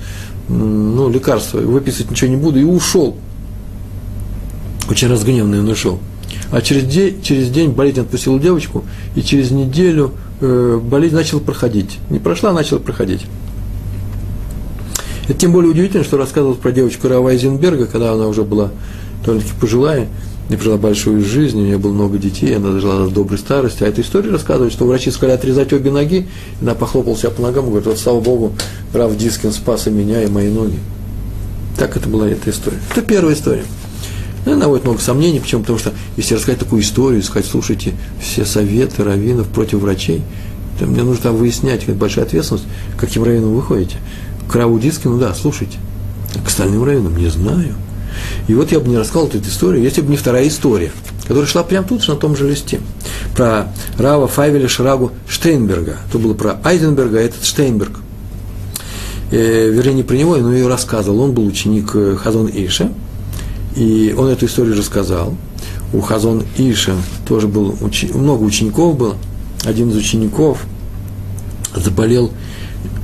ну, 0.47 1.09
лекарства, 1.09 1.59
выписывать 1.59 2.11
ничего 2.11 2.29
не 2.29 2.37
буду, 2.37 2.59
и 2.59 2.63
ушел. 2.63 3.15
Очень 4.89 5.07
разгневанный 5.07 5.59
он 5.59 5.69
ушел. 5.69 5.99
А 6.51 6.61
через 6.61 6.83
день, 6.85 7.21
через 7.21 7.49
день 7.49 7.71
болезнь 7.71 8.01
отпустила 8.01 8.39
девочку, 8.39 8.83
и 9.15 9.21
через 9.21 9.51
неделю 9.51 10.11
э, 10.41 10.79
болезнь 10.83 11.15
начала 11.15 11.39
проходить. 11.39 11.99
Не 12.09 12.19
прошла, 12.19 12.51
а 12.51 12.53
начала 12.53 12.79
проходить. 12.79 13.25
Это 15.23 15.33
тем 15.35 15.53
более 15.53 15.71
удивительно, 15.71 16.03
что 16.03 16.17
рассказывал 16.17 16.55
про 16.55 16.71
девочку 16.71 17.07
Рава 17.07 17.29
Айзенберга, 17.29 17.85
когда 17.85 18.11
она 18.11 18.27
уже 18.27 18.43
была 18.43 18.71
довольно-таки 19.25 19.57
пожилая, 19.59 20.07
не 20.53 20.57
прожила 20.57 20.77
большую 20.77 21.25
жизнь, 21.25 21.59
у 21.59 21.65
нее 21.65 21.79
было 21.79 21.93
много 21.93 22.19
детей, 22.19 22.55
она 22.55 22.71
дожила 22.71 23.07
до 23.07 23.09
доброй 23.09 23.39
старости. 23.39 23.83
А 23.83 23.87
эта 23.87 24.01
история 24.01 24.29
рассказывает, 24.29 24.71
что 24.71 24.85
врачи 24.85 25.09
сказали 25.09 25.35
отрезать 25.35 25.73
обе 25.73 25.89
ноги, 25.89 26.27
и 26.61 26.63
она 26.63 26.75
похлопала 26.75 27.17
себя 27.17 27.31
по 27.31 27.41
ногам 27.41 27.65
и 27.65 27.69
говорит, 27.69 27.87
вот 27.87 27.97
слава 27.97 28.21
Богу, 28.21 28.53
Рав 28.93 29.17
Дискин 29.17 29.51
спас 29.51 29.87
и 29.87 29.89
меня, 29.89 30.21
и 30.21 30.27
мои 30.27 30.49
ноги. 30.49 30.77
Так 31.77 31.97
это 31.97 32.07
была 32.07 32.27
эта 32.27 32.51
история. 32.51 32.77
Это 32.91 33.01
первая 33.01 33.33
история. 33.33 33.63
Ну, 34.45 34.55
наводит 34.55 34.85
много 34.85 34.99
сомнений, 34.99 35.39
почему? 35.39 35.61
Потому 35.61 35.79
что 35.79 35.91
если 36.17 36.35
рассказать 36.35 36.59
такую 36.59 36.83
историю, 36.83 37.23
сказать, 37.23 37.49
слушайте, 37.49 37.93
все 38.21 38.45
советы 38.45 39.03
раввинов 39.03 39.47
против 39.47 39.79
врачей, 39.79 40.21
то 40.77 40.85
мне 40.85 41.01
нужно 41.01 41.23
там 41.23 41.35
выяснять, 41.35 41.83
это 41.83 41.93
большая 41.93 42.25
ответственность, 42.25 42.65
каким 42.99 43.23
раввином 43.23 43.55
вы 43.55 43.61
ходите. 43.63 43.97
К 44.47 44.55
Раву 44.55 44.77
Дискину, 44.77 45.17
да, 45.17 45.33
слушайте. 45.33 45.79
А 46.35 46.45
к 46.45 46.47
остальным 46.47 46.83
раввинам 46.83 47.17
не 47.17 47.29
знаю. 47.29 47.73
И 48.47 48.53
вот 48.53 48.71
я 48.71 48.79
бы 48.79 48.89
не 48.89 48.97
рассказал 48.97 49.27
эту 49.27 49.39
историю, 49.39 49.83
если 49.83 50.01
бы 50.01 50.09
не 50.09 50.17
вторая 50.17 50.47
история, 50.47 50.91
которая 51.23 51.45
шла 51.45 51.63
прямо 51.63 51.87
тут 51.87 52.03
же 52.03 52.11
на 52.11 52.17
том 52.17 52.35
же 52.35 52.49
листе. 52.49 52.81
Про 53.35 53.67
Рава 53.97 54.27
Файвеля 54.27 54.67
Шрагу 54.67 55.11
Штейнберга. 55.27 55.97
То 56.11 56.19
было 56.19 56.33
про 56.33 56.59
Айзенберга, 56.63 57.19
а 57.19 57.21
этот 57.21 57.45
Штейнберг. 57.45 57.99
Э, 59.31 59.69
вернее, 59.69 59.95
не 59.95 60.03
про 60.03 60.15
него, 60.15 60.35
но 60.35 60.53
ее 60.53 60.67
рассказывал. 60.67 61.21
Он 61.21 61.31
был 61.31 61.47
ученик 61.47 61.91
э, 61.95 62.17
Хазон 62.21 62.49
Иша, 62.53 62.91
и 63.75 64.13
он 64.17 64.27
эту 64.27 64.45
историю 64.45 64.77
рассказал. 64.77 65.35
У 65.93 66.01
Хазон 66.01 66.43
Иша 66.57 66.93
тоже 67.27 67.47
было 67.47 67.73
учи, 67.81 68.11
много 68.13 68.43
учеников 68.43 68.97
было. 68.97 69.15
Один 69.63 69.89
из 69.89 69.95
учеников 69.95 70.65
заболел 71.75 72.31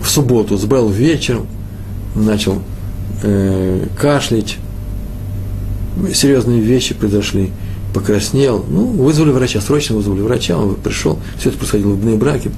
в 0.03 0.09
субботу, 0.09 0.57
заболел 0.57 0.89
вечером, 0.89 1.47
начал 2.13 2.61
э, 3.23 3.87
кашлять, 3.97 4.57
серьезные 6.13 6.61
вещи 6.61 6.93
произошли. 6.93 7.51
покраснел. 7.93 8.63
Ну, 8.69 8.85
вызвали 8.85 9.31
врача, 9.31 9.61
срочно 9.61 9.95
вызвали 9.95 10.21
врача, 10.21 10.57
он 10.57 10.75
пришел, 10.75 11.19
все 11.37 11.49
это 11.49 11.57
происходило 11.57 11.93
в 11.93 12.17
браке. 12.17 12.51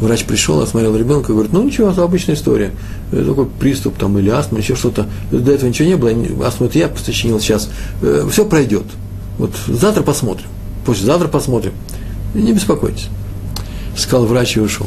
Врач 0.00 0.24
пришел, 0.24 0.60
осмотрел 0.60 0.96
ребенка 0.96 1.32
говорит, 1.32 1.52
ну 1.52 1.62
ничего, 1.62 1.90
это 1.90 2.02
обычная 2.02 2.34
история. 2.34 2.72
Это 3.12 3.26
такой 3.26 3.46
приступ 3.46 3.96
там 3.98 4.18
или 4.18 4.30
астма, 4.30 4.58
еще 4.58 4.74
что-то. 4.74 5.06
До 5.30 5.52
этого 5.52 5.68
ничего 5.68 5.88
не 5.88 5.96
было, 5.96 6.46
астму 6.46 6.66
это 6.66 6.78
я 6.78 6.90
сочинил 7.04 7.38
сейчас. 7.38 7.68
Э, 8.00 8.26
все 8.30 8.46
пройдет. 8.46 8.84
Вот 9.36 9.50
завтра 9.68 10.02
посмотрим. 10.02 10.46
Послезавтра 10.86 11.28
посмотрим. 11.28 11.72
Не 12.34 12.52
беспокойтесь. 12.52 13.08
Сказал 13.94 14.24
врач 14.24 14.56
и 14.56 14.60
ушел. 14.60 14.86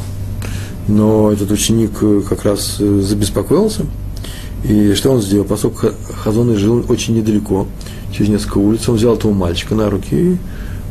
Но 0.88 1.30
этот 1.30 1.50
ученик 1.52 1.92
э, 2.02 2.22
как 2.28 2.44
раз 2.44 2.76
э, 2.80 3.00
забеспокоился. 3.00 3.86
И 4.64 4.94
что 4.94 5.10
он 5.12 5.20
сделал? 5.20 5.44
Поскольку 5.44 5.88
Хазон 6.22 6.56
жил 6.56 6.84
очень 6.88 7.14
недалеко, 7.14 7.66
через 8.12 8.30
несколько 8.30 8.58
улиц, 8.58 8.88
он 8.88 8.96
взял 8.96 9.14
этого 9.14 9.32
мальчика 9.32 9.74
на 9.74 9.90
руки 9.90 10.14
и 10.14 10.36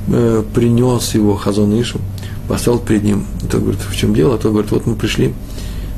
э, 0.09 0.43
принес 0.53 1.15
его 1.15 1.35
Хазон 1.35 1.79
Ишу, 1.79 1.99
поставил 2.47 2.79
перед 2.79 3.03
ним. 3.03 3.25
Тот 3.49 3.61
говорит, 3.61 3.81
в 3.81 3.95
чем 3.95 4.13
дело? 4.13 4.37
Тот 4.37 4.51
говорит, 4.51 4.71
вот 4.71 4.85
мы 4.85 4.95
пришли 4.95 5.33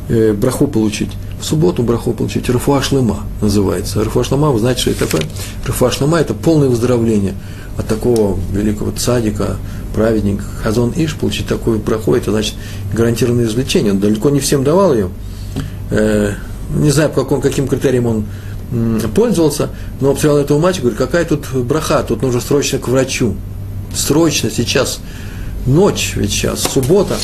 э, 0.07 0.34
браху 0.34 0.67
получить. 0.67 1.11
В 1.39 1.45
субботу 1.45 1.84
браху 1.84 2.13
получить. 2.13 2.49
Рафуа 2.49 2.82
шлема 2.82 3.19
называется. 3.41 4.03
Рафуа 4.03 4.23
шлема, 4.23 4.51
вы 4.51 4.59
знаете, 4.59 4.82
что 4.82 4.91
это 4.91 5.05
такое? 5.05 5.23
Рафуа 5.65 5.91
шлема– 5.91 6.19
это 6.21 6.34
полное 6.34 6.69
выздоровление 6.69 7.34
от 7.78 7.88
такого 7.88 8.39
великого 8.53 8.91
цадика, 8.91 9.57
праведника. 9.93 10.43
Хазон 10.63 10.93
Иш 10.95 11.15
получить 11.15 11.47
такую 11.47 11.80
браху, 11.80 12.15
это 12.15 12.32
значит 12.32 12.55
гарантированное 12.93 13.45
излечение. 13.45 13.91
Он 13.91 13.99
далеко 13.99 14.30
не 14.30 14.39
всем 14.39 14.63
давал 14.63 14.93
ее. 14.93 15.09
Э, 15.91 16.36
не 16.70 16.91
знаю, 16.91 17.09
по 17.09 17.24
каким, 17.24 17.41
каким 17.41 17.68
критериям 17.68 18.05
он 18.05 18.26
пользовался, 19.13 19.70
но 20.01 20.11
обстрел 20.11 20.38
этого 20.38 20.59
мальчика, 20.59 20.84
говорит, 20.84 20.99
какая 20.99 21.26
тут 21.26 21.47
браха, 21.53 22.03
тут 22.03 22.22
нужно 22.22 22.41
срочно 22.41 22.80
к 22.80 22.88
врачу. 22.88 23.36
Срочно 23.93 24.49
сейчас, 24.49 24.99
ночь 25.66 26.13
ведь 26.16 26.32
сейчас, 26.32 26.61
суббота, 26.61 27.16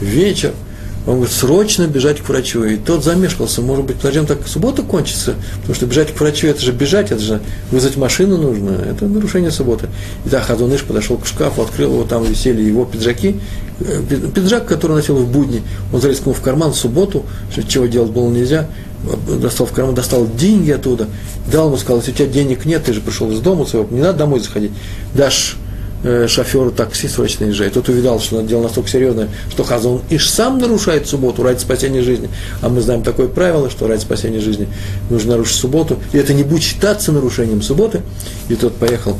вечер. 0.00 0.52
Он 1.06 1.14
говорит, 1.14 1.34
срочно 1.34 1.86
бежать 1.86 2.20
к 2.20 2.28
врачу. 2.28 2.64
И 2.64 2.76
тот 2.76 3.02
замешкался, 3.02 3.62
может 3.62 3.86
быть, 3.86 3.96
подождем 3.96 4.26
так 4.26 4.46
суббота 4.46 4.82
кончится, 4.82 5.36
потому 5.56 5.74
что 5.74 5.86
бежать 5.86 6.12
к 6.14 6.20
врачу, 6.20 6.48
это 6.48 6.60
же 6.60 6.72
бежать, 6.72 7.10
это 7.10 7.22
же 7.22 7.40
вызвать 7.70 7.96
машину 7.96 8.36
нужно, 8.36 8.72
это 8.72 9.06
нарушение 9.06 9.50
субботы. 9.50 9.88
И 10.26 10.28
так 10.28 10.42
Хазуныш 10.42 10.82
подошел 10.82 11.16
к 11.16 11.24
шкафу, 11.24 11.62
открыл 11.62 11.94
его, 11.94 12.04
там 12.04 12.24
висели 12.24 12.60
его 12.60 12.84
пиджаки, 12.84 13.40
э, 13.80 14.02
пиджак, 14.34 14.66
который 14.66 14.96
носил 14.96 15.16
в 15.16 15.32
будни, 15.32 15.62
он 15.94 16.02
залез 16.02 16.18
к 16.18 16.26
нему 16.26 16.34
в 16.34 16.42
карман 16.42 16.72
в 16.72 16.76
субботу, 16.76 17.24
чего 17.66 17.86
делать 17.86 18.10
было 18.10 18.28
нельзя, 18.28 18.68
достал 19.40 19.66
в 19.66 19.72
карман, 19.72 19.94
достал 19.94 20.26
деньги 20.26 20.70
оттуда, 20.70 21.08
дал 21.50 21.68
ему, 21.68 21.76
сказал, 21.76 21.98
если 21.98 22.12
у 22.12 22.14
тебя 22.14 22.26
денег 22.26 22.64
нет, 22.64 22.84
ты 22.84 22.92
же 22.92 23.00
пришел 23.00 23.30
из 23.30 23.40
дома 23.40 23.64
своего, 23.66 23.88
не 23.90 24.00
надо 24.00 24.18
домой 24.18 24.40
заходить, 24.40 24.72
дашь 25.14 25.56
э, 26.02 26.26
шоферу 26.28 26.70
такси 26.70 27.08
срочно 27.08 27.44
езжай. 27.44 27.70
Тот 27.70 27.88
увидал, 27.88 28.20
что 28.20 28.40
дело 28.42 28.62
настолько 28.62 28.88
серьезное, 28.88 29.28
что 29.50 29.64
Хазон 29.64 30.02
Иш 30.10 30.28
сам 30.28 30.58
нарушает 30.58 31.06
субботу 31.06 31.42
ради 31.42 31.60
спасения 31.60 32.02
жизни. 32.02 32.28
А 32.60 32.68
мы 32.68 32.80
знаем 32.80 33.02
такое 33.02 33.28
правило, 33.28 33.70
что 33.70 33.86
ради 33.86 34.00
спасения 34.00 34.40
жизни 34.40 34.68
нужно 35.10 35.32
нарушить 35.32 35.56
субботу. 35.56 35.98
И 36.12 36.18
это 36.18 36.34
не 36.34 36.42
будет 36.42 36.62
считаться 36.62 37.12
нарушением 37.12 37.62
субботы. 37.62 38.02
И 38.48 38.56
тот 38.56 38.74
поехал 38.76 39.16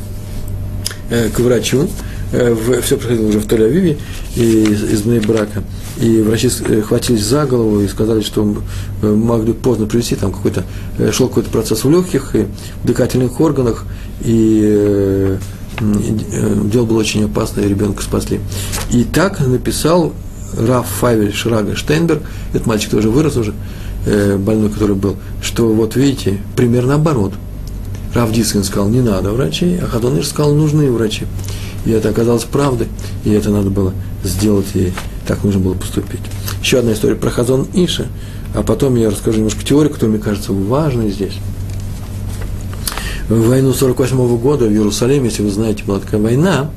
э, 1.09 1.29
к 1.29 1.39
врачу, 1.39 1.89
в, 2.31 2.81
все 2.81 2.97
происходило 2.97 3.27
уже 3.27 3.39
в 3.39 3.47
Тель-Авиве, 3.47 3.97
из, 4.35 4.83
из 4.83 5.01
брака. 5.25 5.63
И 5.99 6.21
врачи 6.21 6.49
э, 6.65 6.81
хватились 6.81 7.25
за 7.25 7.45
голову 7.45 7.81
и 7.81 7.87
сказали, 7.87 8.21
что 8.21 8.55
э, 9.01 9.13
могли 9.13 9.53
поздно 9.53 9.85
привести, 9.85 10.15
там 10.15 10.31
какой-то, 10.31 10.63
э, 10.97 11.11
шел 11.11 11.27
какой-то 11.27 11.49
процесс 11.49 11.83
в 11.83 11.89
легких 11.89 12.35
и 12.35 12.45
в 12.83 12.87
дыхательных 12.87 13.39
органах, 13.41 13.85
и 14.21 15.37
дело 15.81 16.85
было 16.85 16.99
очень 16.99 17.23
опасное, 17.23 17.67
ребенка 17.67 18.03
спасли. 18.03 18.41
И 18.91 19.03
так 19.03 19.39
написал 19.39 20.13
Раф 20.57 20.87
Фавель 20.87 21.33
Шрага 21.33 21.75
Штейнберг, 21.75 22.21
этот 22.53 22.67
мальчик 22.67 22.91
тоже 22.91 23.09
вырос 23.09 23.37
уже, 23.37 23.53
больной, 24.37 24.69
который 24.69 24.95
был, 24.95 25.15
что 25.41 25.69
вот 25.69 25.95
видите, 25.95 26.39
примерно 26.57 26.89
наоборот. 26.89 27.33
Раф 28.13 28.31
Дискин 28.33 28.63
сказал, 28.63 28.89
не 28.89 29.01
надо 29.01 29.31
врачей, 29.31 29.79
а 29.79 29.85
Хадониш 29.85 30.27
сказал, 30.27 30.53
нужны 30.53 30.91
врачи. 30.91 31.25
И 31.85 31.91
это 31.91 32.09
оказалось 32.09 32.43
правдой, 32.43 32.87
и 33.23 33.31
это 33.31 33.49
надо 33.49 33.69
было 33.69 33.93
сделать, 34.23 34.67
и 34.73 34.91
так 35.27 35.43
нужно 35.43 35.61
было 35.61 35.73
поступить. 35.73 36.21
Еще 36.61 36.79
одна 36.79 36.93
история 36.93 37.15
про 37.15 37.29
Хазон 37.29 37.67
Иша, 37.73 38.07
а 38.53 38.63
потом 38.63 38.95
я 38.95 39.09
расскажу 39.09 39.37
немножко 39.37 39.63
теорию, 39.63 39.93
которая, 39.93 40.15
мне 40.15 40.23
кажется, 40.23 40.51
важной 40.51 41.11
здесь. 41.11 41.37
В 43.29 43.47
войну 43.47 43.73
48 43.73 44.37
года 44.37 44.65
в 44.65 44.71
Иерусалиме, 44.71 45.25
если 45.25 45.43
вы 45.43 45.51
знаете, 45.51 45.83
была 45.83 45.99
такая 45.99 46.19
война, 46.19 46.71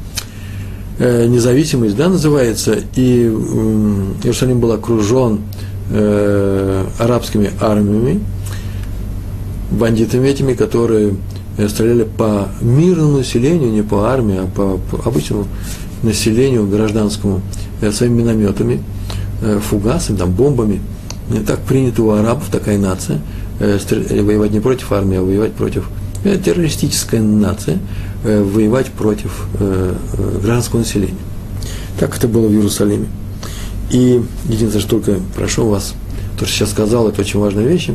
э, 0.98 1.26
независимость, 1.26 1.96
да, 1.96 2.08
называется, 2.08 2.78
и 2.94 3.24
Иерусалим 4.22 4.60
был 4.60 4.72
окружен 4.72 5.40
э, 5.90 6.86
арабскими 6.98 7.50
армиями, 7.60 8.20
бандитами 9.70 10.28
этими, 10.28 10.52
которые 10.52 11.14
стреляли 11.68 12.04
по 12.04 12.48
мирному 12.60 13.18
населению, 13.18 13.70
не 13.70 13.82
по 13.82 14.08
армии, 14.08 14.38
а 14.38 14.46
по, 14.46 14.78
по 14.78 15.08
обычному 15.08 15.46
населению 16.02 16.66
гражданскому 16.66 17.42
э, 17.80 17.92
своими 17.92 18.22
минометами, 18.22 18.82
э, 19.42 19.60
фугасами, 19.60 20.16
там, 20.16 20.32
бомбами. 20.32 20.80
И 21.30 21.38
так 21.38 21.60
принято 21.60 22.02
у 22.02 22.10
арабов, 22.10 22.48
такая 22.50 22.78
нация, 22.78 23.20
воевать 23.58 24.50
не 24.50 24.60
против 24.60 24.92
армии, 24.92 25.16
а 25.16 25.22
воевать 25.22 25.52
против 25.52 25.88
террористическая 26.24 27.22
нация, 27.22 27.78
воевать 28.22 28.88
против 28.90 29.46
гражданского 29.54 30.80
населения. 30.80 31.14
Так 31.98 32.16
это 32.18 32.28
было 32.28 32.48
в 32.48 32.52
Иерусалиме. 32.52 33.06
И 33.90 34.20
единственное, 34.46 34.80
что 34.80 34.98
только 34.98 35.20
прошу 35.34 35.68
вас, 35.68 35.94
то, 36.38 36.44
что 36.44 36.54
сейчас 36.54 36.70
сказал, 36.72 37.08
это 37.08 37.20
очень 37.22 37.38
важная 37.38 37.66
вещь, 37.66 37.90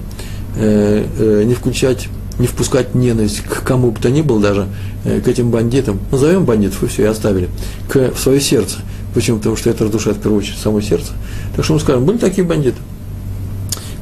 не 0.56 1.54
включать 1.54 2.08
не 2.40 2.48
впускать 2.48 2.96
ненависть 2.96 3.42
к 3.42 3.64
кому 3.64 3.92
бы 3.92 4.00
то 4.00 4.10
ни 4.10 4.22
было, 4.22 4.40
даже 4.40 4.68
э, 5.04 5.22
к 5.22 5.28
этим 5.28 5.50
бандитам, 5.50 6.00
назовем 6.12 6.46
бандитов, 6.46 6.84
и 6.84 6.88
все, 6.88 7.04
и 7.04 7.06
оставили, 7.06 7.50
к, 7.90 8.14
в 8.14 8.20
свое 8.20 8.40
сердце. 8.40 8.78
Почему? 9.14 9.38
Потому 9.38 9.56
что 9.56 9.70
это 9.70 9.86
разрушает, 9.86 10.18
в 10.18 10.22
первую 10.22 10.40
очередь, 10.40 10.60
само 10.60 10.82
сердце. 10.82 11.14
Так 11.56 11.66
что 11.66 11.74
мы 11.74 11.80
скажем, 11.80 12.06
были 12.06 12.18
такие 12.18 12.46
бандиты. 12.46 12.78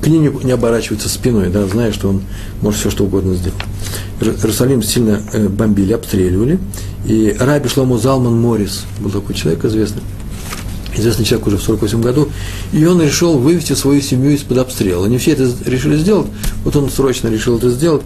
К 0.01 0.07
ним 0.07 0.21
не, 0.21 0.45
не 0.45 0.51
оборачиваются 0.51 1.09
спиной, 1.09 1.49
да, 1.49 1.65
зная, 1.67 1.91
что 1.91 2.09
он 2.09 2.21
может 2.61 2.79
все 2.79 2.89
что 2.89 3.05
угодно 3.05 3.35
сделать. 3.35 3.59
Иерусалим 4.19 4.83
сильно 4.83 5.21
э, 5.31 5.47
бомбили, 5.47 5.93
обстреливали. 5.93 6.59
И 7.05 7.35
Раби 7.39 7.69
Шломо 7.69 7.97
Залман 7.97 8.39
Морис 8.39 8.85
был 8.99 9.11
такой 9.11 9.35
человек 9.35 9.63
известный, 9.65 10.01
известный 10.97 11.25
человек 11.25 11.47
уже 11.47 11.57
в 11.57 11.63
48 11.63 12.01
году, 12.01 12.29
и 12.73 12.85
он 12.85 13.01
решил 13.01 13.37
вывести 13.37 13.73
свою 13.73 14.01
семью 14.01 14.31
из-под 14.31 14.59
обстрела. 14.59 15.05
Не 15.05 15.17
все 15.17 15.31
это 15.31 15.49
решили 15.65 15.97
сделать, 15.97 16.27
вот 16.63 16.75
он 16.75 16.89
срочно 16.89 17.27
решил 17.27 17.57
это 17.57 17.69
сделать, 17.69 18.03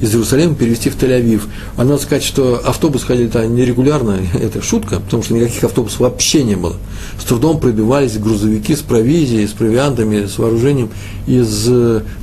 из 0.00 0.12
Иерусалима 0.12 0.54
перевести 0.54 0.90
в 0.90 0.96
Тель-Авив. 0.96 1.42
А 1.76 1.84
надо 1.84 2.02
сказать, 2.02 2.22
что 2.22 2.60
автобусы 2.64 3.06
ходили-то 3.06 3.46
нерегулярно, 3.46 4.18
это 4.34 4.62
шутка, 4.62 5.00
потому 5.00 5.22
что 5.22 5.34
никаких 5.34 5.64
автобусов 5.64 6.00
вообще 6.00 6.44
не 6.44 6.56
было. 6.56 6.76
С 7.18 7.24
трудом 7.24 7.60
пробивались 7.60 8.18
грузовики 8.18 8.74
с 8.74 8.80
провизией, 8.80 9.46
с 9.46 9.52
провиантами, 9.52 10.26
с 10.26 10.38
вооружением 10.38 10.90
из, 11.26 11.68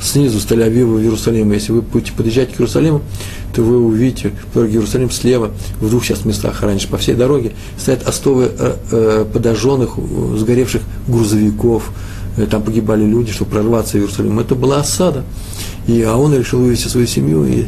снизу, 0.02 0.40
с 0.40 0.46
Тель-Авива 0.46 0.96
в 0.96 1.02
Иерусалим. 1.02 1.52
Если 1.52 1.72
вы 1.72 1.82
будете 1.82 2.14
подъезжать 2.14 2.52
к 2.52 2.60
Иерусалиму, 2.60 3.02
то 3.54 3.62
вы 3.62 3.78
увидите 3.78 4.34
дороге 4.54 4.74
Иерусалим 4.76 5.12
слева, 5.12 5.52
в 5.80 5.90
двух 5.90 6.04
сейчас 6.04 6.26
местах 6.26 6.62
раньше, 6.62 6.88
по 6.88 6.98
всей 6.98 7.16
дороге, 7.16 7.52
стоят 7.78 8.08
остовы 8.08 8.52
э, 8.58 8.76
э, 8.92 9.26
подожженных, 9.32 9.98
сгоревших 10.38 10.82
грузовиков, 11.08 11.92
э, 12.38 12.48
там 12.48 12.64
погибали 12.64 13.06
люди, 13.06 13.32
чтобы 13.32 13.52
прорваться 13.52 13.94
в 13.94 14.02
Иерусалим. 14.02 14.40
Это 14.40 14.56
была 14.56 14.80
осада. 14.80 15.24
И, 15.88 16.02
а 16.02 16.16
он 16.16 16.34
решил 16.36 16.60
вывести 16.60 16.88
свою 16.88 17.06
семью 17.06 17.46
и 17.46 17.66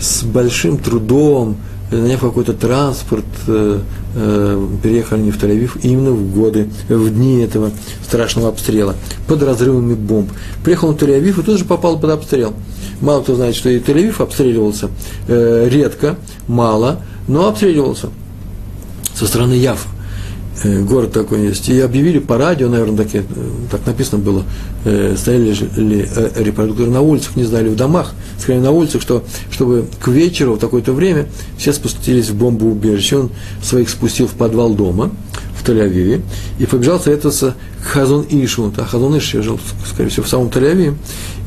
с 0.00 0.22
большим 0.22 0.78
трудом, 0.78 1.56
наняв 1.90 2.20
какой-то 2.20 2.52
транспорт, 2.52 3.24
э, 3.46 3.80
э, 4.14 4.66
переехали 4.82 5.20
они 5.20 5.30
в 5.30 5.42
Тель-Авив 5.42 5.78
именно 5.82 6.10
в 6.12 6.34
годы, 6.34 6.68
в 6.88 7.10
дни 7.10 7.40
этого 7.40 7.70
страшного 8.04 8.48
обстрела, 8.48 8.94
под 9.28 9.42
разрывами 9.42 9.94
бомб. 9.94 10.30
Приехал 10.64 10.92
в 10.92 10.96
Тель-Авив 10.96 11.40
и 11.40 11.42
тут 11.42 11.58
же 11.58 11.64
попал 11.64 11.98
под 11.98 12.10
обстрел. 12.10 12.54
Мало 13.00 13.22
кто 13.22 13.34
знает, 13.34 13.54
что 13.54 13.68
и 13.68 13.78
Тель-Авив 13.78 14.22
обстреливался 14.22 14.90
э, 15.28 15.68
редко, 15.70 16.16
мало, 16.48 17.02
но 17.28 17.48
обстреливался 17.48 18.08
со 19.14 19.26
стороны 19.26 19.54
Яфа. 19.54 19.88
Э, 20.62 20.82
город 20.82 21.12
такой 21.12 21.42
есть. 21.42 21.68
И 21.68 21.78
объявили 21.80 22.18
по 22.18 22.38
радио, 22.38 22.68
наверное, 22.68 22.96
таки, 22.96 23.18
э, 23.18 23.22
так 23.70 23.84
написано 23.86 24.18
было, 24.18 24.42
э, 24.84 25.14
стояли 25.16 25.54
ли 25.76 26.08
репродукторы 26.36 26.90
на 26.90 27.02
улицах, 27.02 27.36
не 27.36 27.44
знали, 27.44 27.68
в 27.68 27.76
домах, 27.76 28.14
сказали 28.38 28.62
на 28.62 28.70
улицах, 28.70 29.02
что, 29.02 29.22
чтобы 29.50 29.86
к 30.00 30.08
вечеру 30.08 30.54
в 30.54 30.58
такое-то 30.58 30.92
время 30.92 31.26
все 31.58 31.72
спустились 31.72 32.30
в 32.30 32.36
бомбоубежище. 32.36 33.16
Он 33.18 33.30
своих 33.62 33.90
спустил 33.90 34.28
в 34.28 34.32
подвал 34.32 34.74
дома 34.74 35.10
в 35.60 35.68
Тель-Авиве 35.68 36.22
и 36.58 36.66
побежал 36.66 37.00
советоваться 37.00 37.54
к 37.82 37.86
Хазон 37.88 38.24
Ишу. 38.30 38.72
А 38.76 38.84
Хазон 38.84 39.18
Иш 39.18 39.32
жил, 39.32 39.60
скорее 39.86 40.08
всего, 40.08 40.24
в 40.24 40.28
самом 40.28 40.48
Тель-Авиве. 40.48 40.94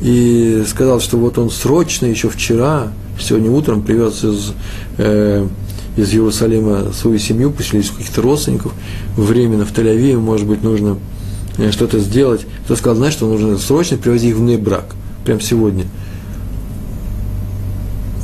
И 0.02 0.62
сказал, 0.68 1.00
что 1.00 1.16
вот 1.16 1.36
он 1.38 1.50
срочно, 1.50 2.06
еще 2.06 2.28
вчера, 2.28 2.92
сегодня 3.18 3.50
утром 3.50 3.82
привез 3.82 4.24
из 4.24 4.52
э, 4.98 5.46
из 5.96 6.12
Иерусалима 6.12 6.92
свою 6.92 7.18
семью, 7.18 7.50
поселились 7.50 7.90
у 7.90 7.94
каких-то 7.94 8.22
родственников, 8.22 8.72
временно 9.16 9.64
в 9.64 9.72
Тель-Авиве, 9.72 10.18
может 10.18 10.46
быть, 10.46 10.62
нужно 10.62 10.98
э, 11.58 11.70
что-то 11.72 11.98
сделать. 11.98 12.46
Кто 12.64 12.76
сказал, 12.76 12.96
знаешь, 12.96 13.14
что 13.14 13.26
нужно 13.26 13.58
срочно 13.58 13.96
привозить 13.96 14.30
их 14.30 14.36
в 14.36 14.58
брак, 14.58 14.94
прямо 15.24 15.40
сегодня. 15.40 15.84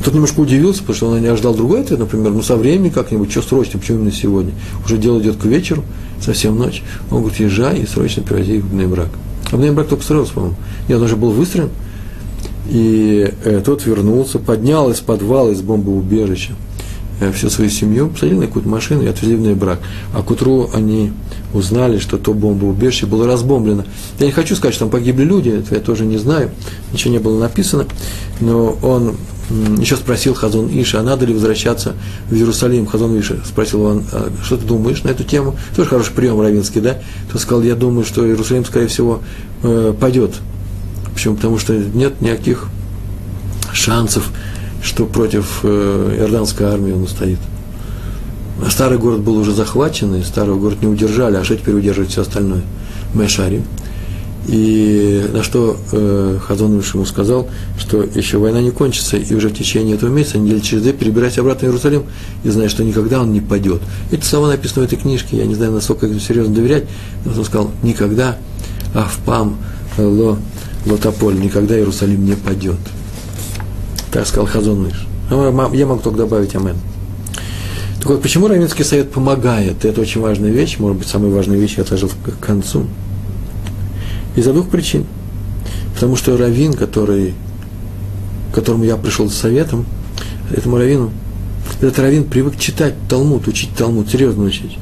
Тот 0.04 0.14
немножко 0.14 0.38
удивился, 0.38 0.80
потому 0.80 0.96
что 0.96 1.08
он 1.08 1.20
не 1.20 1.26
ожидал 1.26 1.54
другой 1.54 1.80
ответ, 1.80 1.98
например, 1.98 2.30
ну 2.30 2.40
со 2.40 2.56
временем 2.56 2.92
как-нибудь, 2.92 3.30
что 3.30 3.42
срочно, 3.42 3.80
почему 3.80 3.98
именно 3.98 4.12
сегодня? 4.12 4.52
Уже 4.84 4.98
дело 4.98 5.18
идет 5.20 5.36
к 5.36 5.44
вечеру, 5.44 5.82
совсем 6.20 6.56
ночь. 6.56 6.84
Он 7.10 7.22
говорит, 7.22 7.40
езжай 7.40 7.80
и 7.80 7.86
срочно 7.86 8.22
привози 8.22 8.58
их 8.58 8.64
в 8.64 8.88
брак. 8.88 9.08
А 9.50 9.56
в 9.56 9.74
брак 9.74 9.88
только 9.88 10.04
строился, 10.04 10.32
по-моему. 10.32 10.56
Нет, 10.88 10.98
он 10.98 11.04
уже 11.04 11.16
был 11.16 11.32
выстроен, 11.32 11.70
и 12.68 13.32
э, 13.44 13.62
тот 13.64 13.84
вернулся, 13.84 14.38
поднял 14.38 14.90
из 14.90 15.00
подвала, 15.00 15.50
из 15.50 15.62
бомбоубежища 15.62 16.52
всю 17.32 17.50
свою 17.50 17.70
семью, 17.70 18.08
посадил 18.08 18.40
на 18.40 18.46
какую-то 18.46 18.68
машину 18.68 19.02
и 19.02 19.06
отвезли 19.06 19.36
в 19.36 19.56
брак. 19.56 19.80
А 20.14 20.22
к 20.22 20.30
утру 20.30 20.70
они 20.74 21.12
узнали, 21.54 21.98
что 21.98 22.18
то 22.18 22.34
бомбоубежище 22.34 23.06
было 23.06 23.26
разбомблено. 23.26 23.84
Я 24.18 24.26
не 24.26 24.32
хочу 24.32 24.54
сказать, 24.56 24.74
что 24.74 24.84
там 24.84 24.90
погибли 24.90 25.24
люди, 25.24 25.50
это 25.50 25.74
я 25.74 25.80
тоже 25.80 26.04
не 26.04 26.18
знаю, 26.18 26.50
ничего 26.92 27.12
не 27.12 27.18
было 27.18 27.40
написано, 27.40 27.86
но 28.40 28.76
он 28.82 29.16
еще 29.78 29.96
спросил 29.96 30.34
Хазон 30.34 30.68
Иша, 30.72 31.00
а 31.00 31.02
надо 31.04 31.24
ли 31.24 31.32
возвращаться 31.32 31.94
в 32.28 32.34
Иерусалим. 32.34 32.86
Хазон 32.86 33.18
Иша 33.18 33.36
спросил 33.46 33.78
его, 33.80 34.02
а 34.12 34.30
что 34.42 34.56
ты 34.56 34.66
думаешь 34.66 35.04
на 35.04 35.10
эту 35.10 35.22
тему? 35.22 35.56
Тоже 35.76 35.88
хороший 35.88 36.12
прием 36.12 36.40
равинский, 36.40 36.80
да? 36.80 36.98
Тот 37.30 37.40
сказал, 37.40 37.62
я 37.62 37.76
думаю, 37.76 38.04
что 38.04 38.26
Иерусалим, 38.26 38.64
скорее 38.64 38.88
всего, 38.88 39.20
э, 39.62 39.94
пойдет 39.98 40.34
Почему? 41.16 41.36
Потому 41.36 41.58
что 41.58 41.72
нет 41.72 42.20
никаких 42.20 42.68
шансов, 43.72 44.30
что 44.86 45.04
против 45.04 45.60
э, 45.64 46.16
иорданской 46.20 46.66
армии 46.66 46.92
он 46.92 47.02
устоит. 47.02 47.38
А 48.64 48.70
старый 48.70 48.98
город 48.98 49.20
был 49.20 49.36
уже 49.36 49.52
захвачен, 49.52 50.14
и 50.14 50.22
старый 50.22 50.54
город 50.54 50.80
не 50.80 50.86
удержали, 50.86 51.36
а 51.36 51.44
что 51.44 51.56
теперь 51.56 51.74
удерживать 51.74 52.10
все 52.10 52.22
остальное? 52.22 52.62
Мэшари. 53.12 53.62
И 54.46 55.28
на 55.32 55.42
что 55.42 55.76
э, 55.90 56.38
Хазон 56.46 56.80
ему 56.80 57.04
сказал, 57.04 57.48
что 57.76 58.04
еще 58.04 58.38
война 58.38 58.60
не 58.62 58.70
кончится, 58.70 59.16
и 59.16 59.34
уже 59.34 59.48
в 59.48 59.54
течение 59.54 59.96
этого 59.96 60.08
месяца, 60.08 60.38
недели 60.38 60.60
через 60.60 60.84
две, 60.84 60.92
перебирайся 60.92 61.40
обратно 61.40 61.66
в 61.66 61.70
Иерусалим, 61.70 62.04
и 62.44 62.48
знай, 62.48 62.68
что 62.68 62.84
никогда 62.84 63.20
он 63.20 63.32
не 63.32 63.40
падет. 63.40 63.82
Это 64.12 64.24
слова 64.24 64.46
написано 64.46 64.82
в 64.82 64.84
этой 64.86 64.98
книжке, 64.98 65.36
я 65.36 65.46
не 65.46 65.56
знаю, 65.56 65.72
насколько 65.72 66.06
это 66.06 66.20
серьезно 66.20 66.54
доверять, 66.54 66.84
но 67.24 67.32
он 67.36 67.44
сказал, 67.44 67.72
никогда, 67.82 68.38
а 68.94 69.02
в 69.02 69.18
пам 69.26 69.58
ло 69.98 70.38
Лотополь, 70.86 71.34
никогда 71.40 71.76
Иерусалим 71.76 72.24
не 72.24 72.36
падет. 72.36 72.78
Так 74.16 74.26
сказал 74.26 74.46
Хазон 74.46 74.86
Миш. 74.86 75.06
А 75.30 75.70
я 75.74 75.86
могу 75.86 76.00
только 76.00 76.16
добавить 76.16 76.56
Амен. 76.56 76.76
Так 77.98 78.06
вот, 78.06 78.22
почему 78.22 78.48
Равинский 78.48 78.82
совет 78.82 79.12
помогает? 79.12 79.84
Это 79.84 80.00
очень 80.00 80.22
важная 80.22 80.50
вещь, 80.50 80.78
может 80.78 80.96
быть, 80.96 81.06
самая 81.06 81.30
важная 81.30 81.58
вещь 81.58 81.74
я 81.76 81.82
отложил 81.82 82.08
к 82.08 82.42
концу. 82.42 82.86
Из-за 84.34 84.54
двух 84.54 84.70
причин. 84.70 85.04
Потому 85.92 86.16
что 86.16 86.34
Равин, 86.34 86.72
который, 86.72 87.34
к 88.52 88.54
которому 88.54 88.84
я 88.84 88.96
пришел 88.96 89.28
с 89.28 89.34
советом, 89.34 89.84
этому 90.50 90.78
Равину, 90.78 91.10
этот 91.82 91.98
Равин 91.98 92.24
привык 92.24 92.58
читать 92.58 92.94
Талмуд, 93.10 93.46
учить 93.48 93.76
Талмуд, 93.76 94.08
серьезно 94.08 94.44
учить. 94.44 94.78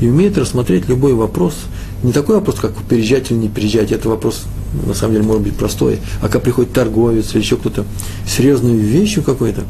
И 0.00 0.08
умеет 0.08 0.36
рассмотреть 0.36 0.88
любой 0.88 1.14
вопрос. 1.14 1.54
Не 2.02 2.10
такой 2.10 2.34
вопрос, 2.34 2.56
как 2.58 2.72
переезжать 2.88 3.30
или 3.30 3.38
не 3.38 3.48
переезжать, 3.48 3.92
это 3.92 4.08
вопрос 4.08 4.46
на 4.86 4.94
самом 4.94 5.14
деле 5.14 5.26
может 5.26 5.42
быть 5.42 5.56
простое, 5.56 5.98
а 6.20 6.26
когда 6.26 6.40
приходит 6.40 6.72
торговец 6.72 7.32
или 7.32 7.40
еще 7.40 7.56
кто-то 7.56 7.84
серьезную 8.26 8.78
вещью 8.78 9.22
какой-то, 9.22 9.64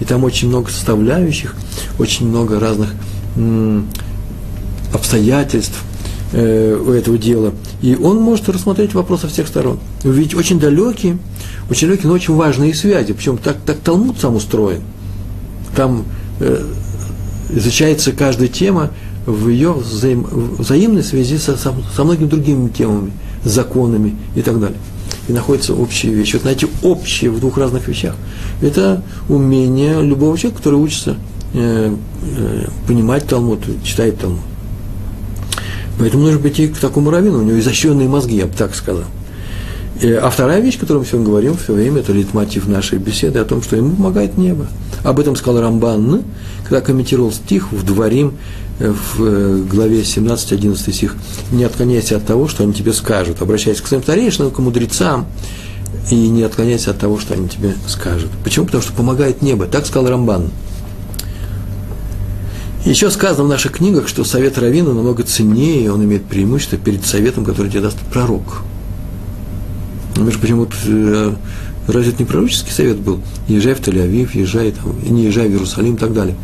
и 0.00 0.04
там 0.04 0.24
очень 0.24 0.48
много 0.48 0.70
составляющих, 0.70 1.54
очень 1.98 2.28
много 2.28 2.58
разных 2.58 2.90
м, 3.36 3.86
обстоятельств 4.92 5.78
э, 6.32 6.74
у 6.74 6.90
этого 6.90 7.16
дела, 7.16 7.52
и 7.80 7.94
он 7.94 8.20
может 8.20 8.48
рассмотреть 8.48 8.94
вопрос 8.94 9.20
со 9.20 9.28
всех 9.28 9.46
сторон, 9.46 9.78
увидеть 10.04 10.34
очень 10.34 10.58
далекие, 10.58 11.18
очень 11.70 11.86
далекие, 11.86 12.08
но 12.08 12.14
очень 12.14 12.34
важные 12.34 12.74
связи, 12.74 13.12
причем 13.12 13.38
так, 13.38 13.56
так 13.64 13.78
Талмуд 13.78 14.18
сам 14.18 14.34
устроен, 14.34 14.82
там 15.76 16.04
э, 16.40 16.64
изучается 17.50 18.12
каждая 18.12 18.48
тема 18.48 18.90
в 19.26 19.48
ее 19.48 19.72
взаим, 19.72 20.26
взаимной 20.58 21.04
связи 21.04 21.36
со, 21.36 21.56
со, 21.56 21.72
со 21.94 22.04
многими 22.04 22.26
другими 22.26 22.68
темами– 22.68 23.12
законами 23.44 24.16
и 24.34 24.42
так 24.42 24.60
далее. 24.60 24.78
И 25.28 25.32
находятся 25.32 25.74
общие 25.74 26.12
вещи. 26.12 26.34
Вот 26.36 26.44
найти 26.44 26.66
общие 26.82 27.30
в 27.30 27.40
двух 27.40 27.58
разных 27.58 27.88
вещах. 27.88 28.14
Это 28.60 29.02
умение 29.28 30.02
любого 30.02 30.36
человека, 30.36 30.58
который 30.58 30.80
учится 30.80 31.16
э, 31.54 31.94
э, 32.22 32.66
понимать 32.86 33.26
Талмуд, 33.26 33.60
читает 33.84 34.18
Талмуд. 34.18 34.40
Поэтому 35.98 36.24
нужно 36.24 36.40
прийти 36.40 36.68
к 36.68 36.78
такому 36.78 37.10
раввину, 37.10 37.40
у 37.40 37.42
него 37.42 37.58
изощренные 37.58 38.08
мозги, 38.08 38.36
я 38.36 38.46
бы 38.46 38.54
так 38.56 38.74
сказал. 38.74 39.04
Э, 40.02 40.16
а 40.16 40.30
вторая 40.30 40.60
вещь, 40.60 40.76
о 40.76 40.80
которой 40.80 40.98
мы 40.98 41.06
сегодня 41.06 41.26
говорим 41.26 41.56
все 41.56 41.74
время, 41.74 42.00
это 42.00 42.12
литмотив 42.12 42.66
нашей 42.66 42.98
беседы 42.98 43.38
о 43.38 43.44
том, 43.44 43.62
что 43.62 43.76
ему 43.76 43.96
помогает 43.96 44.38
небо. 44.38 44.66
Об 45.04 45.20
этом 45.20 45.36
сказал 45.36 45.60
Рамбан, 45.60 46.22
когда 46.64 46.80
комментировал 46.80 47.32
стих 47.32 47.70
в 47.72 47.84
Дворим 47.84 48.34
в 48.78 49.22
э, 49.22 49.62
главе 49.70 50.00
17-11 50.00 50.92
стих, 50.92 51.16
не 51.52 51.64
отклоняйся 51.64 52.16
от 52.16 52.24
того, 52.24 52.48
что 52.48 52.62
они 52.62 52.72
тебе 52.72 52.94
скажут, 52.94 53.42
обращайся 53.42 53.82
к 53.82 53.86
своим 53.86 54.02
старейшинам, 54.02 54.50
к 54.50 54.58
мудрецам, 54.58 55.26
и 56.10 56.14
не 56.14 56.44
отклоняйся 56.44 56.92
от 56.92 56.98
того, 56.98 57.18
что 57.18 57.34
они 57.34 57.48
тебе 57.48 57.74
скажут. 57.86 58.30
Почему? 58.42 58.66
Потому 58.66 58.82
что 58.82 58.92
помогает 58.94 59.42
небо. 59.42 59.66
Так 59.66 59.86
сказал 59.86 60.08
Рамбан. 60.08 60.50
Еще 62.86 63.10
сказано 63.10 63.44
в 63.44 63.48
наших 63.48 63.72
книгах, 63.72 64.08
что 64.08 64.24
совет 64.24 64.56
Равина 64.56 64.94
намного 64.94 65.22
ценнее, 65.24 65.92
он 65.92 66.02
имеет 66.04 66.24
преимущество 66.24 66.78
перед 66.78 67.04
советом, 67.04 67.44
который 67.44 67.70
тебе 67.70 67.82
даст 67.82 67.98
пророк. 68.10 68.62
Между 70.24 70.38
прочим, 70.38 70.58
вот, 70.58 70.74
э, 70.86 71.34
разве 71.86 72.12
это 72.12 72.22
не 72.22 72.26
пророческий 72.26 72.72
совет 72.72 72.98
был? 72.98 73.20
Езжай 73.48 73.74
в 73.74 73.80
Тель-Авив, 73.80 74.30
езжай 74.34 74.72
там, 74.72 74.94
не 75.02 75.24
езжай 75.24 75.48
в 75.48 75.52
Иерусалим 75.52 75.94
и 75.94 75.98
так 75.98 76.12
далее 76.12 76.36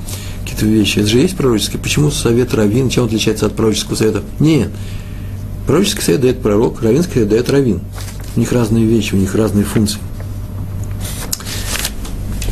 какие-то 0.47 0.67
вещи. 0.67 1.01
Это 1.01 1.09
же 1.09 1.19
есть 1.19 1.37
пророческий. 1.37 1.79
Почему 1.79 2.11
совет 2.11 2.55
раввин, 2.55 2.89
чем 2.89 3.05
он 3.05 3.09
отличается 3.09 3.47
от 3.47 3.55
пророческого 3.55 3.97
совета? 3.97 4.23
Нет. 4.39 4.71
Пророческий 5.67 6.03
совет 6.03 6.21
дает 6.21 6.41
пророк, 6.41 6.83
раввинский 6.83 7.15
совет 7.15 7.29
дает 7.29 7.51
раввин. 7.51 7.81
У 8.37 8.41
них 8.41 8.53
разные 8.53 8.85
вещи, 8.85 9.15
у 9.15 9.19
них 9.19 9.35
разные 9.35 9.65
функции. 9.65 9.99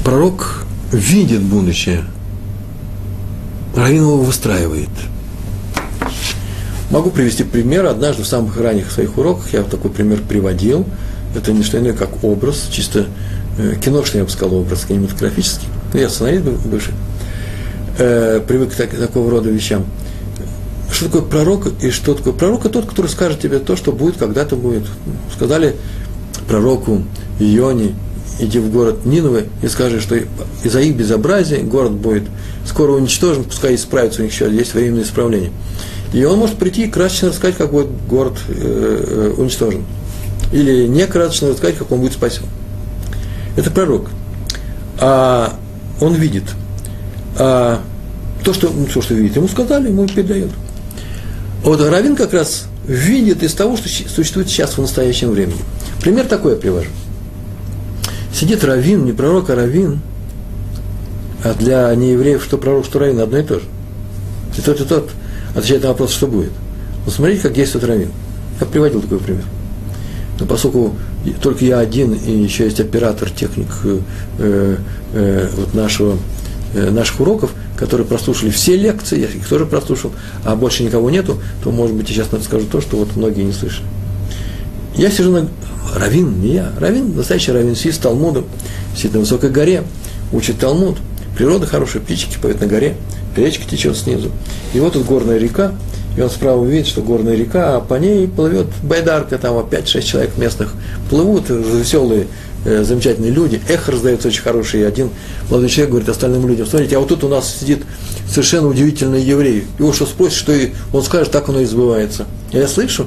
Пророк 0.05 0.65
видит 0.93 1.41
будущее, 1.41 2.05
раввин 3.75 4.03
его 4.03 4.19
выстраивает. 4.19 4.91
Могу 6.91 7.11
привести 7.11 7.45
пример. 7.45 7.87
Однажды 7.87 8.23
в 8.23 8.27
самых 8.27 8.57
ранних 8.57 8.91
своих 8.91 9.17
уроках 9.17 9.53
я 9.53 9.63
такой 9.63 9.91
пример 9.91 10.21
приводил. 10.29 10.87
Это 11.35 11.53
не 11.53 11.63
что 11.63 11.79
иное, 11.79 11.93
как 11.93 12.23
образ, 12.23 12.69
чисто 12.71 13.07
э, 13.59 13.75
киношный, 13.83 14.19
я 14.21 14.25
бы 14.25 14.31
сказал, 14.31 14.57
образ 14.57 14.85
кинематографический. 14.85 15.69
Ну, 15.93 16.01
я 16.01 16.09
сценарист 16.09 16.45
бывший 16.45 16.95
э, 17.99 18.41
привык 18.47 18.73
к 18.73 18.77
так, 18.77 18.91
такого 18.91 19.31
рода 19.31 19.51
вещам. 19.51 19.85
Что 20.93 21.07
такое 21.07 21.23
пророк 21.23 21.67
и 21.83 21.91
что 21.91 22.15
такое 22.15 22.33
пророк? 22.33 22.71
Тот, 22.71 22.87
который 22.87 23.09
скажет 23.09 23.41
тебе 23.41 23.59
то, 23.59 23.75
что 23.75 23.93
будет, 23.93 24.17
когда-то 24.17 24.55
будет. 24.55 24.85
Сказали 25.35 25.75
пророку 26.47 27.03
Ионе, 27.41 27.95
иди 28.39 28.59
в 28.59 28.71
город 28.71 29.05
Ниновы 29.05 29.47
и 29.63 29.69
скажи, 29.69 30.01
что 30.01 30.17
из-за 30.63 30.81
их 30.81 30.97
безобразия 30.97 31.63
город 31.63 31.93
будет 31.93 32.25
скоро 32.67 32.93
уничтожен, 32.93 33.45
пускай 33.45 33.75
исправится, 33.75 34.21
у 34.21 34.25
них 34.25 34.33
еще 34.33 34.51
есть 34.51 34.75
временное 34.75 35.03
исправление. 35.03 35.51
И 36.13 36.23
он 36.25 36.39
может 36.39 36.57
прийти 36.57 36.85
и 36.85 36.91
красочно 36.91 37.31
рассказать, 37.31 37.57
как 37.57 37.73
будет 37.73 37.89
город 38.09 38.39
э, 38.49 39.33
э 39.37 39.41
уничтожен. 39.41 39.85
Или 40.55 40.87
не 40.87 41.07
красочно 41.07 41.51
рассказать, 41.51 41.77
как 41.77 41.93
он 41.93 42.01
будет 42.01 42.15
спасен. 42.15 42.45
Это 43.57 43.71
пророк. 43.71 44.09
А 44.99 45.55
он 46.01 46.15
видит– 46.15 46.45
а, 47.37 47.81
то, 48.45 48.53
что, 48.53 48.71
ну, 48.71 48.87
то, 48.87 49.03
что 49.03 49.15
видит, 49.15 49.37
ему 49.37 49.49
сказали, 49.49 49.89
ему 49.89 50.07
передают. 50.07 50.51
Вот 51.63 51.81
Равин 51.81 52.15
как 52.15 52.33
раз 52.35 52.67
видит 52.87 53.43
из 53.43 53.55
того, 53.55 53.77
что 53.77 53.89
существует 53.89 54.49
сейчас 54.49 54.77
в 54.77 54.81
настоящем 54.81 55.31
времени. 55.31 55.61
Пример 56.01 56.27
такой 56.27 56.53
я 56.53 56.59
привожу. 56.59 56.91
Сидит 58.33 58.63
Равин, 58.65 59.05
не 59.05 59.13
пророк, 59.13 59.51
а 59.51 59.55
Равин, 59.55 60.01
а 61.43 61.55
для 61.55 61.95
неевреев 61.95 62.45
что 62.45 62.59
пророк, 62.59 62.85
что 62.85 62.99
Равин 62.99 63.21
одно 63.21 63.39
и 63.39 63.43
то 63.43 63.61
же. 63.61 63.67
И 64.59 64.61
тот, 64.61 64.81
и 64.81 64.85
тот 64.85 65.11
отвечает 65.55 65.83
на 65.83 65.89
вопрос, 65.89 66.13
что 66.13 66.27
будет. 66.27 66.53
Вот 67.05 67.15
смотрите, 67.15 67.43
как 67.43 67.55
действует 67.55 67.85
Равин. 67.85 68.11
Я 68.61 68.67
приводил 68.67 69.01
такой 69.01 69.19
пример. 69.19 69.45
Но 70.39 70.47
поскольку 70.47 70.97
только 71.41 71.65
я 71.65 71.79
один, 71.79 72.13
и 72.13 72.31
еще 72.31 72.65
есть 72.65 72.81
оператор, 72.81 73.31
техник 73.31 73.69
э, 73.85 73.99
э, 74.39 74.77
э 75.15 75.49
вот 75.57 75.75
нашего 75.75 76.17
Э, 76.75 76.91
наших 76.91 77.21
уроков, 77.21 77.53
которые 77.77 78.05
прослушали 78.05 78.51
все 78.51 78.77
лекции, 78.77 79.21
я 79.21 79.27
их 79.29 79.47
тоже 79.49 79.65
прослушал, 79.65 80.11
а 80.43 80.57
больше 80.57 80.83
никого 80.83 81.09
нету, 81.09 81.41
то, 81.63 81.71
может 81.71 81.95
быть, 81.95 82.09
я 82.11 82.17
сейчас 82.17 82.33
расскажу 82.33 82.67
то, 82.67 82.81
что 82.81 82.97
вот 82.97 83.15
многие 83.15 83.43
не 83.43 83.53
слышали. 83.53 83.87
Я 84.97 85.09
сижу 85.09 85.31
на... 85.31 85.49
Равин, 85.95 86.41
не 86.41 86.55
я. 86.55 86.73
Равин, 86.81 87.15
настоящий 87.15 87.53
Равин, 87.53 87.77
сидит 87.77 87.95
с 87.95 87.99
Талмудом, 87.99 88.47
сидит 88.97 89.15
на 89.15 89.21
высокой 89.21 89.51
горе, 89.51 89.85
учит 90.33 90.59
Талмуд. 90.59 90.97
природа 91.37 91.67
хорошая, 91.67 92.03
птички 92.03 92.39
поют 92.43 92.61
на 92.61 92.67
горе, 92.67 92.97
речка 93.37 93.65
течет 93.71 93.97
снизу. 93.97 94.33
И 94.73 94.81
вот 94.81 94.95
тут 94.95 95.05
горная 95.05 95.39
река, 95.39 95.75
и 96.17 96.21
он 96.21 96.31
справа 96.31 96.65
видит, 96.65 96.87
что 96.87 97.03
горная 97.03 97.35
река, 97.35 97.77
а 97.77 97.81
по 97.81 97.95
ней 97.95 98.29
плывет 98.29 98.67
байдарка, 98.83 99.39
там 99.39 99.57
5-6 99.57 100.03
человек 100.03 100.37
местных 100.37 100.75
плывут, 101.11 101.49
веселые, 101.49 102.27
э, 102.65 102.85
замечательные 102.85 103.31
люди, 103.31 103.61
эхо 103.69 103.93
раздается 103.93 104.29
очень 104.29 104.43
хорошее, 104.43 104.85
и 104.85 104.87
один 104.87 105.11
молодой 105.51 105.69
человек 105.69 105.91
говорит 105.91 106.09
остальным 106.09 106.47
людям, 106.47 106.67
смотрите, 106.67 106.97
а 106.97 107.01
вот 107.01 107.09
тут 107.09 107.25
у 107.25 107.29
нас 107.29 107.57
сидит 107.61 107.83
совершенно 108.29 108.69
удивительный 108.69 109.23
еврей, 109.23 109.67
его 109.79 109.93
что 109.93 110.07
спросит, 110.07 110.37
что 110.39 110.53
и 110.53 110.71
он 110.93 111.03
скажет, 111.03 111.33
так 111.33 111.49
оно 111.49 111.61
и 111.61 111.65
сбывается. 111.65 112.27
Я 112.53 112.69
слышу 112.69 113.07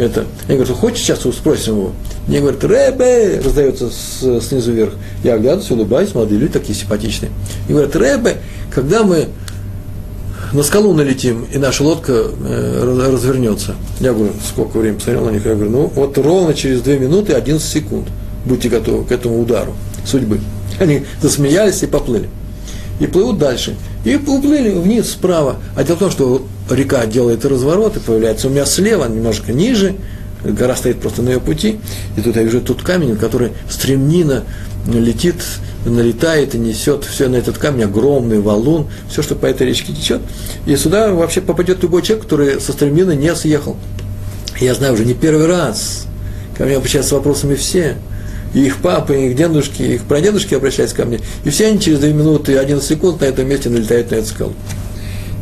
это, 0.00 0.24
я 0.48 0.54
говорю, 0.56 0.74
хочешь 0.74 1.00
сейчас 1.00 1.20
спросим 1.20 1.76
его? 1.76 1.92
Мне 2.26 2.40
говорят, 2.40 2.64
Рэбе, 2.64 3.40
раздается 3.44 3.90
с, 3.90 4.40
снизу 4.40 4.72
вверх. 4.72 4.94
Я 5.22 5.34
оглядываюсь, 5.34 5.70
улыбаюсь, 5.70 6.14
молодые 6.14 6.40
люди 6.40 6.52
такие 6.52 6.78
симпатичные. 6.78 7.30
И 7.68 7.72
говорят, 7.72 7.94
Рэбе, 7.94 8.38
когда 8.72 9.02
мы 9.02 9.28
на 10.52 10.62
скалу 10.62 10.92
налетим, 10.94 11.46
и 11.52 11.58
наша 11.58 11.84
лодка 11.84 12.12
э, 12.12 13.08
развернется. 13.12 13.74
Я 14.00 14.12
говорю, 14.12 14.32
сколько 14.46 14.78
времени 14.78 14.98
посмотрел 14.98 15.24
на 15.26 15.30
них, 15.30 15.46
я 15.46 15.54
говорю, 15.54 15.70
ну 15.70 15.92
вот 15.94 16.18
ровно 16.18 16.54
через 16.54 16.82
2 16.82 16.94
минуты 16.94 17.34
11 17.34 17.66
секунд 17.66 18.08
будьте 18.44 18.68
готовы 18.68 19.04
к 19.04 19.12
этому 19.12 19.40
удару 19.40 19.74
судьбы. 20.04 20.40
Они 20.78 21.04
засмеялись 21.20 21.82
и 21.82 21.86
поплыли. 21.86 22.28
И 23.00 23.06
плывут 23.06 23.38
дальше. 23.38 23.76
И 24.04 24.16
уплыли 24.16 24.70
вниз 24.70 25.10
справа. 25.10 25.56
А 25.76 25.84
дело 25.84 25.96
в 25.96 26.00
том, 26.00 26.10
что 26.10 26.46
река 26.68 27.06
делает 27.06 27.44
разворот 27.44 27.96
и 27.96 28.00
появляется 28.00 28.48
у 28.48 28.50
меня 28.50 28.66
слева, 28.66 29.06
немножко 29.06 29.52
ниже, 29.52 29.96
гора 30.44 30.76
стоит 30.76 31.00
просто 31.00 31.22
на 31.22 31.30
ее 31.30 31.40
пути, 31.40 31.80
и 32.16 32.20
тут 32.20 32.36
я 32.36 32.42
вижу 32.42 32.60
тут 32.60 32.82
камень, 32.82 33.16
который 33.16 33.52
стремнина 33.68 34.44
летит, 34.86 35.36
налетает 35.84 36.54
и 36.54 36.58
несет 36.58 37.04
все 37.04 37.28
на 37.28 37.36
этот 37.36 37.58
камень, 37.58 37.84
огромный 37.84 38.40
валун, 38.40 38.88
все, 39.08 39.22
что 39.22 39.34
по 39.34 39.46
этой 39.46 39.66
речке 39.66 39.92
течет. 39.92 40.20
И 40.66 40.76
сюда 40.76 41.12
вообще 41.12 41.40
попадет 41.40 41.82
любой 41.82 42.02
человек, 42.02 42.24
который 42.24 42.60
со 42.60 42.72
стремнины 42.72 43.16
не 43.16 43.34
съехал. 43.34 43.76
Я 44.60 44.74
знаю 44.74 44.94
уже 44.94 45.04
не 45.06 45.14
первый 45.14 45.46
раз, 45.46 46.06
ко 46.56 46.64
мне 46.64 46.76
обращаются 46.76 47.10
с 47.10 47.12
вопросами 47.12 47.54
все, 47.54 47.96
и 48.52 48.66
их 48.66 48.78
папы, 48.78 49.16
и 49.16 49.26
их 49.28 49.36
дедушки, 49.36 49.82
и 49.82 49.94
их 49.94 50.02
прадедушки 50.02 50.54
обращаются 50.54 50.96
ко 50.96 51.04
мне, 51.04 51.20
и 51.44 51.50
все 51.50 51.68
они 51.68 51.80
через 51.80 52.00
2 52.00 52.08
минуты 52.08 52.52
и 52.52 52.56
11 52.56 52.86
секунд 52.86 53.20
на 53.20 53.26
этом 53.26 53.48
месте 53.48 53.70
налетают 53.70 54.10
на 54.10 54.16
эту 54.16 54.26
скалу. 54.26 54.52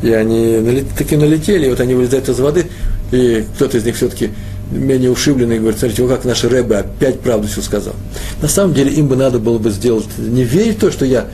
И 0.03 0.13
они 0.13 0.85
таки 0.97 1.17
налетели, 1.17 1.67
и 1.67 1.71
вот 1.71 1.81
они 1.81 1.95
вылезают 1.95 2.29
из 2.29 2.39
воды, 2.39 2.67
и 3.11 3.45
кто-то 3.57 3.79
из 3.79 3.85
них 3.85 3.97
все-таки 3.97 4.31
менее 4.71 5.11
ушибленный, 5.11 5.59
говорит, 5.59 5.79
смотрите, 5.79 6.03
вот 6.03 6.11
как 6.11 6.25
наш 6.25 6.45
Рэбе 6.45 6.77
опять 6.77 7.21
правду 7.21 7.49
все 7.49 7.63
сказал. 7.63 7.95
На 8.43 8.49
самом 8.49 8.75
деле 8.75 8.93
им 8.93 9.09
бы 9.09 9.17
надо 9.17 9.39
было 9.39 9.59
бы 9.59 9.71
сделать, 9.71 10.07
не 10.19 10.45
верить 10.45 10.77
в 10.77 10.81
то, 10.81 10.91
что 10.91 11.05
я 11.05 11.27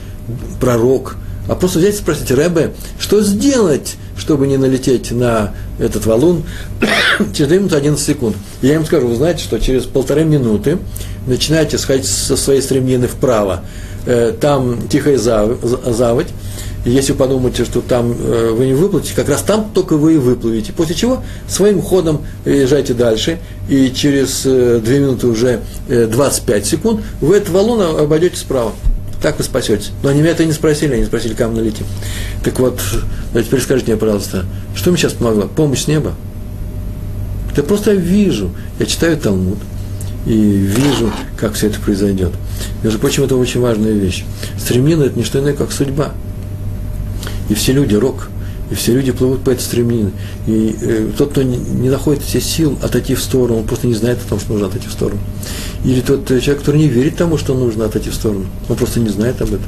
пророк, 0.60 1.16
а 1.48 1.54
просто 1.54 1.78
взять 1.78 1.94
и 1.94 1.98
спросить, 1.98 2.30
Рэбе, 2.30 2.72
что 2.98 3.22
сделать, 3.22 3.96
чтобы 4.16 4.46
не 4.46 4.56
налететь 4.56 5.10
на 5.10 5.54
этот 5.78 6.06
валун 6.06 6.44
через 7.34 7.48
2 7.48 7.56
минуты 7.56 7.76
11 7.76 8.04
секунд. 8.04 8.36
Я 8.62 8.76
им 8.76 8.86
скажу, 8.86 9.08
вы 9.08 9.16
знаете, 9.16 9.42
что 9.42 9.58
через 9.58 9.84
полторы 9.84 10.24
минуты 10.24 10.78
начинаете 11.26 11.78
сходить 11.78 12.06
со 12.06 12.36
своей 12.36 12.62
стремнины 12.62 13.08
вправо, 13.08 13.64
э, 14.06 14.32
там 14.40 14.88
тихая 14.88 15.18
заводь, 15.18 16.28
если 16.90 17.12
вы 17.12 17.18
подумаете, 17.18 17.64
что 17.64 17.80
там 17.80 18.12
э, 18.12 18.50
вы 18.50 18.66
не 18.66 18.74
выплывете, 18.74 19.14
как 19.14 19.28
раз 19.28 19.42
там 19.42 19.70
только 19.72 19.96
вы 19.96 20.14
и 20.14 20.18
выплывете. 20.18 20.72
После 20.72 20.94
чего 20.94 21.22
своим 21.48 21.80
ходом 21.80 22.22
езжайте 22.44 22.92
дальше, 22.92 23.38
и 23.68 23.90
через 23.90 24.42
э, 24.44 24.80
2 24.84 24.94
минуты 24.94 25.26
уже 25.26 25.60
э, 25.88 26.06
25 26.06 26.66
секунд 26.66 27.00
вы 27.22 27.36
этот 27.36 27.48
валун 27.50 27.80
обойдете 27.80 28.36
справа. 28.36 28.72
Так 29.22 29.38
вы 29.38 29.44
спасетесь. 29.44 29.92
Но 30.02 30.10
они 30.10 30.20
меня 30.20 30.32
это 30.32 30.44
не 30.44 30.52
спросили, 30.52 30.92
они 30.92 31.06
спросили, 31.06 31.34
мы 31.40 31.54
налетим. 31.54 31.86
Так 32.42 32.58
вот, 32.60 32.78
а 33.32 33.42
теперь 33.42 33.62
скажите 33.62 33.92
мне, 33.92 33.96
пожалуйста, 33.96 34.44
что 34.74 34.90
мне 34.90 34.98
сейчас 34.98 35.14
помогло? 35.14 35.44
Помощь 35.44 35.84
с 35.84 35.88
неба? 35.88 36.12
Да 37.56 37.62
просто 37.62 37.92
я 37.92 37.96
вижу, 37.96 38.50
я 38.78 38.84
читаю 38.84 39.16
Талмуд, 39.16 39.58
и 40.26 40.34
вижу, 40.34 41.10
как 41.38 41.54
все 41.54 41.68
это 41.68 41.80
произойдет. 41.80 42.32
Между 42.82 42.98
прочим, 42.98 43.22
это 43.22 43.36
очень 43.36 43.60
важная 43.60 43.92
вещь. 43.92 44.24
Стремление– 44.58 45.06
это 45.06 45.16
не 45.16 45.24
что 45.24 45.38
иное, 45.38 45.54
как 45.54 45.72
судьба– 45.72 46.12
и 47.48 47.54
все 47.54 47.72
люди 47.72 47.94
рок, 47.94 48.28
и 48.70 48.74
все 48.74 48.94
люди 48.94 49.12
плывут 49.12 49.42
по 49.42 49.50
этой 49.50 49.60
стремнине. 49.60 50.12
И 50.46 50.76
э, 50.80 51.10
тот, 51.16 51.30
кто 51.30 51.42
не, 51.42 51.56
не 51.56 51.90
находит 51.90 52.22
все 52.22 52.40
сил 52.40 52.78
отойти 52.82 53.14
в 53.14 53.22
сторону, 53.22 53.60
он 53.60 53.66
просто 53.66 53.86
не 53.86 53.94
знает 53.94 54.18
о 54.24 54.28
том, 54.28 54.40
что 54.40 54.52
нужно 54.52 54.68
отойти 54.68 54.88
в 54.88 54.92
сторону. 54.92 55.20
Или 55.84 56.00
тот 56.00 56.30
э, 56.30 56.40
человек, 56.40 56.60
который 56.60 56.78
не 56.78 56.88
верит 56.88 57.16
тому, 57.16 57.36
что 57.38 57.54
нужно 57.54 57.84
отойти 57.84 58.10
в 58.10 58.14
сторону, 58.14 58.46
он 58.68 58.76
просто 58.76 59.00
не 59.00 59.10
знает 59.10 59.40
об 59.42 59.48
этом 59.48 59.66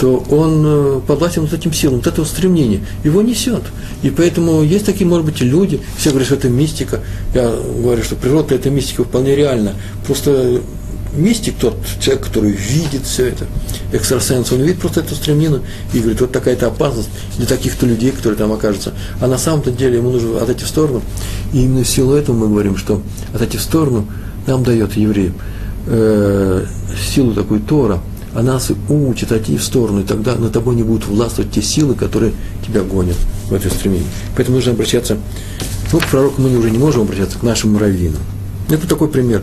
то 0.00 0.24
он 0.30 0.62
э, 0.64 1.00
подвластен 1.06 1.42
вот 1.42 1.52
этим 1.52 1.74
силам, 1.74 1.96
вот 1.96 2.06
этого 2.06 2.24
стремления, 2.24 2.80
его 3.04 3.20
несет. 3.20 3.62
И 4.02 4.08
поэтому 4.08 4.62
есть 4.62 4.86
такие, 4.86 5.06
может 5.06 5.26
быть, 5.26 5.42
люди, 5.42 5.78
все 5.98 6.08
говорят, 6.08 6.26
что 6.26 6.36
это 6.36 6.48
мистика. 6.48 7.00
Я 7.34 7.50
говорю, 7.50 8.02
что 8.02 8.16
природа– 8.16 8.54
это 8.54 8.70
мистика 8.70 9.04
вполне 9.04 9.36
реально. 9.36 9.74
Просто 10.06 10.62
мистик, 11.14 11.56
тот 11.58 11.76
человек, 12.00 12.26
который 12.26 12.52
видит 12.52 13.02
все 13.04 13.28
это, 13.28 13.46
экстрасенс, 13.92 14.52
он 14.52 14.60
видит 14.62 14.80
просто 14.80 15.00
эту 15.00 15.14
стремнину 15.14 15.62
и 15.92 15.98
говорит, 15.98 16.20
вот 16.20 16.32
такая-то 16.32 16.68
опасность 16.68 17.08
для 17.36 17.46
таких-то 17.46 17.86
людей, 17.86 18.12
которые 18.12 18.38
там 18.38 18.52
окажутся. 18.52 18.92
А 19.20 19.26
на 19.26 19.38
самом-то 19.38 19.70
деле 19.70 19.98
ему 19.98 20.10
нужно 20.10 20.40
отойти 20.40 20.64
в 20.64 20.68
сторону. 20.68 21.02
И 21.52 21.62
именно 21.62 21.84
в 21.84 21.88
силу 21.88 22.14
этого 22.14 22.36
мы 22.36 22.48
говорим, 22.48 22.76
что 22.76 23.02
отойти 23.34 23.58
в 23.58 23.62
сторону 23.62 24.06
нам 24.46 24.62
дает 24.62 24.96
евреям 24.96 25.34
э, 25.86 26.66
силу 27.14 27.34
такую 27.34 27.60
Тора, 27.60 28.00
а 28.34 28.42
нас 28.42 28.70
учит 28.88 29.32
отойти 29.32 29.56
в 29.56 29.64
сторону, 29.64 30.00
и 30.00 30.04
тогда 30.04 30.36
на 30.36 30.50
тобой 30.50 30.76
не 30.76 30.82
будут 30.82 31.06
властвовать 31.06 31.50
те 31.50 31.62
силы, 31.62 31.94
которые 31.94 32.32
тебя 32.66 32.82
гонят 32.82 33.16
в 33.48 33.54
это 33.54 33.68
стремление. 33.70 34.08
Поэтому 34.36 34.56
нужно 34.56 34.72
обращаться, 34.72 35.18
ну, 35.92 35.98
к 35.98 36.06
пророку 36.06 36.40
мы 36.40 36.56
уже 36.56 36.70
не 36.70 36.78
можем 36.78 37.02
обращаться, 37.02 37.38
к 37.38 37.42
нашим 37.42 37.76
раввинам. 37.76 38.20
Это 38.70 38.86
такой 38.86 39.08
пример 39.08 39.42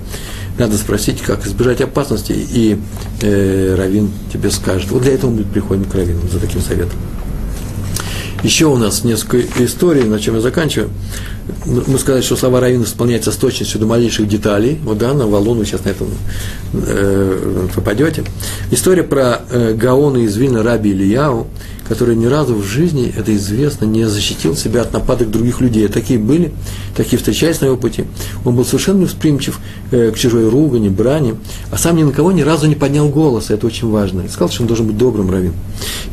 надо 0.58 0.78
спросить, 0.78 1.22
как 1.22 1.46
избежать 1.46 1.82
опасности, 1.82 2.34
и 2.34 2.80
э, 3.22 3.76
Равин 3.78 4.12
тебе 4.32 4.50
скажет. 4.50 4.90
Вот 4.92 5.04
для 5.04 5.14
этого 5.14 5.32
мы 5.32 5.44
приходим 5.44 5.86
к 5.86 5.94
Равину 5.94 6.28
за 6.32 6.40
таким 6.40 6.62
советом. 6.62 6.98
Еще 8.44 8.66
у 8.66 8.78
нас 8.78 9.04
несколько 9.04 9.64
историй, 9.64 10.04
на 10.04 10.20
чем 10.20 10.36
я 10.36 10.42
заканчиваю. 10.42 10.90
Мы 11.66 11.98
сказали, 11.98 12.22
что 12.22 12.36
слова 12.36 12.60
Равина 12.60 12.84
исполняются 12.84 13.32
с 13.32 13.38
точностью 13.38 13.80
до 13.80 13.86
малейших 13.86 14.28
деталей. 14.28 14.80
Вот 14.84 14.98
да, 14.98 15.14
на 15.14 15.28
валун 15.28 15.64
сейчас 15.66 15.86
на 15.86 15.90
этом 15.90 16.08
э, 16.74 17.68
попадете. 17.74 18.24
История 18.72 19.04
про 19.04 19.42
э, 19.50 19.74
Гаона 19.74 20.18
из 20.18 20.36
Вильна 20.36 20.62
Раби 20.62 20.92
Ильяу, 20.92 21.48
который 21.88 22.16
ни 22.16 22.26
разу 22.26 22.56
в 22.56 22.64
жизни, 22.64 23.14
это 23.16 23.36
известно, 23.36 23.86
не 23.86 24.06
защитил 24.06 24.56
себя 24.56 24.82
от 24.82 24.94
нападок 24.94 25.32
других 25.32 25.62
людей. 25.62 25.88
Такие 25.88 26.20
были, 26.20 26.52
такие 26.96 27.18
встречались 27.18 27.62
на 27.62 27.66
его 27.68 27.78
пути. 27.78 28.06
Он 28.44 28.56
был 28.56 28.66
совершенно 28.66 29.00
невосприимчив 29.00 29.60
э, 29.92 30.12
к 30.12 30.18
чужой 30.18 30.50
ругани, 30.50 30.90
брани, 30.90 31.36
а 31.72 31.78
сам 31.78 31.96
ни 31.96 32.04
на 32.04 32.12
кого 32.12 32.32
ни 32.32 32.42
разу 32.42 32.68
не 32.68 32.76
поднял 32.76 33.08
голоса, 33.10 33.54
это 33.54 33.68
очень 33.68 33.90
важно. 33.90 34.22
И 34.22 34.28
сказал, 34.28 34.50
что 34.50 34.64
он 34.64 34.68
должен 34.68 34.88
быть 34.88 34.98
добрым 34.98 35.32
раввин. 35.32 35.54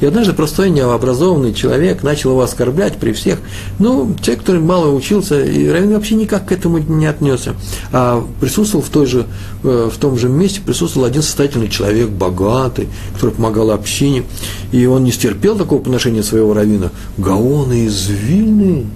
И 0.00 0.06
однажды 0.06 0.32
простой, 0.32 0.70
необразованный 0.70 1.54
человек 1.54 2.02
начал 2.02 2.30
его 2.30 2.42
оскорблять 2.42 2.96
при 2.96 3.12
всех. 3.12 3.38
Ну, 3.78 4.14
человек, 4.20 4.40
который 4.40 4.60
мало 4.60 4.94
учился, 4.94 5.23
и 5.32 5.68
раввин 5.68 5.94
вообще 5.94 6.14
никак 6.14 6.46
к 6.46 6.52
этому 6.52 6.78
не 6.78 7.06
отнесся. 7.06 7.54
А 7.92 8.26
присутствовал 8.40 8.84
в, 8.84 8.88
той 8.88 9.06
же, 9.06 9.26
э, 9.62 9.90
в 9.92 9.96
том 9.98 10.18
же 10.18 10.28
месте, 10.28 10.60
присутствовал 10.60 11.06
один 11.06 11.22
состоятельный 11.22 11.68
человек, 11.68 12.08
богатый, 12.08 12.88
который 13.14 13.30
помогал 13.32 13.70
общине, 13.70 14.24
и 14.72 14.86
он 14.86 15.04
не 15.04 15.12
стерпел 15.12 15.56
такого 15.56 15.80
поношения 15.80 16.22
своего 16.22 16.54
равина. 16.54 16.90
Гаоны 17.18 17.86
из 17.86 18.08
Вильны 18.08 18.86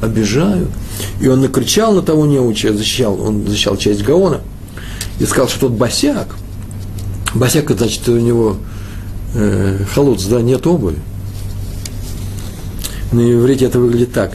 обижают. 0.00 0.68
И 1.20 1.28
он 1.28 1.40
накричал 1.40 1.94
на 1.94 2.02
того 2.02 2.26
неуча, 2.26 2.72
защищал, 2.72 3.20
он 3.20 3.46
защищал 3.46 3.76
часть 3.76 4.02
Гаона, 4.02 4.40
и 5.18 5.24
сказал, 5.24 5.48
что 5.48 5.60
тот 5.60 5.72
босяк, 5.72 6.34
босяк, 7.34 7.70
значит, 7.70 8.08
у 8.08 8.18
него 8.18 8.56
э, 9.34 9.84
халуц, 9.94 10.24
да, 10.24 10.40
нет 10.40 10.66
обуви. 10.66 10.96
На 13.12 13.20
иврите 13.20 13.66
это 13.66 13.78
выглядит 13.78 14.12
так. 14.12 14.32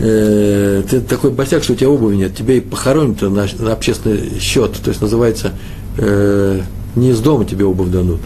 Э, 0.00 0.82
ты 0.88 1.00
такой 1.00 1.30
босяк, 1.30 1.62
что 1.64 1.72
у 1.72 1.76
тебя 1.76 1.90
обуви 1.90 2.16
нет, 2.16 2.36
тебя 2.36 2.54
и 2.54 2.60
похоронят 2.60 3.22
на, 3.22 3.46
на 3.58 3.72
общественный 3.72 4.38
счет, 4.38 4.72
то 4.82 4.88
есть 4.90 5.00
называется, 5.00 5.52
э, 5.96 6.60
не 6.94 7.10
из 7.10 7.20
дома 7.20 7.44
тебе 7.44 7.64
обувь 7.64 7.90
дадут, 7.90 8.20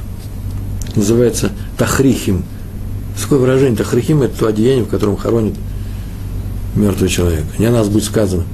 называется 0.95 1.51
тахрихим, 1.79 2.45
Такое 3.21 3.39
выражение, 3.39 3.77
тахрихим– 3.77 4.23
это 4.25 4.39
то 4.39 4.47
одеяние, 4.49 4.85
в 4.85 4.89
котором 4.89 5.17
хоронит 5.17 5.55
мертвый 6.75 7.09
человек. 7.09 7.45
Не 7.59 7.67
о 7.67 7.73
нас 7.73 7.89
будет 7.89 8.05
сказано. 8.05 8.45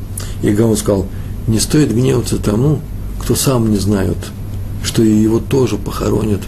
И 0.42 0.50
Гаон 0.50 0.76
сказал, 0.76 1.06
не 1.46 1.58
стоит 1.58 1.94
гневаться 1.94 2.38
тому, 2.38 2.80
кто 3.20 3.34
сам 3.34 3.70
не 3.70 3.78
знает, 3.78 4.16
что 4.84 5.02
и 5.02 5.10
его 5.10 5.38
тоже 5.38 5.76
похоронят 5.76 6.40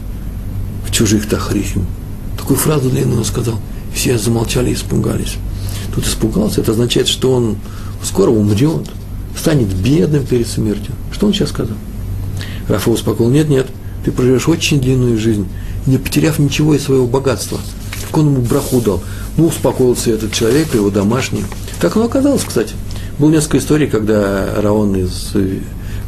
в 0.87 0.93
чужих 0.93 1.29
тахрихим. 1.29 1.87
Такую 2.39 2.57
фразу 2.57 2.91
длинную 2.91 3.19
он 3.19 3.25
сказал. 3.25 3.59
Все 3.95 4.19
замолчали 4.19 4.71
и 4.71 4.75
испугались. 4.75 5.37
Тут 5.95 6.07
испугался, 6.07 6.61
это 6.61 6.73
означает, 6.73 7.09
что 7.09 7.33
он 7.33 7.57
скоро 8.03 8.31
умрет, 8.31 8.87
станет 9.37 9.69
бедным 9.75 10.25
перед 10.25 10.47
смертью. 10.47 10.95
Что 11.13 11.27
он 11.27 11.33
сейчас 11.33 11.51
сказал? 11.51 11.77
Рафа 12.69 12.91
успокоил, 12.91 13.31
нет, 13.31 13.49
нет, 13.49 13.67
ты 14.05 14.13
проживешь 14.13 14.49
очень 14.49 14.81
длинную 14.81 15.19
жизнь, 15.19 15.47
не 15.87 15.99
потеряв 15.99 16.39
ничего 16.39 16.75
из 16.75 16.85
своего 16.85 17.07
богатства. 17.07 17.59
Как 18.07 18.19
он 18.19 18.33
ему 18.33 18.43
браху 18.43 18.81
дал. 18.81 19.03
Ну, 19.37 19.47
успокоился 19.47 20.11
этот 20.11 20.33
человек, 20.33 20.75
его 20.75 20.91
домашний. 20.91 21.45
Так 21.81 21.97
оно 21.97 22.07
оказалось, 22.07 22.45
кстати. 22.45 22.75
Было 23.19 23.31
несколько 23.31 23.59
историй, 23.59 23.87
когда 23.87 24.61
Раон 24.61 24.97
из 24.97 25.33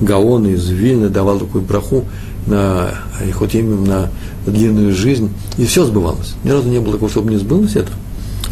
Гаона, 0.00 0.48
из 0.48 0.68
Вильны 0.68 1.08
давал 1.08 1.38
такую 1.38 1.64
браху 1.64 2.04
на 2.46 2.90
Ихотемим, 3.28 3.84
на 3.84 4.10
длинную 4.46 4.94
жизнь, 4.94 5.30
и 5.58 5.64
все 5.64 5.84
сбывалось. 5.84 6.34
Ни 6.44 6.50
разу 6.50 6.68
не 6.68 6.80
было 6.80 6.94
такого, 6.94 7.10
чтобы 7.10 7.30
не 7.30 7.38
сбылось 7.38 7.76
это. 7.76 7.92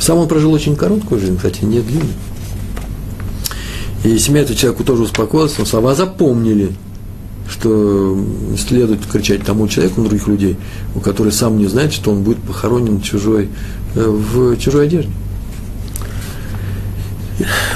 Сам 0.01 0.19
он 0.19 0.29
прожил 0.29 0.53
очень 0.53 0.77
короткую 0.77 1.21
жизнь, 1.21 1.37
кстати, 1.37 1.65
не 1.65 1.81
длинную. 1.81 2.15
И 4.03 4.19
семья 4.19 4.43
этого 4.43 4.57
человека 4.57 4.83
тоже 4.83 5.03
успокоилась, 5.03 5.59
но 5.59 5.67
слова 5.67 5.95
запомнили, 5.95 6.73
что 7.49 8.19
следует 8.57 9.05
кричать 9.05 9.45
тому 9.45 9.69
человеку, 9.69 10.01
других 10.01 10.27
людей, 10.27 10.57
у 10.95 11.01
которых 11.01 11.35
сам 11.35 11.59
не 11.59 11.67
знает, 11.67 11.93
что 11.93 12.13
он 12.13 12.23
будет 12.23 12.39
похоронен 12.39 13.03
чужой, 13.03 13.51
э, 13.95 14.03
в 14.03 14.57
чужой 14.57 14.87
одежде. 14.87 15.11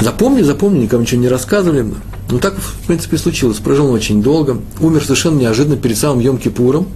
Запомни, 0.00 0.42
запомни, 0.42 0.80
никому 0.80 1.02
ничего 1.02 1.20
не 1.20 1.28
рассказывали. 1.28 1.86
Ну, 2.30 2.38
так, 2.38 2.54
в 2.56 2.86
принципе, 2.86 3.18
случилось. 3.18 3.58
Прожил 3.58 3.86
он 3.86 3.94
очень 3.94 4.22
долго. 4.22 4.58
Умер 4.80 5.02
совершенно 5.02 5.38
неожиданно 5.38 5.76
перед 5.76 5.98
самым 5.98 6.20
Йом-Кипуром. 6.20 6.86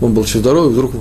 Он 0.00 0.14
был 0.14 0.24
еще 0.24 0.40
здоровый, 0.40 0.72
вдруг 0.72 0.92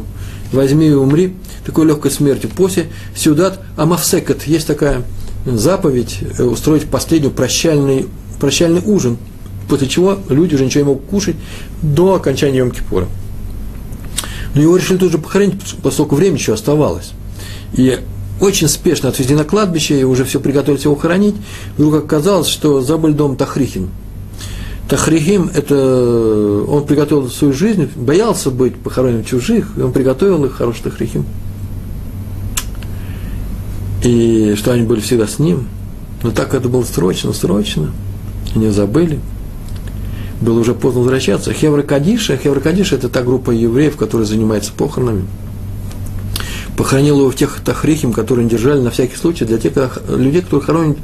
возьми 0.53 0.87
и 0.87 0.93
умри 0.93 1.35
такой 1.65 1.85
легкой 1.85 2.11
смертью. 2.11 2.49
После 2.55 2.87
Сюдат 3.15 3.59
Амавсекат 3.77 4.43
есть 4.43 4.67
такая 4.67 5.03
заповедь 5.45 6.19
э, 6.37 6.43
устроить 6.43 6.89
последний 6.89 7.29
прощальный, 7.29 8.07
прощальный 8.39 8.81
ужин, 8.85 9.17
после 9.67 9.87
чего 9.87 10.17
люди 10.29 10.55
уже 10.55 10.65
ничего 10.65 10.83
не 10.83 10.89
могут 10.89 11.05
кушать 11.05 11.35
до 11.81 12.15
окончания 12.15 12.59
Йом-Кипура. 12.59 13.07
Но 14.55 14.61
его 14.61 14.77
решили 14.77 14.97
тут 14.97 15.11
же 15.11 15.17
похоронить, 15.17 15.55
поскольку 15.81 16.15
время 16.15 16.37
еще 16.37 16.53
оставалось. 16.53 17.11
И 17.73 17.99
очень 18.39 18.67
спешно 18.67 19.09
отвезли 19.09 19.35
на 19.35 19.45
кладбище, 19.45 19.99
и 19.99 20.03
уже 20.03 20.25
все 20.25 20.39
приготовились 20.39 20.83
его 20.83 20.95
хоронить. 20.95 21.35
Вдруг 21.77 21.95
оказалось, 21.95 22.47
что 22.47 22.81
забыли 22.81 23.13
дом 23.13 23.35
Тахрихин. 23.35 23.89
Тахрихим– 24.93 25.49
это 25.55 26.65
он 26.67 26.85
приготовил 26.85 27.27
свою 27.27 27.51
жизнь, 27.51 27.89
боялся 27.95 28.51
быть 28.51 28.75
похоронен 28.75 29.23
чужих, 29.23 29.71
и 29.75 29.81
он 29.81 29.91
приготовил 29.91 30.45
их, 30.45 30.53
хороший 30.53 30.83
Тахрихим. 30.83 31.25
И 34.03 34.53
что 34.55 34.71
они 34.71 34.83
были 34.83 34.99
всегда 34.99 35.25
с 35.25 35.39
ним. 35.39 35.67
Но 36.21 36.29
так 36.29 36.53
это 36.53 36.69
было 36.69 36.83
срочно, 36.83 37.33
срочно. 37.33 37.89
Они 38.53 38.69
забыли. 38.69 39.19
Было 40.41 40.59
уже 40.59 40.75
поздно 40.75 41.01
возвращаться. 41.01 41.53
Хевра 41.53 41.81
Кадиша, 41.81 42.37
Хевра 42.37 42.59
Кадиша– 42.59 42.95
это 42.97 43.09
та 43.09 43.23
группа 43.23 43.49
евреев, 43.49 43.97
которая 43.97 44.27
занимается 44.27 44.73
похоронами– 44.73 45.25
похоронил 46.75 47.19
его 47.19 47.29
в 47.29 47.35
тех 47.35 47.59
тахрихим, 47.63 48.13
которые 48.13 48.47
держали 48.47 48.79
на 48.79 48.91
всякий 48.91 49.15
случай 49.15 49.45
для 49.45 49.57
тех 49.57 49.99
людей, 50.09 50.41
которые 50.41 50.65
хоронят 50.65 50.97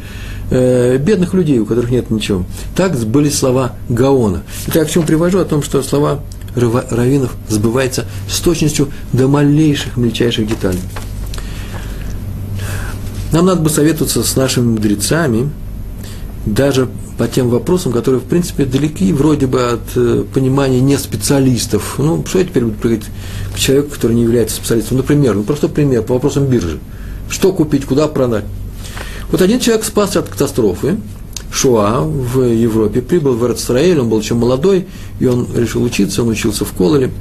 э, 0.49 0.97
бедных 0.97 1.33
людей, 1.33 1.59
у 1.59 1.65
которых 1.65 1.91
нет 1.91 2.09
ничего. 2.09 2.45
Так 2.75 2.97
были 3.05 3.29
слова 3.29 3.73
Гаона. 3.89 4.43
Это 4.67 4.79
я 4.79 4.85
к 4.85 4.89
чему 4.89 5.05
привожу? 5.05 5.39
О 5.39 5.45
том, 5.45 5.61
что 5.61 5.81
слова 5.83 6.21
раввинов 6.55 7.35
сбываются 7.47 8.05
с 8.29 8.39
точностью 8.39 8.89
до 9.13 9.27
малейших, 9.27 9.97
мельчайших 9.97 10.47
деталей. 10.47 10.79
Нам 13.31 13.45
надо 13.45 13.61
бы 13.61 13.69
советоваться 13.69 14.23
с 14.23 14.35
нашими 14.35 14.65
мудрецами, 14.65 15.51
даже 16.45 16.89
по 17.17 17.27
тем 17.27 17.49
вопросам, 17.49 17.91
которые, 17.91 18.21
в 18.21 18.23
принципе, 18.23 18.65
далеки 18.65 19.11
вроде 19.11 19.45
бы 19.45 19.61
от 19.61 19.81
э, 19.95 20.23
понимания 20.33 20.79
не 20.79 20.97
специалистов. 20.97 21.95
Ну, 21.97 22.23
что 22.25 22.39
я 22.39 22.45
теперь 22.45 22.63
буду 22.63 22.77
говорить 22.81 23.03
к 23.53 23.59
человеку, 23.59 23.91
который 23.91 24.15
не 24.15 24.23
является 24.23 24.55
специалистом? 24.55 24.97
Например, 24.97 25.35
ну, 25.35 25.43
простой 25.43 25.69
пример 25.69 26.01
по 26.03 26.13
вопросам 26.13 26.45
биржи. 26.45 26.79
Что 27.29 27.51
купить, 27.51 27.85
куда 27.85 28.07
продать? 28.07 28.45
Вот 29.31 29.41
один 29.41 29.59
человек 29.59 29.85
спасся 29.85 30.19
от 30.19 30.29
катастрофы, 30.29 30.97
Шуа 31.51 32.01
в 32.01 32.41
Европе, 32.41 33.01
прибыл 33.01 33.33
в 33.33 33.45
Эрцраэль, 33.45 33.99
он 33.99 34.09
был 34.09 34.19
еще 34.19 34.33
молодой, 34.33 34.87
и 35.19 35.25
он 35.25 35.47
решил 35.55 35.83
учиться, 35.83 36.21
он 36.21 36.29
учился 36.29 36.65
в 36.65 36.73
Кололе, 36.73 37.11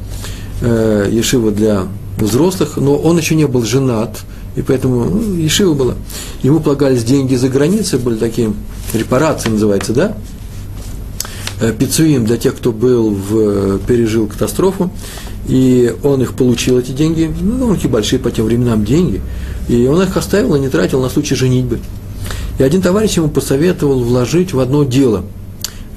э, 0.61 1.09
Ешива 1.11 1.50
для 1.50 1.86
взрослых, 2.18 2.76
но 2.76 2.96
он 2.96 3.18
еще 3.18 3.34
не 3.34 3.46
был 3.46 3.62
женат, 3.64 4.18
и 4.56 4.62
поэтому 4.62 5.04
ну, 5.04 5.34
Ешива 5.34 5.74
была. 5.74 5.94
Ему 6.42 6.61
полагались 6.61 7.04
деньги 7.04 7.34
за 7.36 7.48
границей, 7.48 7.98
были 7.98 8.16
такие 8.16 8.52
репарации 8.92 9.50
называется, 9.50 9.92
да? 9.92 10.16
Э, 11.61 11.72
Пицуим 11.72 12.24
для 12.24 12.36
тех, 12.36 12.56
кто 12.56 12.72
был 12.72 13.11
в, 13.11 13.78
пережил 13.80 14.26
катастрофу, 14.26 14.90
и 15.49 15.94
он 16.03 16.22
их 16.22 16.34
получил, 16.34 16.78
эти 16.78 16.92
деньги, 16.92 17.30
ну, 17.40 17.59
довольно 17.59 17.88
большие 17.88 18.18
по 18.18 18.30
тем 18.30 18.44
временам 18.44 18.84
деньги, 18.84 19.20
и 19.68 19.86
он 19.86 20.01
их 20.03 20.16
оставил 20.16 20.55
и 20.55 20.61
не 20.61 20.68
тратил 20.68 21.01
на 21.01 21.09
случай 21.09 21.34
женитьбы. 21.34 21.80
И 22.59 22.62
один 22.62 22.82
товарищ 22.82 23.16
ему 23.16 23.28
посоветовал 23.28 24.01
вложить 24.01 24.53
в 24.53 24.61
одно 24.61 24.84
дело– 24.84 25.24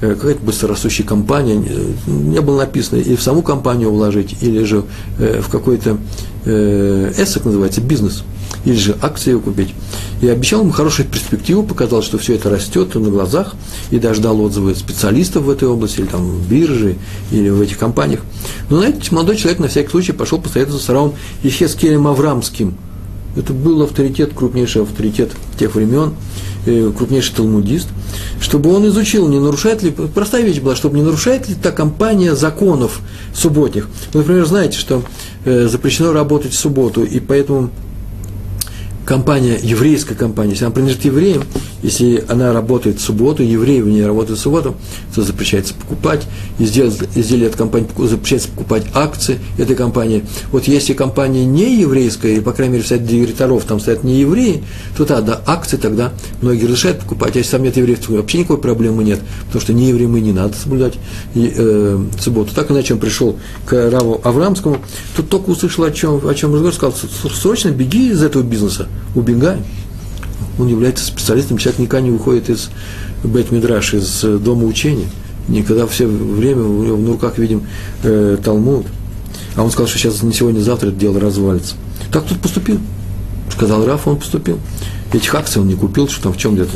какая-то 0.08 0.42
быстрорастущая 0.42 1.04
компания, 1.04 1.62
не 2.06 2.40
было 2.40 2.58
написано, 2.58 2.98
или 2.98 3.14
в 3.14 3.22
саму 3.22 3.42
компанию 3.42 3.92
вложить, 3.92 4.36
или 4.40 4.64
же 4.64 4.84
э, 5.18 5.40
в 5.40 5.48
какой-то 5.48 5.98
э, 6.44 7.12
эссек 7.16 7.44
называется, 7.44 7.80
бизнес, 7.80 8.24
или 8.64 8.74
же 8.74 8.96
акции 9.00 9.34
купить. 9.38 9.74
И 10.20 10.28
обещал 10.28 10.62
ему 10.62 10.72
хорошую 10.72 11.06
перспективу, 11.06 11.62
показал, 11.62 12.02
что 12.02 12.18
все 12.18 12.34
это 12.34 12.50
растет 12.50 12.94
на 12.96 13.10
глазах, 13.10 13.54
и 13.90 13.98
даже 14.00 14.20
дал 14.20 14.40
отзывы 14.40 14.74
специалистов 14.74 15.44
в 15.44 15.50
этой 15.50 15.68
области, 15.68 16.00
или 16.00 16.06
там 16.06 16.28
в 16.28 16.48
бирже, 16.48 16.96
или 17.30 17.48
в 17.48 17.60
этих 17.60 17.78
компаниях. 17.78 18.20
Но, 18.70 18.78
знаете, 18.78 19.14
молодой 19.14 19.36
человек 19.36 19.60
на 19.60 19.68
всякий 19.68 19.90
случай 19.90 20.12
пошел 20.12 20.40
посоветоваться 20.40 20.84
с 20.84 20.88
Раум 20.88 21.14
Ехескелем 21.44 22.08
Аврамским. 22.08 22.74
Это 23.36 23.52
был 23.52 23.82
авторитет, 23.82 24.32
крупнейший 24.34 24.82
авторитет 24.82 25.30
тех 25.58 25.74
времен, 25.74 26.14
крупнейший 26.64 27.34
талмудист– 27.34 27.88
чтобы 28.42 28.74
он 28.74 28.86
изучил, 28.88 29.28
не 29.28 29.38
нарушает 29.38 29.82
ли, 29.82 29.90
простая 29.90 30.42
вещь 30.42 30.60
была, 30.60 30.74
чтобы 30.76 30.96
не 30.96 31.02
нарушает 31.02 31.48
ли 31.48 31.54
та 31.54 31.70
компания 31.70 32.34
законов 32.34 33.00
субботних. 33.34 33.88
Вы, 34.12 34.20
например, 34.20 34.44
знаете, 34.46 34.78
что 34.78 35.02
э, 35.44 35.68
запрещено 35.68 36.12
работать 36.12 36.52
в 36.52 36.58
субботу, 36.58 37.04
и 37.04 37.20
поэтому 37.20 37.70
компания, 39.06 39.58
еврейская 39.62 40.14
компания, 40.14 40.50
если 40.50 40.64
она 40.64 40.74
принадлежит 40.74 41.04
евреям, 41.04 41.44
если 41.82 42.24
она 42.28 42.52
работает 42.52 42.98
в 42.98 43.02
субботу, 43.02 43.42
евреи 43.42 43.80
в 43.80 43.88
ней 43.88 44.04
работают 44.04 44.38
в 44.38 44.42
субботу, 44.42 44.76
то 45.14 45.22
запрещается 45.22 45.74
покупать, 45.74 46.26
изделия, 46.58 46.92
изделия 47.14 47.48
от 47.48 47.56
компании 47.56 47.88
запрещается 47.98 48.48
покупать 48.48 48.84
акции 48.94 49.38
этой 49.58 49.74
компании. 49.74 50.24
Вот 50.52 50.68
если 50.68 50.92
компания 50.92 51.44
не 51.44 51.80
еврейская, 51.80 52.34
или, 52.34 52.40
по 52.40 52.52
крайней 52.52 52.74
мере, 52.74 52.84
в 52.84 53.06
директоров 53.06 53.64
там 53.64 53.80
стоят 53.80 54.04
не 54.04 54.20
евреи, 54.20 54.62
то 54.96 55.04
тогда 55.04 55.40
акции 55.46 55.76
тогда 55.76 56.12
многие 56.40 56.64
разрешают 56.64 57.00
покупать. 57.00 57.34
А 57.34 57.38
если 57.38 57.52
там 57.52 57.62
нет 57.62 57.76
евреев, 57.76 57.98
то 57.98 58.12
вообще 58.12 58.38
никакой 58.38 58.58
проблемы 58.58 59.02
нет, 59.02 59.20
потому 59.46 59.60
что 59.60 59.72
не 59.72 59.88
евреям 59.88 60.16
и 60.16 60.20
не 60.20 60.32
надо 60.32 60.54
соблюдать 60.54 60.94
и, 61.34 61.52
э, 61.54 62.04
субботу. 62.20 62.54
Так 62.54 62.70
иначе 62.70 62.94
он 62.94 63.00
пришел 63.00 63.36
к 63.66 63.90
Раву 63.90 64.20
Аврамскому, 64.22 64.78
тут 65.16 65.28
только 65.28 65.50
услышал, 65.50 65.84
о 65.84 65.90
чем, 65.90 66.20
о 66.26 66.34
чем 66.34 66.54
разговор, 66.54 66.74
сказал, 66.74 66.94
срочно 67.34 67.70
беги 67.70 68.10
из 68.10 68.22
этого 68.22 68.42
бизнеса, 68.42 68.86
убегай 69.14 69.58
он 70.62 70.68
является 70.68 71.04
специалистом, 71.04 71.58
человек 71.58 71.80
никогда 71.80 72.06
не 72.06 72.10
выходит 72.10 72.48
из 72.48 72.70
бет 73.24 73.50
мидраш 73.50 73.94
из 73.94 74.24
э, 74.24 74.38
дома 74.38 74.64
учения. 74.64 75.06
Никогда 75.48 75.86
все 75.86 76.06
время 76.06 76.62
у 76.62 76.82
него 76.84 76.96
на 76.96 77.12
руках 77.12 77.38
видим 77.38 77.66
э, 78.02 78.38
Талмуд. 78.42 78.86
А 79.56 79.62
он 79.62 79.70
сказал, 79.70 79.88
что 79.88 79.98
сейчас 79.98 80.22
не 80.22 80.32
сегодня, 80.32 80.60
завтра 80.60 80.88
это 80.88 80.96
дело 80.96 81.20
развалится. 81.20 81.74
Так 82.12 82.24
тут 82.24 82.40
поступил. 82.40 82.78
Сказал 83.50 83.84
Раф, 83.84 84.06
он 84.06 84.16
поступил. 84.16 84.58
Этих 85.12 85.34
акций 85.34 85.60
он 85.60 85.68
не 85.68 85.74
купил, 85.74 86.08
что 86.08 86.22
там 86.22 86.32
в 86.32 86.38
чем 86.38 86.54
где-то 86.54 86.72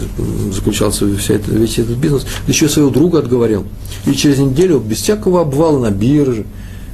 заключался 0.53 1.07
вся 1.17 1.35
это, 1.35 1.51
весь 1.53 1.79
этот 1.79 1.97
бизнес. 1.97 2.27
Еще 2.47 2.69
своего 2.69 2.91
друга 2.91 3.21
отговорил. 3.21 3.65
И 4.05 4.13
через 4.13 4.39
неделю, 4.39 4.79
без 4.79 4.99
всякого 4.99 5.41
обвала 5.41 5.79
на 5.79 5.91
бирже, 5.91 6.45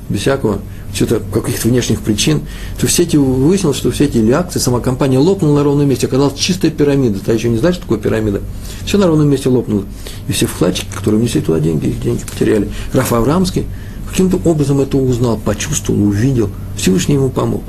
без 0.08 0.20
всякого, 0.20 0.60
что-то 0.94 1.20
каких-то 1.32 1.68
внешних 1.68 2.00
причин, 2.00 2.42
то 2.78 2.86
все 2.86 3.04
эти, 3.04 3.16
выяснилось, 3.16 3.76
что 3.76 3.90
все 3.90 4.04
эти 4.04 4.30
акции, 4.30 4.58
сама 4.58 4.80
компания 4.80 5.18
лопнула 5.18 5.58
на 5.58 5.64
ровном 5.64 5.88
месте, 5.88 6.06
оказалась 6.06 6.38
чистая 6.38 6.70
пирамида. 6.70 7.20
Ты 7.20 7.32
еще 7.32 7.48
не 7.48 7.58
знаешь, 7.58 7.76
что 7.76 7.84
такое 7.84 7.98
пирамида? 7.98 8.42
Все 8.84 8.98
на 8.98 9.06
ровном 9.06 9.28
месте 9.28 9.48
лопнуло. 9.48 9.84
И 10.28 10.32
все 10.32 10.46
вкладчики, 10.46 10.88
которые 10.94 11.20
внесли 11.20 11.40
туда 11.40 11.60
деньги, 11.60 11.86
их 11.86 12.00
деньги 12.00 12.22
потеряли. 12.30 12.70
Раф 12.92 13.12
Аврамский 13.12 13.64
каким-то 14.10 14.38
образом 14.44 14.80
это 14.80 14.98
узнал, 14.98 15.38
почувствовал, 15.38 16.02
увидел. 16.02 16.50
Всевышний 16.76 17.14
ему 17.14 17.30
помог. 17.30 17.62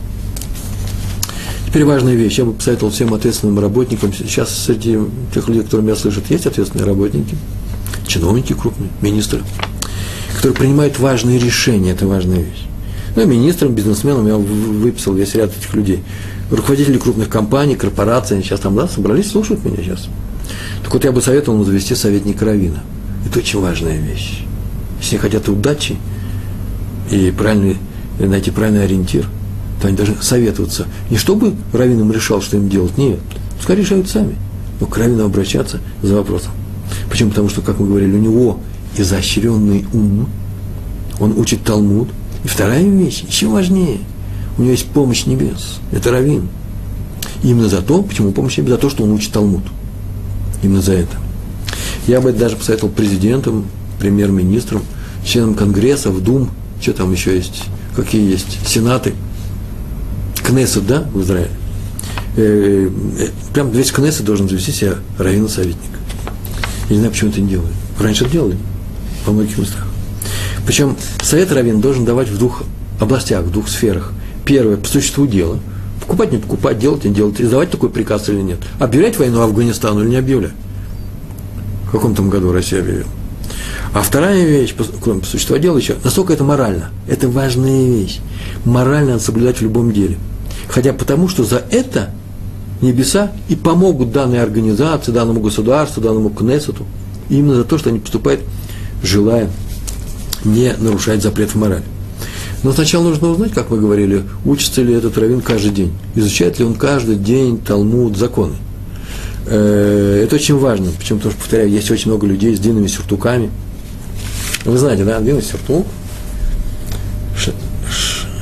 Теперь 1.67 1.85
важная 1.85 2.13
вещь. 2.13 2.37
Я 2.37 2.45
бы 2.45 2.53
посоветовал 2.53 2.91
всем 2.91 3.13
ответственным 3.13 3.59
работникам. 3.59 4.13
Сейчас 4.13 4.55
среди 4.55 4.99
тех 5.33 5.47
людей, 5.47 5.63
которые 5.63 5.85
меня 5.87 5.95
слышат, 5.95 6.29
есть 6.29 6.45
ответственные 6.45 6.85
работники, 6.85 7.35
чиновники 8.05 8.53
крупные, 8.53 8.89
министры, 9.01 9.41
которые 10.35 10.55
принимают 10.55 10.99
важные 10.99 11.39
решения. 11.39 11.91
Это 11.91 12.05
важная 12.05 12.41
вещь. 12.41 12.67
Ну, 13.15 13.25
министрам, 13.25 13.73
бизнесменам 13.73 14.27
я 14.27 14.37
выписал 14.37 15.13
весь 15.13 15.35
ряд 15.35 15.55
этих 15.55 15.73
людей. 15.75 16.03
Руководители 16.49 16.97
крупных 16.97 17.29
компаний, 17.29 17.75
корпораций, 17.75 18.37
они 18.37 18.43
сейчас 18.43 18.59
там, 18.59 18.75
да, 18.75 18.87
собрались, 18.87 19.29
слушают 19.29 19.63
меня 19.63 19.77
сейчас. 19.77 20.07
Так 20.83 20.93
вот, 20.93 21.03
я 21.03 21.11
бы 21.11 21.21
советовал 21.21 21.57
ему 21.57 21.65
завести 21.65 21.95
советника 21.95 22.45
Равина. 22.45 22.83
Это 23.27 23.39
очень 23.39 23.61
важная 23.61 23.97
вещь. 23.97 24.43
Если 24.99 25.17
хотят 25.17 25.47
удачи 25.47 25.97
и 27.11 27.31
правильной 27.31 27.77
найти 28.19 28.51
правильный 28.51 28.83
ориентир, 28.85 29.27
то 29.81 29.87
они 29.87 29.97
должны 29.97 30.15
советоваться. 30.21 30.87
Не 31.09 31.17
чтобы 31.17 31.53
раввин 31.73 32.01
им 32.01 32.11
решал, 32.11 32.41
что 32.41 32.57
им 32.57 32.69
делать, 32.69 32.97
нет. 32.97 33.19
Пускай 33.57 33.75
решают 33.75 34.09
сами. 34.09 34.35
Но 34.79 34.87
к 34.87 34.97
раввину 34.97 35.25
обращаться 35.25 35.79
за 36.01 36.15
вопросом. 36.15 36.51
Почему? 37.09 37.29
Потому 37.29 37.49
что, 37.49 37.61
как 37.61 37.79
мы 37.79 37.87
говорили, 37.87 38.13
у 38.13 38.19
него 38.19 38.59
изощренный 38.97 39.85
ум, 39.93 40.29
он 41.19 41.37
учит 41.37 41.63
Талмуд. 41.63 42.09
И 42.43 42.47
вторая 42.47 42.83
вещь, 42.83 43.23
еще 43.27 43.47
важнее, 43.47 43.99
у 44.57 44.61
него 44.61 44.71
есть 44.71 44.87
помощь 44.87 45.25
небес, 45.25 45.79
это 45.91 46.11
раввин. 46.11 46.49
Именно 47.43 47.69
за 47.69 47.81
то, 47.81 48.01
почему 48.03 48.31
помощь 48.31 48.57
небес, 48.57 48.71
за 48.71 48.77
то, 48.77 48.89
что 48.89 49.03
он 49.03 49.11
учит 49.11 49.31
Талмуд. 49.31 49.63
Именно 50.61 50.81
за 50.81 50.93
это. 50.93 51.17
Я 52.07 52.21
бы 52.21 52.29
это 52.29 52.39
даже 52.39 52.55
посоветовал 52.55 52.93
президентам, 52.93 53.65
премьер-министрам, 53.99 54.83
членам 55.25 55.55
Конгресса, 55.55 56.09
в 56.09 56.21
Дум, 56.21 56.49
что 56.81 56.93
там 56.93 57.11
еще 57.11 57.35
есть, 57.35 57.63
какие 57.95 58.29
есть, 58.29 58.59
сенаты, 58.67 59.13
Кнессет, 60.43 60.85
да, 60.85 61.05
в 61.13 61.21
Израиле. 61.21 61.51
Э, 62.35 62.89
э, 63.19 63.29
прям 63.53 63.71
весь 63.71 63.91
Кнессет 63.91 64.25
должен 64.25 64.49
завести 64.49 64.73
себя 64.73 64.95
раввина 65.17 65.47
советник. 65.47 65.77
Я 66.89 66.95
не 66.95 66.97
знаю, 66.97 67.11
почему 67.11 67.29
это 67.29 67.41
не 67.41 67.49
делают. 67.49 67.71
Раньше 67.99 68.25
это 68.25 68.33
делали 68.33 68.57
во 69.25 69.31
многих 69.31 69.57
местах. 69.57 69.87
Причем 70.65 70.95
совет 71.21 71.51
раввин 71.51 71.81
должен 71.81 72.05
давать 72.05 72.29
в 72.29 72.37
двух 72.37 72.63
областях, 72.99 73.43
в 73.43 73.51
двух 73.51 73.67
сферах. 73.67 74.13
Первое, 74.45 74.77
по 74.77 74.87
существу 74.87 75.27
дела. 75.27 75.59
Покупать, 76.01 76.31
не 76.31 76.37
покупать, 76.37 76.79
делать, 76.79 77.03
не 77.05 77.11
делать. 77.11 77.39
Издавать 77.39 77.71
такой 77.71 77.89
приказ 77.89 78.29
или 78.29 78.41
нет. 78.41 78.59
Объявлять 78.79 79.17
войну 79.17 79.41
Афганистану 79.41 80.01
или 80.01 80.09
не 80.09 80.15
объявлять. 80.17 80.53
В 81.87 81.91
каком 81.91 82.15
там 82.15 82.29
году 82.29 82.51
Россия 82.51 82.79
объявила. 82.81 83.07
А 83.93 84.01
вторая 84.01 84.43
вещь, 84.43 84.73
кроме 85.01 85.21
по 85.21 85.25
существу 85.27 85.57
дела 85.57 85.77
еще, 85.77 85.95
насколько 86.03 86.33
это 86.33 86.43
морально. 86.43 86.89
Это 87.07 87.29
важная 87.29 87.85
вещь. 87.85 88.19
Морально 88.65 89.11
надо 89.11 89.23
соблюдать 89.23 89.57
в 89.57 89.61
любом 89.61 89.91
деле. 89.91 90.17
Хотя 90.67 90.93
потому, 90.93 91.27
что 91.27 91.43
за 91.43 91.61
это 91.69 92.09
небеса 92.81 93.31
и 93.49 93.55
помогут 93.55 94.11
данной 94.11 94.41
организации, 94.41 95.11
данному 95.11 95.41
государству, 95.41 96.01
данному 96.01 96.29
Кнессету, 96.31 96.85
именно 97.29 97.55
за 97.55 97.63
то, 97.63 97.77
что 97.77 97.89
они 97.89 97.99
поступают, 97.99 98.41
желая 99.03 99.49
не 100.45 100.73
нарушать 100.77 101.21
запрет 101.21 101.51
в 101.51 101.55
морали. 101.55 101.83
Но 102.63 102.71
сначала 102.71 103.03
нужно 103.03 103.29
узнать, 103.29 103.51
как 103.51 103.69
мы 103.69 103.79
говорили, 103.79 104.23
учится 104.45 104.81
ли 104.81 104.93
этот 104.93 105.17
раввин 105.17 105.41
каждый 105.41 105.71
день, 105.71 105.93
изучает 106.15 106.59
ли 106.59 106.65
он 106.65 106.75
каждый 106.75 107.15
день 107.15 107.57
Талмуд, 107.57 108.17
законы. 108.17 108.55
Э, 109.45 110.21
это 110.23 110.35
очень 110.35 110.57
важно, 110.57 110.91
почему, 110.97 111.19
потому 111.19 111.33
что, 111.33 111.41
повторяю, 111.41 111.69
есть 111.69 111.91
очень 111.91 112.09
много 112.09 112.25
людей 112.25 112.55
с 112.55 112.59
длинными 112.59 112.87
сюртуками. 112.87 113.51
Вы 114.63 114.77
знаете, 114.77 115.03
да, 115.03 115.19
длинный 115.19 115.41
сюртук, 115.41 115.85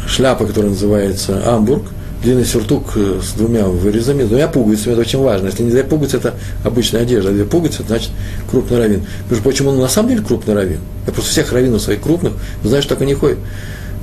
шляпа, 0.07 0.45
которая 0.45 0.71
называется 0.71 1.41
Амбург– 1.51 1.83
длинный 2.22 2.45
сюртук 2.45 2.91
э, 2.95 3.19
с 3.22 3.34
двумя 3.34 3.65
вырезами, 3.65 4.24
с 4.24 4.28
двумя 4.28 4.47
пуговицами, 4.47 4.93
это 4.93 5.01
очень 5.01 5.19
важно. 5.19 5.47
Если 5.47 5.63
не 5.63 5.72
две 5.72 5.84
пуговицы, 5.84 6.17
это 6.17 6.36
обычная 6.63 7.01
одежда, 7.01 7.32
а 7.32 7.34
две 7.34 7.45
пуговицы, 7.45 7.84
значит 7.86 8.11
крупный 8.49 8.78
раввин. 8.78 9.03
Между 9.30 9.43
прочим, 9.43 9.67
он 9.67 9.80
на 9.80 9.88
самом 9.88 10.09
деле 10.09 10.22
крупный 10.22 10.53
раввин. 10.53 10.80
Я 11.07 11.13
просто 11.13 11.32
всех 11.32 11.51
раввинов 11.51 11.82
своих 11.82 12.01
крупных 12.01 12.34
что 12.63 12.89
так 12.89 13.01
они 13.01 13.13
ходят. 13.13 13.39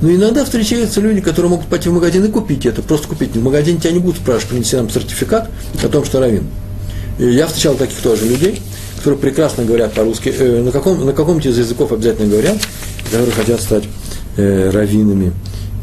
Но 0.01 0.11
иногда 0.11 0.45
встречаются 0.45 1.01
люди, 1.01 1.19
которые 1.21 1.49
могут 1.49 1.67
пойти 1.67 1.89
в 1.89 1.93
магазин 1.93 2.23
и 2.23 2.29
купить 2.29 2.65
это, 2.65 2.81
просто 2.81 3.07
купить. 3.07 3.35
В 3.35 3.43
магазине 3.43 3.79
тебя 3.79 3.91
не 3.91 3.99
будут 3.99 4.21
спрашивать, 4.21 4.49
принеси 4.49 4.75
нам 4.77 4.89
сертификат 4.89 5.49
о 5.83 5.87
том, 5.89 6.05
что 6.05 6.19
раввин. 6.19 6.47
И 7.17 7.25
я 7.25 7.47
встречал 7.47 7.75
таких 7.75 7.97
тоже 7.97 8.25
людей, 8.25 8.61
которые 8.97 9.19
прекрасно 9.19 9.65
говорят 9.65 9.93
по-русски, 9.93 10.33
э, 10.37 10.61
на, 10.61 10.71
каком, 10.71 11.05
на 11.05 11.11
каком-то 11.11 11.49
из 11.49 11.57
языков 11.57 11.91
обязательно 11.91 12.29
говорят, 12.29 12.57
которые 13.05 13.31
хотят 13.31 13.59
стать 13.59 13.83
э, 14.37 14.69
раввинами 14.69 15.33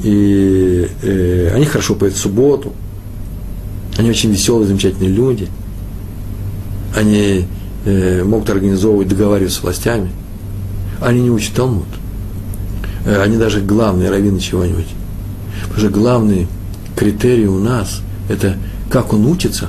и 0.03 0.89
э, 1.03 1.53
они 1.55 1.65
хорошо 1.65 1.95
поют 1.95 2.15
в 2.15 2.19
субботу, 2.19 2.73
они 3.97 4.11
очень 4.11 4.31
веселые, 4.31 4.69
замечательные 4.69 5.11
люди, 5.11 5.49
они 6.95 7.47
э, 7.85 8.25
могут 8.25 8.51
организовывать, 8.51 9.09
договариваться 9.09 9.59
с 9.59 9.63
властями, 9.63 10.11
они 11.01 11.21
не 11.23 11.31
учат 11.31 11.55
Талмуд, 11.55 11.87
э, 13.05 13.23
они 13.23 13.37
даже 13.37 13.61
главные 13.61 14.11
раввины 14.11 14.41
чего-нибудь. 14.41 14.89
Потому 15.69 15.79
что 15.79 15.89
главный 15.89 16.49
критерий 16.95 17.47
у 17.47 17.59
нас– 17.59 18.03
это 18.29 18.57
как 18.91 19.13
он 19.13 19.27
учится 19.27 19.69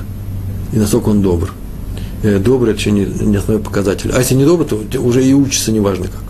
и 0.72 0.76
насколько 0.76 1.08
он 1.08 1.22
добр. 1.22 1.52
Э, 2.22 2.38
добрый– 2.38 2.72
это 2.72 2.80
еще 2.80 2.90
не, 2.90 3.04
не 3.04 3.36
основной 3.36 3.62
показатель. 3.62 4.10
А 4.12 4.18
если 4.18 4.34
не 4.34 4.44
добрый, 4.44 4.66
то 4.66 5.00
уже 5.00 5.24
и 5.24 5.32
учится 5.32 5.72
неважно 5.72 6.06
как. 6.06 6.22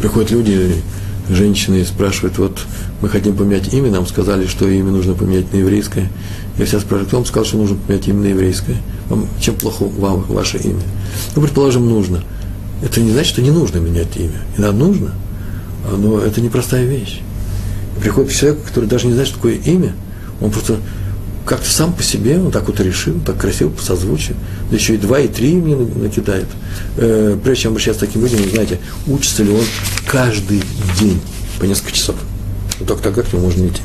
Приходят 0.00 0.30
люди, 0.32 0.82
женщины 1.28 1.84
спрашивают, 1.84 2.38
вот 2.38 2.58
мы 3.00 3.08
хотим 3.08 3.36
поменять 3.36 3.72
имя, 3.72 3.90
нам 3.90 4.06
сказали, 4.06 4.46
что 4.46 4.68
имя 4.68 4.90
нужно 4.90 5.14
поменять 5.14 5.52
на 5.52 5.58
еврейское. 5.58 6.10
Я 6.58 6.66
сейчас 6.66 6.82
спрашиваю, 6.82 7.06
кто 7.06 7.16
вам 7.18 7.26
сказал, 7.26 7.44
что 7.44 7.56
нужно 7.58 7.76
поменять 7.76 8.08
имя 8.08 8.20
на 8.20 8.26
еврейское? 8.26 8.76
Вам, 9.08 9.26
чем 9.40 9.54
плохо 9.54 9.84
вам 9.84 10.22
ваше 10.22 10.58
имя? 10.58 10.82
Ну, 11.34 11.42
предположим, 11.42 11.88
нужно. 11.88 12.22
Это 12.82 13.00
не 13.00 13.12
значит, 13.12 13.32
что 13.32 13.42
не 13.42 13.50
нужно 13.50 13.78
менять 13.78 14.16
имя. 14.16 14.42
Иногда 14.56 14.76
нужно, 14.76 15.12
но 15.96 16.18
это 16.18 16.40
непростая 16.40 16.84
вещь. 16.84 17.20
приходит 18.00 18.32
человек, 18.32 18.64
который 18.64 18.88
даже 18.88 19.06
не 19.06 19.12
знает, 19.12 19.28
что 19.28 19.36
такое 19.36 19.54
имя, 19.54 19.94
он 20.40 20.50
просто 20.50 20.78
как-то 21.44 21.70
сам 21.70 21.92
по 21.92 22.02
себе, 22.02 22.38
он 22.38 22.50
так 22.50 22.66
вот 22.68 22.80
решил, 22.80 23.20
так 23.24 23.38
красиво 23.38 23.70
по 23.70 23.82
созвучию, 23.82 24.36
да 24.70 24.76
еще 24.76 24.94
и 24.94 24.98
два, 24.98 25.20
и 25.20 25.28
три 25.28 25.54
мне 25.54 25.76
накидает. 25.76 26.46
Э, 26.96 27.36
прежде 27.42 27.64
чем 27.64 27.72
обращаться 27.72 28.04
к 28.04 28.08
таким 28.08 28.22
людям, 28.22 28.40
знаете, 28.50 28.78
учится 29.06 29.42
ли 29.42 29.52
он 29.52 29.64
каждый 30.06 30.62
день 30.98 31.20
по 31.58 31.64
несколько 31.64 31.92
часов. 31.92 32.16
Вот 32.78 32.88
только 32.88 33.02
тогда 33.02 33.22
к 33.22 33.32
нему 33.32 33.46
можно 33.46 33.66
идти. 33.66 33.82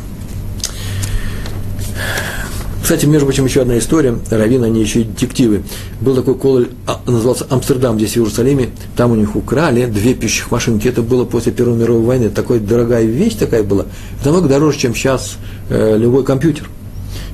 Кстати, 2.88 3.06
между 3.06 3.26
прочим, 3.26 3.44
еще 3.44 3.64
одна 3.64 3.78
история. 3.80 4.18
Равин, 4.30 4.64
они 4.64 4.80
еще 4.80 5.02
и 5.02 5.04
детективы. 5.04 5.64
Был 6.00 6.16
такой 6.16 6.36
кололь, 6.36 6.70
а, 6.86 7.02
назывался 7.06 7.46
Амстердам, 7.50 7.98
здесь 7.98 8.14
в 8.14 8.18
Иерусалиме. 8.20 8.70
Там 8.96 9.12
у 9.12 9.16
них 9.16 9.36
украли 9.36 9.88
две 9.88 10.14
пищих 10.14 10.52
машинки. 10.52 10.88
Это 10.88 11.02
было 11.02 11.26
после 11.26 11.52
Первой 11.52 11.78
мировой 11.78 12.04
войны. 12.04 12.30
Такая 12.30 12.60
дорогая 12.60 13.04
вещь 13.04 13.34
такая 13.34 13.64
была. 13.64 13.88
Это 14.22 14.28
намного 14.28 14.48
дороже, 14.48 14.80
чем 14.80 14.96
сейчас 14.96 15.36
э, 15.70 15.98
любой 15.98 16.24
компьютер. 16.24 16.70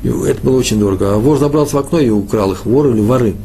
И 0.03 0.09
это 0.09 0.41
было 0.43 0.57
очень 0.57 0.79
дорого. 0.79 1.15
А 1.15 1.17
вор 1.17 1.39
забрался 1.39 1.77
в 1.77 1.79
окно 1.79 1.99
и 1.99 2.09
украл 2.09 2.51
их, 2.51 2.65
вор 2.65 2.87
или 2.87 3.01
воры. 3.01 3.35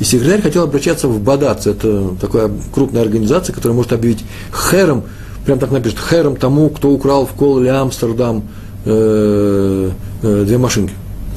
И 0.00 0.04
секретарь 0.04 0.42
хотел 0.42 0.64
обращаться 0.64 1.08
в 1.08 1.20
Бадац, 1.20 1.66
это 1.66 2.10
такая 2.20 2.50
крупная 2.72 3.02
организация, 3.02 3.54
которая 3.54 3.76
может 3.76 3.92
объявить 3.92 4.24
хером, 4.52 5.04
прям 5.46 5.58
так 5.58 5.70
напишет, 5.70 5.98
хером 5.98 6.36
тому, 6.36 6.68
кто 6.68 6.90
украл 6.90 7.26
в 7.26 7.32
Кол 7.32 7.60
или 7.60 7.68
Амстердам 7.68 8.44
э, 8.84 9.90
э, 10.22 10.44
две 10.44 10.58
машинки. 10.58 10.92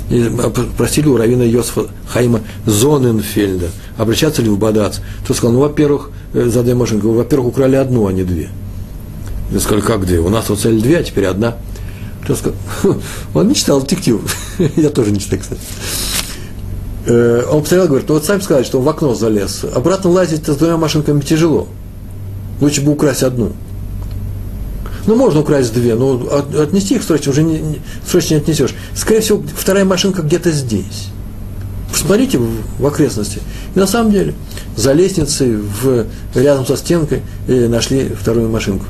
И 0.10 0.32
просили 0.78 1.08
у 1.08 1.18
равина 1.18 1.44
Йосифа 1.44 1.88
Хайма 2.08 2.40
Зоненфельда, 2.66 3.68
обращаться 3.98 4.42
ли 4.42 4.50
в 4.50 4.58
Бадац. 4.58 5.00
Тот 5.28 5.36
сказал, 5.38 5.54
ну, 5.54 5.60
во-первых, 5.60 6.10
э, 6.34 6.48
за 6.48 6.64
две 6.64 6.74
машинки, 6.74 7.06
во-первых, 7.06 7.50
украли 7.50 7.76
одну, 7.76 8.08
а 8.08 8.14
не 8.14 8.24
две. 8.24 8.50
Я 9.52 9.60
сказал, 9.60 9.84
как 9.84 10.06
две? 10.06 10.20
У 10.20 10.30
нас 10.30 10.50
вот 10.50 10.60
цель 10.60 10.82
две, 10.82 10.98
а 10.98 11.04
теперь 11.04 11.26
одна. 11.26 11.58
Он 13.34 13.48
не 13.48 13.56
читал 13.56 13.82
детектив. 13.82 14.22
Я 14.76 14.90
тоже 14.90 15.12
не 15.12 15.20
читаю, 15.20 15.42
кстати. 15.42 15.62
Э, 17.08 17.46
он 17.50 17.62
посмотрел, 17.62 17.88
говорит, 17.88 18.10
ну 18.10 18.16
вот 18.16 18.26
сами 18.26 18.42
сказали, 18.42 18.66
что 18.66 18.80
он 18.80 18.86
в 18.86 18.90
окно 18.90 19.16
залез. 19.16 19.64
Обратно 19.74 20.10
лазить 20.10 20.46
с 20.46 20.56
двумя 20.56 20.76
машинками 20.76 21.22
тяжело. 21.22 21.68
Лучше 22.60 22.82
бы 22.82 22.92
украсть 22.92 23.24
одну. 23.24 23.54
Ну, 25.06 25.16
можно 25.16 25.40
украсть 25.40 25.74
две, 25.74 25.96
но 25.96 26.22
отнести 26.60 26.96
их 26.96 27.04
срочно 27.04 27.32
уже 27.32 27.44
не, 27.44 27.60
не, 27.60 27.82
срочно 28.06 28.34
не 28.34 28.42
отнесешь. 28.42 28.76
Скорее 28.94 29.22
всего, 29.22 29.42
вторая 29.56 29.86
машинка 29.86 30.22
где-то 30.22 30.52
здесь. 30.52 31.08
Посмотрите 31.90 32.38
в, 32.40 32.50
в 32.78 32.86
окрестности. 32.86 33.40
И 33.74 33.80
на 33.80 33.88
самом 33.88 34.12
деле, 34.12 34.34
за 34.76 34.92
лестницей, 34.92 35.56
в, 35.56 36.06
рядом 36.36 36.66
со 36.66 36.76
стенкой, 36.76 37.22
э, 37.48 37.70
нашли 37.70 38.10
вторую 38.10 38.50
машинку. 38.50 38.86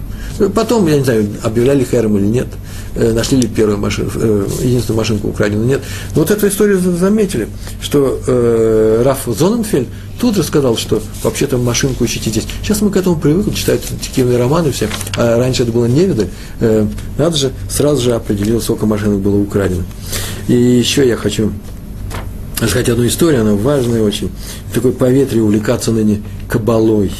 Потом, 0.54 0.88
я 0.88 0.98
не 0.98 1.04
знаю, 1.04 1.28
объявляли 1.44 1.84
хэром 1.84 2.18
или 2.18 2.26
нет, 2.26 2.48
э, 2.96 3.12
нашли 3.12 3.40
ли 3.40 3.48
первую 3.48 3.78
машину, 3.80 4.12
э, 4.16 4.48
единственную 4.62 4.98
машинку 4.98 5.30
украденную, 5.30 5.68
нет. 5.68 5.82
Но 6.16 6.22
вот 6.22 6.32
эту 6.32 6.48
историю 6.48 6.80
заметили, 6.80 7.48
что 7.82 8.20
э, 8.28 9.02
Раф 9.04 9.24
Зоненфельд 9.26 9.88
тут 10.20 10.36
же 10.36 10.44
сказал, 10.44 10.78
что 10.78 11.02
вообще-то 11.24 11.58
машинку 11.58 12.06
ищите 12.06 12.30
здесь. 12.30 12.46
Сейчас 12.62 12.82
мы 12.82 12.92
к 12.92 12.98
этому 12.98 13.16
привыкли, 13.16 13.52
читают 13.52 13.82
детективные 13.90 14.38
романы 14.38 14.72
все, 14.72 14.90
а 15.16 15.38
раньше 15.38 15.64
это 15.64 15.72
было 15.72 15.86
невидаль. 15.86 16.30
Э, 16.60 16.86
надо 17.18 17.36
же, 17.36 17.52
сразу 17.70 18.02
же 18.02 18.14
определил, 18.14 18.62
сколько 18.62 18.86
машинок 18.86 19.20
было 19.20 19.38
украдено. 19.38 19.84
И 20.48 20.54
еще 20.54 21.08
я 21.08 21.18
хочу 21.18 21.52
сказать 22.58 22.90
одну 22.90 23.08
историю, 23.08 23.42
она 23.42 23.54
важная 23.54 24.04
очень. 24.04 24.30
Такой 24.74 24.92
поветрие 24.92 25.44
увлекаться 25.44 25.92
ныне 25.92 26.22
кабалой. 26.48 27.12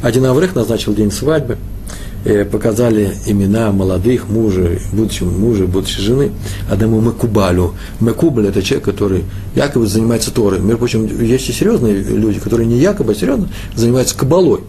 Один 0.00 0.24
Аврех 0.24 0.54
назначил 0.54 0.94
день 0.94 1.12
свадьбы– 1.12 1.58
показали 2.50 3.14
имена 3.26 3.72
молодых 3.72 4.28
мужа, 4.28 4.78
будущего 4.92 5.30
мужа, 5.30 5.66
будущей 5.66 6.02
жены, 6.02 6.32
Адаму 6.70 7.00
Мекубалю. 7.00 7.74
Мекубль– 8.00 8.46
это 8.48 8.62
человек, 8.62 8.84
который 8.84 9.24
якобы 9.54 9.86
занимается 9.86 10.32
Торой. 10.32 10.60
Между 10.60 10.78
прочим, 10.78 11.06
есть 11.20 11.48
и 11.48 11.52
серьезные 11.52 11.94
люди, 11.94 12.38
которые 12.38 12.66
не 12.66 12.78
якобы, 12.78 13.12
а 13.12 13.14
серьезно 13.14 13.48
занимаются 13.74 14.16
кабалой. 14.16 14.60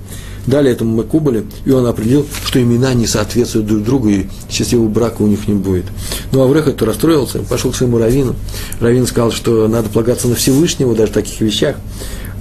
дали 0.46 0.72
этому 0.72 0.96
Макубале, 0.98 1.46
и 1.66 1.72
он 1.72 1.86
определил, 1.86 2.26
что 2.46 2.62
имена 2.62 2.94
не 2.94 3.08
соответствуют 3.08 3.68
друг 3.68 3.84
другу, 3.84 4.10
и 4.10 4.26
счастливого 4.50 4.88
брака 4.88 5.22
у 5.22 5.28
них 5.28 5.48
не 5.48 5.54
будет. 5.54 5.86
Ну, 6.32 6.42
а 6.42 6.46
Авреха 6.46 6.72
то 6.72 6.86
расстроился, 6.86 7.40
пошел 7.40 7.72
к 7.72 7.76
своему 7.76 7.98
раввину. 7.98 8.36
Равин 8.80 9.08
сказал, 9.08 9.32
что 9.32 9.68
надо 9.68 9.90
полагаться 9.90 10.28
на 10.28 10.36
Всевышнего 10.36 10.96
даже 10.96 11.12
в 11.12 11.16
таких 11.16 11.40
вещах, 11.42 11.78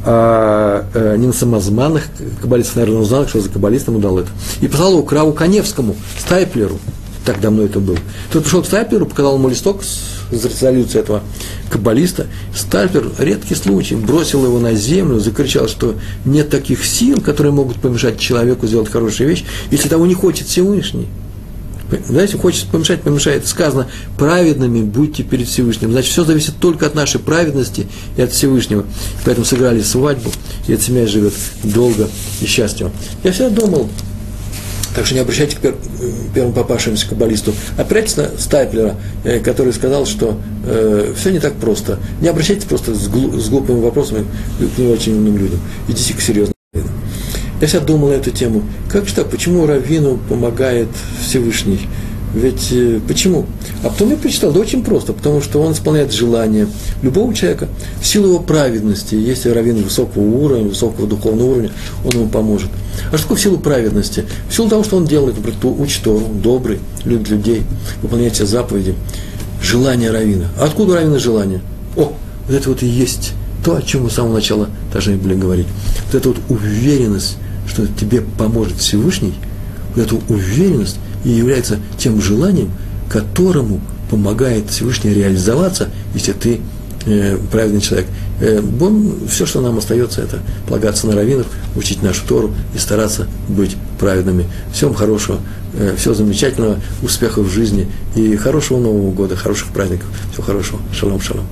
а 0.04 0.84
э, 0.94 1.16
не 1.16 1.26
на 1.28 1.32
самозманных. 1.32 2.04
Каббалист, 2.40 2.76
наверное, 2.76 3.02
узнал, 3.02 3.26
что 3.28 3.40
за 3.40 3.48
каббалист 3.48 3.88
ему 3.88 3.98
дал 3.98 4.18
это. 4.18 4.28
И 4.60 4.68
послал 4.68 4.92
его 4.92 5.02
к 5.02 5.12
Раву 5.12 5.32
Коневскому, 5.32 5.96
Стайплеру, 6.18 6.78
так 7.24 7.40
давно 7.40 7.62
это 7.62 7.78
был. 7.78 7.96
Тот 8.32 8.44
пришел 8.44 8.62
к 8.62 8.66
Стайплеру, 8.66 9.06
показал 9.06 9.36
ему 9.36 9.48
листок 9.48 9.82
с 9.84 10.22
резолюцией 10.32 11.02
этого 11.02 11.22
каббалиста. 11.70 12.26
Стайплер, 12.54 13.10
редкий 13.18 13.54
случай, 13.54 13.94
бросил 13.94 14.44
его 14.44 14.58
на 14.58 14.74
землю, 14.74 15.20
закричал, 15.20 15.68
что 15.68 15.94
нет 16.24 16.50
таких 16.50 16.84
сил, 16.84 17.20
которые 17.20 17.52
могут 17.52 17.76
помешать 17.76 18.18
человеку 18.18 18.66
сделать 18.66 18.90
хорошую 18.90 19.28
вещь, 19.28 19.44
если 19.70 19.88
того 19.88 20.06
не 20.06 20.14
хочет 20.14 20.48
Всевышний. 20.48 21.06
Знаете, 22.06 22.38
хочет 22.38 22.66
помешать, 22.66 23.02
помешает. 23.02 23.46
Сказано, 23.46 23.88
праведными 24.18 24.82
будьте 24.82 25.22
перед 25.22 25.48
Всевышним. 25.48 25.92
Значит, 25.92 26.12
все 26.12 26.24
зависит 26.24 26.56
только 26.58 26.86
от 26.86 26.94
нашей 26.94 27.20
праведности 27.20 27.86
и 28.16 28.22
от 28.22 28.32
Всевышнего. 28.32 28.84
Поэтому 29.24 29.44
сыграли 29.44 29.80
свадьбу, 29.82 30.30
и 30.68 30.72
эта 30.72 30.82
семья 30.82 31.06
живет 31.06 31.34
долго 31.62 32.08
и 32.40 32.46
счастливо. 32.46 32.90
Я 33.22 33.32
всегда 33.32 33.50
думал, 33.50 33.88
так 34.94 35.06
что 35.06 35.14
не 35.14 35.20
обращайте 35.20 35.56
к 35.56 35.74
первому 36.34 36.54
попавшемуся 36.54 37.08
каббалисту. 37.08 37.54
Опирайтесь 37.76 38.16
на 38.16 38.30
Стайплера, 38.38 38.96
э, 39.24 39.40
который 39.40 39.72
сказал, 39.72 40.06
что 40.06 40.38
э, 40.66 41.14
все 41.16 41.30
не 41.30 41.38
так 41.38 41.54
просто. 41.54 41.98
Не 42.20 42.28
обращайтесь 42.28 42.64
просто 42.64 42.94
с, 42.94 43.08
глуп, 43.08 43.34
с 43.34 43.48
глупыми 43.48 43.80
вопросами 43.80 44.26
к 44.58 44.78
не 44.78 44.88
очень 44.88 45.14
умным 45.14 45.38
людям. 45.38 45.60
Идите 45.88 46.14
к 46.14 46.20
серьезным 46.20 46.52
Я 47.62 47.68
всегда 47.68 47.86
думал 47.86 48.08
на 48.08 48.14
эту 48.14 48.32
тему. 48.32 48.64
Как 48.90 49.06
же 49.06 49.14
так, 49.14 49.30
почему 49.30 49.66
Равину 49.66 50.18
помогает 50.28 50.88
Всевышний? 51.20 51.88
Ведь 52.34 52.72
э, 52.72 52.98
почему? 53.06 53.46
А 53.84 53.88
потом 53.88 54.10
я 54.10 54.16
прочитал, 54.16 54.50
да 54.50 54.58
очень 54.58 54.82
просто, 54.82 55.12
потому 55.12 55.40
что 55.40 55.62
он 55.62 55.72
исполняет 55.72 56.12
желание 56.12 56.66
любого 57.02 57.32
человека 57.32 57.68
в 58.00 58.06
силу 58.06 58.30
его 58.30 58.38
праведности. 58.40 59.14
Если 59.14 59.48
раввин 59.50 59.80
высокого 59.80 60.22
уровня, 60.24 60.70
высокого 60.70 61.06
духовного 61.06 61.52
уровня, 61.52 61.70
он 62.04 62.10
ему 62.10 62.28
поможет. 62.28 62.68
А 63.12 63.16
что 63.16 63.26
такое 63.26 63.36
в 63.36 63.40
силу 63.40 63.58
праведности? 63.58 64.24
В 64.48 64.54
силу 64.54 64.68
того, 64.68 64.82
что 64.82 64.96
он 64.96 65.04
делает, 65.04 65.36
например, 65.36 65.58
учит 65.78 66.02
Тору, 66.02 66.26
добрый, 66.42 66.80
любит 67.04 67.28
людей, 67.28 67.62
выполняет 68.02 68.34
все 68.34 68.44
заповеди. 68.44 68.96
Желание 69.62 70.10
равина. 70.10 70.46
А 70.58 70.64
откуда 70.64 70.96
равина 70.96 71.20
желание? 71.20 71.60
О, 71.96 72.12
вот 72.48 72.56
это 72.56 72.68
вот 72.70 72.82
и 72.82 72.86
есть 72.86 73.34
то, 73.64 73.76
о 73.76 73.82
чем 73.82 74.02
мы 74.02 74.10
с 74.10 74.14
самого 74.14 74.34
начала 74.34 74.68
должны 74.92 75.16
были 75.16 75.34
говорить. 75.34 75.66
Вот 76.06 76.14
эта 76.16 76.28
вот 76.28 76.38
уверенность, 76.48 77.36
что 77.66 77.86
тебе 77.86 78.20
поможет 78.20 78.78
Всевышний, 78.78 79.34
вот 79.94 80.06
эту 80.06 80.20
уверенность– 80.28 80.98
и 81.24 81.30
является 81.30 81.78
тем 81.98 82.20
желанием, 82.20 82.70
которому 83.08 83.80
помогает 84.10 84.70
Всевышний 84.70 85.14
реализоваться, 85.14 85.88
если 86.14 86.32
ты 86.32 86.60
э, 87.06 87.38
праведный 87.50 87.80
человек. 87.80 88.06
Э, 88.40 88.60
бон, 88.60 89.26
все, 89.28 89.46
что 89.46 89.60
нам 89.60 89.78
остается, 89.78 90.22
это 90.22 90.40
полагаться 90.66 91.06
на 91.06 91.14
раввинов, 91.14 91.46
учить 91.76 92.02
нашу 92.02 92.26
Тору 92.26 92.52
и 92.74 92.78
стараться 92.78 93.26
быть 93.48 93.76
праведными. 93.98 94.46
Всем 94.72 94.94
хорошего, 94.94 95.38
э, 95.74 95.94
всего 95.96 96.14
замечательного, 96.14 96.78
успехов 97.02 97.46
в 97.46 97.50
жизни 97.50 97.88
и 98.14 98.36
хорошего 98.36 98.78
Нового 98.78 99.12
года, 99.12 99.36
хороших 99.36 99.68
праздников. 99.68 100.08
Всего 100.32 100.44
хорошего. 100.44 100.80
Шалом, 100.92 101.20
шалом. 101.20 101.46